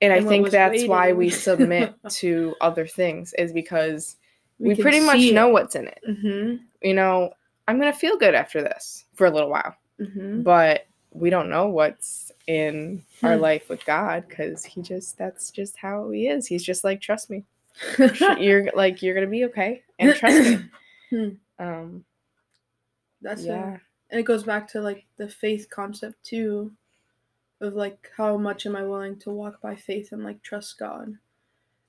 and 0.00 0.12
I 0.12 0.16
and 0.16 0.26
what 0.26 0.30
think 0.30 0.50
that's 0.50 0.84
why 0.86 1.12
we 1.12 1.30
submit 1.30 1.94
to 2.10 2.56
other 2.60 2.86
things 2.86 3.32
is 3.38 3.52
because 3.52 4.16
we, 4.58 4.74
can 4.74 4.82
pretty 4.82 5.00
much 5.00 5.18
see 5.18 5.32
know 5.32 5.48
what's 5.48 5.76
in 5.76 5.86
it. 5.86 6.00
Mm-hmm. 6.08 6.56
You 6.82 6.94
know, 6.94 7.30
I'm 7.68 7.78
gonna 7.78 7.92
feel 7.92 8.16
good 8.18 8.34
after 8.34 8.62
this 8.62 9.04
for 9.14 9.26
a 9.26 9.30
little 9.30 9.48
while, 9.50 9.76
Mm-hmm. 10.00 10.42
but 10.42 10.86
we 11.14 11.30
don't 11.30 11.50
know 11.50 11.68
what's 11.68 12.32
in 12.48 13.04
our 13.24 13.36
Hmm. 13.36 13.38
life 13.38 13.70
with 13.70 13.86
God 13.86 14.26
because 14.28 14.64
He 14.66 14.82
just 14.82 15.18
that's 15.18 15.52
just 15.52 15.78
how 15.78 16.10
He 16.10 16.28
is. 16.28 16.48
He's 16.48 16.64
just 16.64 16.84
like, 16.84 17.02
trust 17.02 17.30
me, 17.30 17.44
you're 18.38 18.70
like 18.74 19.02
you're 19.02 19.14
gonna 19.16 19.28
be 19.28 19.46
okay, 19.46 19.84
and 20.00 20.14
trust 20.14 20.44
me. 20.44 20.64
Hmm. 21.10 21.30
Um, 21.58 22.04
That's 23.22 23.48
yeah, 23.48 23.48
a, 23.48 23.80
and 24.10 24.20
it 24.20 24.24
goes 24.24 24.44
back 24.44 24.68
to 24.68 24.80
like 24.80 25.06
the 25.16 25.28
faith 25.28 25.68
concept 25.70 26.24
too, 26.24 26.72
of 27.60 27.74
like 27.74 28.10
how 28.16 28.36
much 28.38 28.66
am 28.66 28.76
I 28.76 28.84
willing 28.84 29.18
to 29.20 29.30
walk 29.30 29.60
by 29.62 29.76
faith 29.76 30.12
and 30.12 30.24
like 30.24 30.42
trust 30.42 30.78
God, 30.78 31.14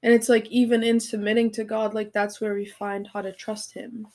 and 0.04 0.14
it's 0.14 0.30
like 0.30 0.48
even 0.50 0.84
in 0.84 1.00
submitting 1.00 1.52
to 1.52 1.64
God, 1.66 1.94
like 1.94 2.14
that's 2.14 2.42
where 2.42 2.56
we 2.56 2.66
find 2.66 3.10
how 3.14 3.22
to 3.22 3.34
trust 3.34 3.74
Him. 3.74 4.08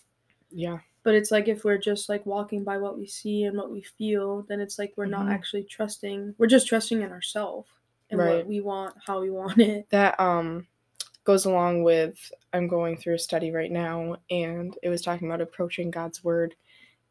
yeah, 0.51 0.79
But 1.03 1.15
it's 1.15 1.31
like 1.31 1.49
if 1.49 1.65
we're 1.65 1.79
just 1.79 2.09
like 2.09 2.27
walking 2.27 2.63
by 2.63 2.77
what 2.79 2.99
we 2.99 3.07
see 3.07 3.45
and 3.45 3.57
what 3.57 3.71
we 3.71 3.83
feel, 3.83 4.43
then 4.49 4.61
it's 4.61 4.79
like 4.79 4.93
we're 4.97 5.07
not 5.07 5.27
Mhm. 5.27 5.33
actually 5.33 5.65
trusting. 5.65 6.35
We're 6.39 6.47
just 6.47 6.67
trusting 6.69 7.01
in 7.01 7.11
ourselves 7.11 7.69
and 8.11 8.21
Right. 8.21 8.37
what 8.39 8.47
we 8.47 8.61
want, 8.61 8.95
how 9.07 9.21
we 9.21 9.31
want 9.31 9.59
it. 9.59 9.89
that 9.91 10.19
um 10.21 10.67
goes 11.25 11.45
along 11.45 11.83
with 11.85 12.33
I'm 12.53 12.67
going 12.69 12.97
through 12.97 13.15
a 13.15 13.19
study 13.19 13.51
right 13.51 13.71
now, 13.71 14.17
and 14.31 14.77
it 14.83 14.89
was 14.89 15.01
talking 15.03 15.29
about 15.29 15.41
approaching 15.41 15.91
God's 15.91 16.23
word, 16.25 16.55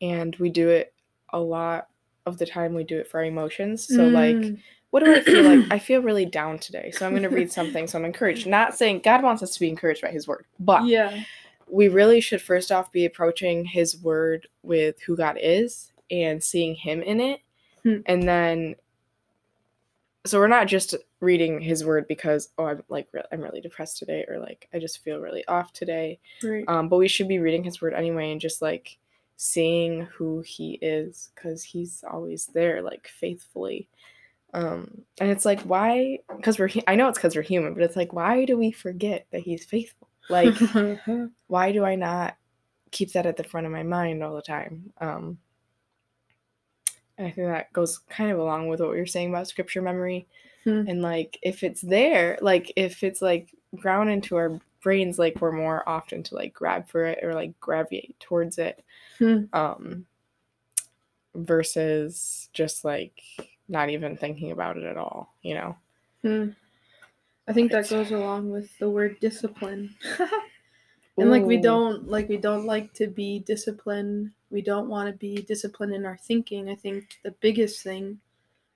and 0.02 0.36
we 0.38 0.50
do 0.50 0.70
it 0.70 0.94
a 1.34 1.40
lot 1.40 1.88
of 2.26 2.38
the 2.38 2.46
time. 2.46 2.74
We 2.74 2.84
do 2.84 2.98
it 3.00 3.08
for 3.08 3.20
our 3.20 3.26
emotions. 3.26 3.88
So 3.88 4.08
like 4.08 4.36
Mm. 4.38 4.60
what 4.92 5.04
do 5.04 5.14
I 5.14 5.22
feel 5.22 5.44
like? 5.44 5.60
I 5.72 5.78
feel 5.80 6.02
really 6.02 6.26
down 6.26 6.58
today. 6.58 6.90
So 6.92 7.06
I'm 7.06 7.12
going 7.12 7.22
to 7.22 7.30
read 7.30 7.52
something 7.52 7.86
so 7.88 8.00
I'm 8.00 8.06
encouraged. 8.06 8.48
Not 8.48 8.76
saying 8.76 9.02
God 9.04 9.22
wants 9.24 9.44
us 9.44 9.54
to 9.54 9.60
be 9.60 9.70
encouraged 9.70 10.02
by 10.02 10.10
his 10.10 10.28
word, 10.28 10.46
but 10.60 10.86
yeah, 10.88 11.24
we 11.72 11.88
really 11.88 12.22
should 12.22 12.42
first 12.42 12.72
off 12.72 12.92
be 12.92 13.06
approaching 13.06 13.66
his 13.66 13.98
word 13.98 14.48
with 14.64 15.02
who 15.02 15.16
God 15.16 15.38
is 15.42 15.92
and 16.12 16.44
seeing 16.44 16.76
him 16.76 17.02
in 17.02 17.20
it. 17.20 17.42
Hmm. 17.84 17.98
And 18.06 18.24
then 18.24 18.76
so 20.26 20.38
we're 20.40 20.48
not 20.48 20.68
just 20.68 20.96
reading 21.22 21.62
his 21.62 21.86
word 21.86 22.08
because 22.08 22.50
oh 22.58 22.66
I'm 22.66 22.84
like 22.90 23.08
re- 23.12 23.24
I'm 23.32 23.42
really 23.42 23.62
depressed 23.62 23.98
today 23.98 24.26
or 24.28 24.40
like 24.40 24.68
I 24.74 24.80
just 24.80 25.04
feel 25.04 25.20
really 25.20 25.46
off 25.48 25.72
today. 25.74 26.20
right. 26.44 26.66
Um 26.68 26.90
but 26.90 26.98
we 26.98 27.08
should 27.08 27.28
be 27.28 27.40
reading 27.40 27.64
his 27.64 27.82
word 27.82 27.94
anyway 27.94 28.32
and 28.32 28.42
just 28.42 28.62
like 28.62 28.98
seeing 29.38 30.02
who 30.02 30.42
he 30.42 30.74
is 30.82 31.30
cuz 31.36 31.64
he's 31.64 32.04
always 32.10 32.48
there 32.48 32.82
like 32.82 33.08
faithfully. 33.08 33.88
Um 34.54 35.04
and 35.22 35.30
it's 35.30 35.46
like 35.46 35.62
why 35.62 36.20
cuz 36.44 36.60
we're 36.60 36.70
I 36.88 36.96
know 36.96 37.08
it's 37.08 37.20
cuz 37.20 37.36
we're 37.36 37.42
human 37.42 37.74
but 37.74 37.84
it's 37.84 37.96
like 37.96 38.12
why 38.12 38.46
do 38.46 38.58
we 38.58 38.72
forget 38.72 39.26
that 39.32 39.42
he's 39.42 39.66
faithful? 39.66 40.09
Like 40.30 40.56
why 41.48 41.72
do 41.72 41.84
I 41.84 41.96
not 41.96 42.36
keep 42.92 43.12
that 43.14 43.26
at 43.26 43.38
the 43.38 43.44
front 43.44 43.66
of 43.66 43.72
my 43.72 43.84
mind 43.84 44.24
all 44.24 44.36
the 44.36 44.42
time. 44.42 44.92
Um, 45.00 45.38
and 47.18 47.28
I 47.28 47.32
think 47.32 47.48
that 47.48 47.74
goes 47.74 48.00
kind 48.10 48.32
of 48.32 48.40
along 48.40 48.68
with 48.68 48.80
what 48.80 48.90
were 48.90 49.06
saying 49.06 49.30
about 49.30 49.48
scripture 49.48 49.82
memory. 49.82 50.28
Hmm. 50.64 50.86
And 50.88 51.02
like 51.02 51.38
if 51.42 51.64
it's 51.64 51.82
there, 51.82 52.38
like 52.42 52.72
if 52.76 53.04
it's 53.04 53.22
like 53.22 53.54
ground 53.76 54.10
into 54.10 54.38
our 54.38 54.60
brains, 54.82 55.20
like 55.20 55.42
we're 55.42 55.52
more 55.52 55.88
often 55.88 56.24
to 56.24 56.36
like 56.36 56.54
grab 56.54 56.88
for 56.88 57.06
it 57.06 57.20
or 57.22 57.34
like 57.34 57.60
gravitate 57.60 58.20
towards 58.20 58.58
it. 58.58 58.84
Hmm. 59.18 59.44
Um 59.54 60.06
versus 61.36 62.50
just 62.54 62.84
like 62.84 63.22
not 63.68 63.90
even 63.90 64.18
thinking 64.18 64.52
about 64.52 64.78
it 64.78 64.84
at 64.84 64.98
all, 64.98 65.34
you 65.42 65.54
know. 65.54 65.78
Hmm. 66.22 66.50
I 67.50 67.54
think 67.54 67.72
that 67.72 67.90
goes 67.90 68.12
along 68.12 68.52
with 68.52 68.78
the 68.78 68.92
word 68.92 69.20
discipline. 69.20 69.96
and 71.18 71.32
like 71.32 71.44
we 71.44 71.58
don't 71.58 72.08
like 72.08 72.30
we 72.30 72.38
don't 72.38 72.68
like 72.68 72.94
to 72.94 73.08
be 73.08 73.40
disciplined. 73.40 74.30
We 74.52 74.62
don't 74.62 74.88
want 74.88 75.10
to 75.10 75.18
be 75.18 75.42
disciplined 75.42 75.96
in 75.96 76.06
our 76.06 76.18
thinking. 76.18 76.70
I 76.70 76.76
think 76.76 77.18
the 77.24 77.32
biggest 77.32 77.82
thing 77.82 78.20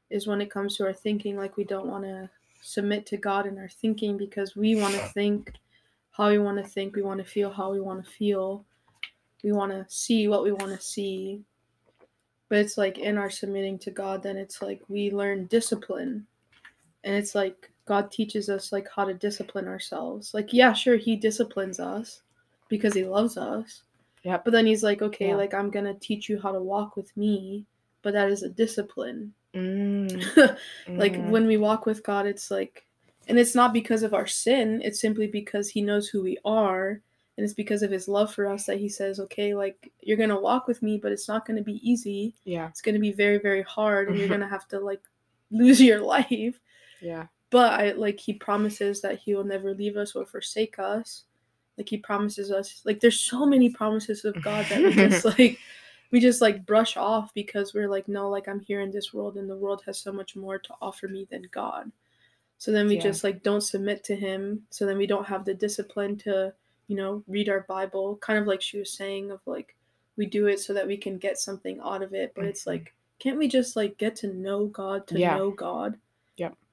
is 0.09 0.25
when 0.25 0.41
it 0.41 0.49
comes 0.49 0.75
to 0.77 0.85
our 0.85 0.93
thinking 0.93 1.37
like 1.37 1.55
we 1.55 1.65
don't 1.65 1.85
want 1.85 2.05
to 2.05 2.31
submit 2.63 3.05
to 3.07 3.17
God 3.17 3.45
in 3.45 3.59
our 3.59 3.69
thinking 3.69 4.17
because 4.17 4.55
we 4.55 4.75
want 4.75 4.95
to 4.95 5.05
think 5.09 5.53
how 6.09 6.29
we 6.29 6.39
want 6.39 6.57
to 6.57 6.67
think, 6.67 6.95
we 6.95 7.03
want 7.03 7.19
to 7.19 7.31
feel 7.31 7.51
how 7.51 7.71
we 7.71 7.79
want 7.79 8.03
to 8.03 8.09
feel. 8.09 8.65
We 9.43 9.51
want 9.51 9.71
to 9.71 9.85
see 9.87 10.27
what 10.27 10.43
we 10.43 10.51
want 10.51 10.75
to 10.75 10.81
see. 10.81 11.43
But 12.49 12.57
it's 12.57 12.77
like 12.77 12.97
in 12.97 13.19
our 13.19 13.29
submitting 13.29 13.77
to 13.79 13.91
God 13.91 14.23
then 14.23 14.35
it's 14.35 14.63
like 14.63 14.81
we 14.87 15.11
learn 15.11 15.45
discipline 15.45 16.25
and 17.03 17.15
it's 17.15 17.35
like 17.35 17.69
god 17.85 18.11
teaches 18.11 18.49
us 18.49 18.71
like 18.71 18.87
how 18.95 19.05
to 19.05 19.13
discipline 19.13 19.67
ourselves. 19.67 20.33
Like 20.33 20.53
yeah 20.53 20.73
sure 20.73 20.95
he 20.97 21.15
disciplines 21.15 21.79
us 21.79 22.21
because 22.69 22.93
he 22.93 23.03
loves 23.05 23.37
us. 23.37 23.83
Yeah. 24.23 24.39
but 24.43 24.51
then 24.51 24.65
he's 24.65 24.83
like 24.83 25.01
okay 25.01 25.29
Yeah. 25.29 25.35
like 25.35 25.53
i'm 25.53 25.69
gonna 25.69 25.93
teach 25.95 26.29
you 26.29 26.39
how 26.39 26.53
to 26.53 26.61
walk 26.61 26.95
with 26.95 27.15
me 27.17 27.65
but 28.01 28.13
that 28.13 28.29
is 28.31 28.43
a 28.43 28.49
discipline. 28.49 29.33
Mm, 29.53 30.57
like 30.87 31.13
mhm. 31.13 31.29
when 31.29 31.45
we 31.45 31.57
walk 31.57 31.85
with 31.85 32.03
god 32.03 32.25
it's 32.25 32.49
like 32.49 32.85
and 33.27 33.37
it's 33.37 33.53
not 33.53 33.71
because 33.73 34.01
of 34.01 34.13
our 34.13 34.25
sin 34.27 34.81
it's 34.83 34.99
simply 34.99 35.27
because 35.27 35.69
he 35.69 35.81
knows 35.81 36.07
who 36.07 36.23
we 36.23 36.37
are 36.45 37.01
and 37.37 37.43
it's 37.43 37.53
because 37.53 37.83
of 37.83 37.91
his 37.91 38.07
love 38.07 38.33
for 38.33 38.47
us 38.47 38.65
that 38.65 38.79
he 38.79 38.87
says 38.89 39.19
okay 39.19 39.53
like 39.53 39.91
you're 40.01 40.17
gonna 40.17 40.39
walk 40.39 40.67
with 40.67 40.81
me 40.81 40.97
but 40.97 41.11
it's 41.11 41.27
not 41.27 41.45
gonna 41.45 41.61
be 41.63 41.79
easy. 41.87 42.33
Yeah, 42.45 42.67
it's 42.69 42.81
gonna 42.81 42.99
be 42.99 43.11
very 43.11 43.39
very 43.39 43.61
hard 43.63 44.07
and 44.09 44.17
you're 44.17 44.27
gonna 44.35 44.47
have 44.47 44.67
to 44.69 44.79
like 44.79 45.01
lose 45.51 45.81
your 45.81 45.99
life. 46.17 46.59
Yeah, 47.01 47.25
but 47.53 47.79
I 47.79 47.91
like 47.93 48.19
he 48.19 48.33
promises 48.33 48.99
that 49.01 49.19
he 49.19 49.33
will 49.35 49.45
never 49.45 49.73
leave 49.73 49.95
us 49.95 50.15
or 50.15 50.25
forsake 50.25 50.79
us. 50.79 51.23
Like 51.77 51.87
he 51.87 51.97
promises 51.97 52.51
us 52.51 52.81
like 52.83 52.99
there's 52.99 53.19
so 53.19 53.45
many 53.45 53.69
promises 53.69 54.25
of 54.25 54.41
God 54.43 54.65
that 54.69 54.81
we 54.81 54.93
just 54.95 55.23
like 55.39 55.57
we 56.11 56.19
just 56.19 56.41
like 56.41 56.65
brush 56.65 56.97
off 56.97 57.33
because 57.33 57.73
we're 57.73 57.87
like 57.89 58.07
no 58.07 58.29
like 58.29 58.47
I'm 58.47 58.59
here 58.59 58.81
in 58.81 58.91
this 58.91 59.13
world 59.13 59.37
and 59.37 59.49
the 59.49 59.55
world 59.55 59.83
has 59.85 59.97
so 59.99 60.11
much 60.11 60.35
more 60.35 60.57
to 60.59 60.73
offer 60.81 61.07
me 61.07 61.27
than 61.31 61.43
God. 61.51 61.91
So 62.57 62.71
then 62.71 62.87
we 62.87 62.95
Yeah. 62.95 63.03
just 63.03 63.23
like 63.23 63.43
don't 63.43 63.61
submit 63.61 64.03
to 64.05 64.15
him. 64.15 64.65
So 64.69 64.85
then 64.85 64.97
we 64.97 65.07
don't 65.07 65.25
have 65.27 65.45
the 65.45 65.53
discipline 65.53 66.17
to, 66.19 66.53
you 66.87 66.95
know, 66.95 67.23
read 67.27 67.49
our 67.49 67.61
Bible, 67.69 68.17
kind 68.17 68.39
of 68.39 68.47
like 68.47 68.61
she 68.61 68.79
was 68.79 68.91
saying 68.91 69.31
of 69.31 69.39
like 69.45 69.75
we 70.17 70.25
do 70.25 70.47
it 70.47 70.59
so 70.59 70.73
that 70.73 70.87
we 70.87 70.97
can 70.97 71.17
get 71.17 71.37
something 71.37 71.79
out 71.83 72.01
of 72.03 72.13
it, 72.13 72.33
but 72.35 72.45
it's 72.45 72.63
Mhm. 72.63 72.67
like 72.73 72.93
can't 73.19 73.37
we 73.37 73.47
just 73.47 73.75
like 73.75 73.97
get 73.97 74.15
to 74.17 74.33
know 74.33 74.65
God 74.67 75.07
to 75.07 75.19
Yeah. 75.19 75.37
know 75.37 75.51
God? 75.51 75.99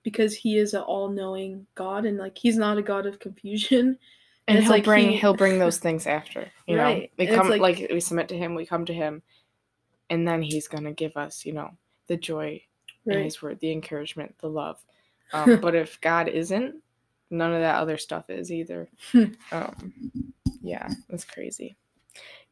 Because 0.03 0.35
he 0.35 0.57
is 0.57 0.73
an 0.75 0.81
all-knowing 0.83 1.67
God 1.75 2.07
and 2.07 2.17
like 2.19 2.39
he's 2.39 2.57
not 2.57 2.79
a 2.79 2.83
God 2.83 3.07
of 3.07 3.19
confusion. 3.19 3.99
and 4.49 4.57
it's 4.59 4.67
he'll 4.67 4.73
like 4.77 4.85
bring 4.85 5.11
he- 5.11 5.17
he'll 5.17 5.35
bring 5.35 5.59
those 5.59 5.79
things 5.87 6.07
after 6.07 6.51
you 6.67 6.77
know? 6.77 7.03
We 7.19 7.27
and 7.27 7.37
come 7.37 7.49
like- 7.51 7.61
like, 7.61 7.87
we 7.91 8.01
submit 8.01 8.29
to 8.29 8.37
him 8.39 8.55
we 8.55 8.65
come 8.67 8.85
to 8.87 8.95
him 8.95 9.23
and 10.09 10.27
then 10.27 10.43
he's 10.43 10.67
gonna 10.69 10.93
give 10.93 11.17
us 11.17 11.45
you 11.45 11.53
know 11.53 11.71
the 12.07 12.17
joy 12.17 12.63
in 13.07 13.23
his 13.23 13.41
word 13.43 13.61
the 13.61 13.73
encouragement 13.73 14.35
the 14.39 14.49
love. 14.49 14.79
Um, 15.33 15.61
but 15.61 15.77
if 15.77 16.01
god 16.01 16.27
isn't 16.29 16.75
none 17.31 17.53
of 17.55 17.61
that 17.61 17.81
other 17.81 17.99
stuff 17.99 18.29
is 18.31 18.51
either. 18.51 18.89
Um, 19.53 19.93
yeah 20.61 20.89
that's 21.09 21.25
crazy. 21.25 21.77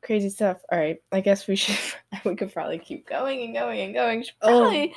Crazy 0.00 0.28
stuff. 0.30 0.58
All 0.70 0.78
right 0.78 0.98
i 1.10 1.20
guess 1.20 1.48
we 1.48 1.56
should 1.56 1.76
we 2.24 2.36
could 2.36 2.52
probably 2.52 2.78
keep 2.78 3.08
going 3.08 3.42
and 3.42 3.54
going 3.54 3.80
and 3.80 3.94
going. 3.94 4.22
Should 4.22 4.34
Oh. 4.42 4.60
probably 4.60 4.94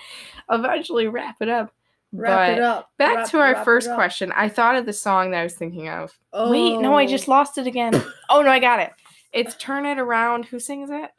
eventually 0.51 1.07
wrap 1.07 1.37
it 1.41 1.49
up 1.49 1.73
Wrap 2.13 2.49
But 2.49 2.57
it 2.57 2.61
up. 2.61 2.89
back 2.97 3.15
Wrap- 3.17 3.29
to 3.29 3.37
our 3.39 3.63
first 3.63 3.93
question 3.93 4.31
i 4.33 4.49
thought 4.49 4.75
of 4.75 4.85
the 4.85 4.91
song 4.93 5.31
that 5.31 5.39
i 5.39 5.43
was 5.43 5.53
thinking 5.55 5.87
of 5.89 6.11
Oh. 6.33 6.51
Wait, 6.51 6.77
no, 6.77 6.95
I 6.95 7.05
just 7.05 7.27
lost 7.27 7.57
it 7.57 7.67
again. 7.67 7.93
oh 8.29 8.41
no, 8.41 8.49
I 8.49 8.59
got 8.59 8.79
it. 8.79 8.91
It's 9.33 9.55
Turn 9.55 9.85
It 9.85 9.97
Around. 9.99 10.45
Who 10.45 10.59
sings 10.59 10.89
it? 10.89 11.09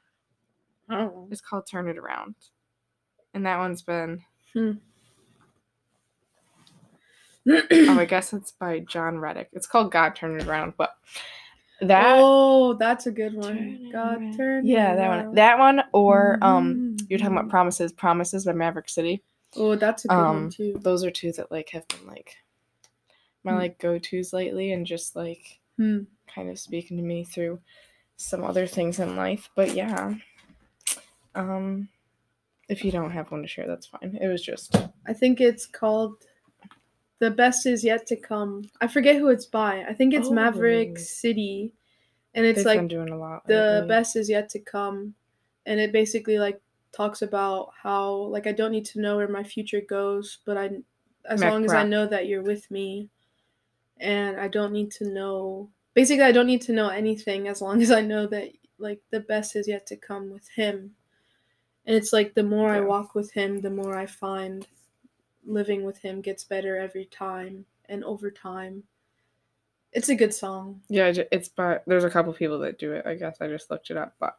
Oh. 0.91 1.29
It's 1.31 1.41
called 1.43 1.67
Turn 1.67 1.87
It 1.89 1.99
Around. 1.99 2.35
And 3.35 3.45
that 3.47 3.59
one's 3.59 3.83
been 3.83 4.21
Hmm. 4.55 4.73
oh 7.49 7.99
I 7.99 8.05
guess 8.09 8.33
it's 8.33 8.53
by 8.53 8.81
Jon 8.81 9.19
Reddick. 9.19 9.49
It's 9.53 9.67
called 9.67 9.91
God 9.93 10.15
Turn 10.15 10.39
It 10.41 10.47
Around, 10.47 10.75
but 10.77 10.91
that 11.81 12.15
oh, 12.19 12.75
that's 12.75 13.07
a 13.07 13.11
good 13.13 13.35
one. 13.35 13.57
Turn 13.57 13.79
it 13.87 13.93
God 13.93 14.19
around. 14.21 14.37
turn. 14.37 14.67
Yeah, 14.67 14.95
that 14.95 15.09
one. 15.25 15.35
That 15.35 15.59
one 15.59 15.83
or 15.93 16.39
um 16.43 16.97
you're 17.09 17.19
talking 17.19 17.37
about 17.37 17.51
Promises, 17.51 17.93
Promises 17.93 18.45
by 18.45 18.53
Maverick 18.53 18.89
City. 18.89 19.23
Oh, 19.57 19.75
that's 19.77 20.05
a 20.05 20.09
good 20.09 20.15
um, 20.15 20.43
one 20.43 20.51
too. 20.51 20.77
Those 20.81 21.05
are 21.05 21.11
two 21.11 21.33
that 21.33 21.51
like 21.51 21.71
have 21.71 21.87
been 21.89 22.07
like 22.07 22.37
my 23.45 23.53
Hmm. 23.53 23.59
like 23.59 23.79
go-tos 23.79 24.33
lately 24.33 24.73
and 24.73 24.87
just 24.87 25.15
like 25.17 25.61
Hmm. 25.77 26.01
kind 26.33 26.49
of 26.51 26.59
speaking 26.59 26.97
to 26.97 27.03
me 27.03 27.25
through 27.25 27.61
some 28.17 28.45
other 28.45 28.67
things 28.67 28.99
in 28.99 29.17
life. 29.17 29.51
But 29.57 29.75
yeah. 29.75 30.15
Um 31.35 31.89
if 32.69 32.85
you 32.85 32.93
don't 32.93 33.11
have 33.11 33.31
one 33.31 33.43
to 33.43 33.49
share, 33.49 33.67
that's 33.67 33.87
fine. 33.87 34.17
It 34.21 34.29
was 34.29 34.43
just 34.43 34.77
I 35.07 35.13
think 35.13 35.41
it's 35.41 35.67
called 35.67 36.15
The 37.19 37.31
Best 37.31 37.67
Is 37.67 37.85
Yet 37.85 38.07
to 38.09 38.17
Come. 38.17 38.71
I 38.81 38.87
forget 38.89 39.17
who 39.17 39.29
it's 39.29 39.47
by. 39.47 39.85
I 39.89 39.93
think 39.95 40.15
it's 40.15 40.31
Maverick 40.31 40.93
Oh. 40.97 41.01
City. 41.01 41.73
And 42.35 42.47
it's 42.47 42.59
they've 42.61 42.67
like 42.67 42.79
been 42.79 42.89
doing 42.89 43.11
a 43.11 43.19
lot. 43.19 43.47
the 43.47 43.55
lately. 43.83 43.89
best 43.89 44.17
is 44.17 44.31
yet 44.31 44.49
to 44.51 44.59
come 44.59 45.15
and 45.67 45.79
it 45.79 45.93
basically 45.93 46.39
like 46.39 46.61
talks 46.93 47.23
about 47.23 47.71
how 47.83 48.13
like 48.13 48.47
i 48.47 48.53
don't 48.53 48.73
need 48.73 48.85
to 48.85 49.01
know 49.01 49.17
where 49.17 49.29
my 49.29 49.43
future 49.43 49.81
goes 49.81 50.39
but 50.45 50.57
i 50.57 50.71
as 51.25 51.41
Mack 51.41 51.51
long 51.51 51.65
as 51.65 51.73
i 51.73 51.85
know 51.85 52.07
that 52.07 52.27
you're 52.27 52.43
with 52.43 52.71
me 52.71 53.09
and 53.99 54.39
i 54.39 54.49
don't 54.49 54.73
need 54.73 54.91
to 54.91 55.09
know 55.09 55.71
basically 55.95 56.25
i 56.25 56.33
don't 56.33 56.47
need 56.47 56.63
to 56.63 56.73
know 56.73 56.89
anything 56.89 57.49
as 57.49 57.63
long 57.63 57.81
as 57.87 57.91
i 57.91 58.01
know 58.01 58.27
that 58.27 58.53
like 58.83 59.01
the 59.11 59.21
best 59.21 59.57
is 59.57 59.69
yet 59.69 59.87
to 59.87 59.97
come 59.97 60.31
with 60.31 60.49
him. 60.49 60.91
And 61.87 61.97
it's 61.97 62.13
like 62.13 62.35
the 62.35 62.43
more 62.43 62.71
i 62.71 62.81
walk 62.81 63.15
with 63.15 63.33
him 63.33 63.61
the 63.61 63.71
more 63.71 63.97
i 63.97 64.07
find 64.07 64.67
living 65.45 65.85
with 65.85 65.99
him 65.99 66.21
gets 66.21 66.45
better 66.45 66.77
every 66.77 67.07
time 67.07 67.65
and 67.89 68.05
over 68.05 68.31
time. 68.31 68.85
It's 69.93 70.09
a 70.09 70.15
good 70.15 70.33
song. 70.33 70.81
Yeah, 70.89 71.13
it's 71.31 71.49
by 71.49 71.81
there's 71.87 72.05
a 72.05 72.11
couple 72.11 72.33
people 72.33 72.61
that 72.61 72.79
do 72.79 72.93
it. 72.93 73.07
I 73.07 73.15
guess 73.15 73.39
I 73.41 73.49
just 73.49 73.71
looked 73.71 73.91
it 73.91 73.97
up, 73.97 74.15
but 74.21 74.39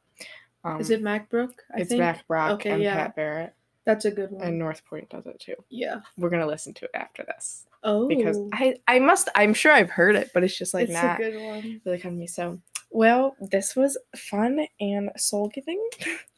um, 0.64 0.80
is 0.80 0.90
it 0.90 1.02
Mack 1.02 1.30
Brock 1.30 1.52
i 1.76 1.80
it's 1.82 1.90
think 1.90 2.00
Mack 2.00 2.28
Brock 2.28 2.52
Okay, 2.54 2.72
and 2.72 2.82
yeah. 2.82 2.96
Pat 2.96 3.16
Barrett 3.16 3.54
that's 3.86 4.06
a 4.06 4.12
good 4.12 4.32
one 4.32 4.44
and 4.48 4.58
North 4.58 4.86
Point 4.86 5.10
does 5.10 5.26
it 5.26 5.38
too. 5.42 5.56
Yeah. 5.70 6.00
We're 6.18 6.30
gonna 6.30 6.48
listen 6.48 6.74
to 6.76 6.86
it 6.86 6.92
after 6.94 7.26
this 7.26 7.66
Oh. 7.84 8.08
because 8.08 8.38
I 8.54 8.76
I 8.88 9.00
must 9.00 9.28
I'm 9.36 9.54
sure 9.54 9.74
I've 9.74 9.90
heard 9.90 10.16
it, 10.16 10.32
but 10.34 10.42
it's 10.42 10.58
just 10.58 10.74
like 10.74 10.86
it's 10.86 10.94
not 10.94 11.20
a 11.20 11.24
good 11.32 11.42
one. 11.42 11.82
really 11.86 11.98
coming 12.00 12.16
to 12.18 12.22
me. 12.22 12.28
So 12.28 12.60
well, 12.92 13.36
this 13.42 13.76
was 13.76 13.98
fun 14.16 14.66
and 14.80 15.10
soul 15.18 15.50
giving. 15.50 15.86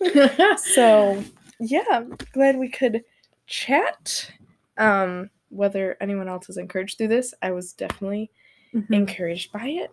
so 0.57 1.23
yeah 1.59 2.03
glad 2.33 2.57
we 2.57 2.67
could 2.69 3.03
chat 3.47 4.31
um 4.77 5.29
whether 5.49 5.95
anyone 6.01 6.27
else 6.27 6.49
is 6.49 6.57
encouraged 6.57 6.97
through 6.97 7.07
this 7.07 7.33
i 7.41 7.51
was 7.51 7.73
definitely 7.73 8.29
Mhm. 8.73 8.91
encouraged 8.93 9.51
by 9.53 9.67
it 9.67 9.91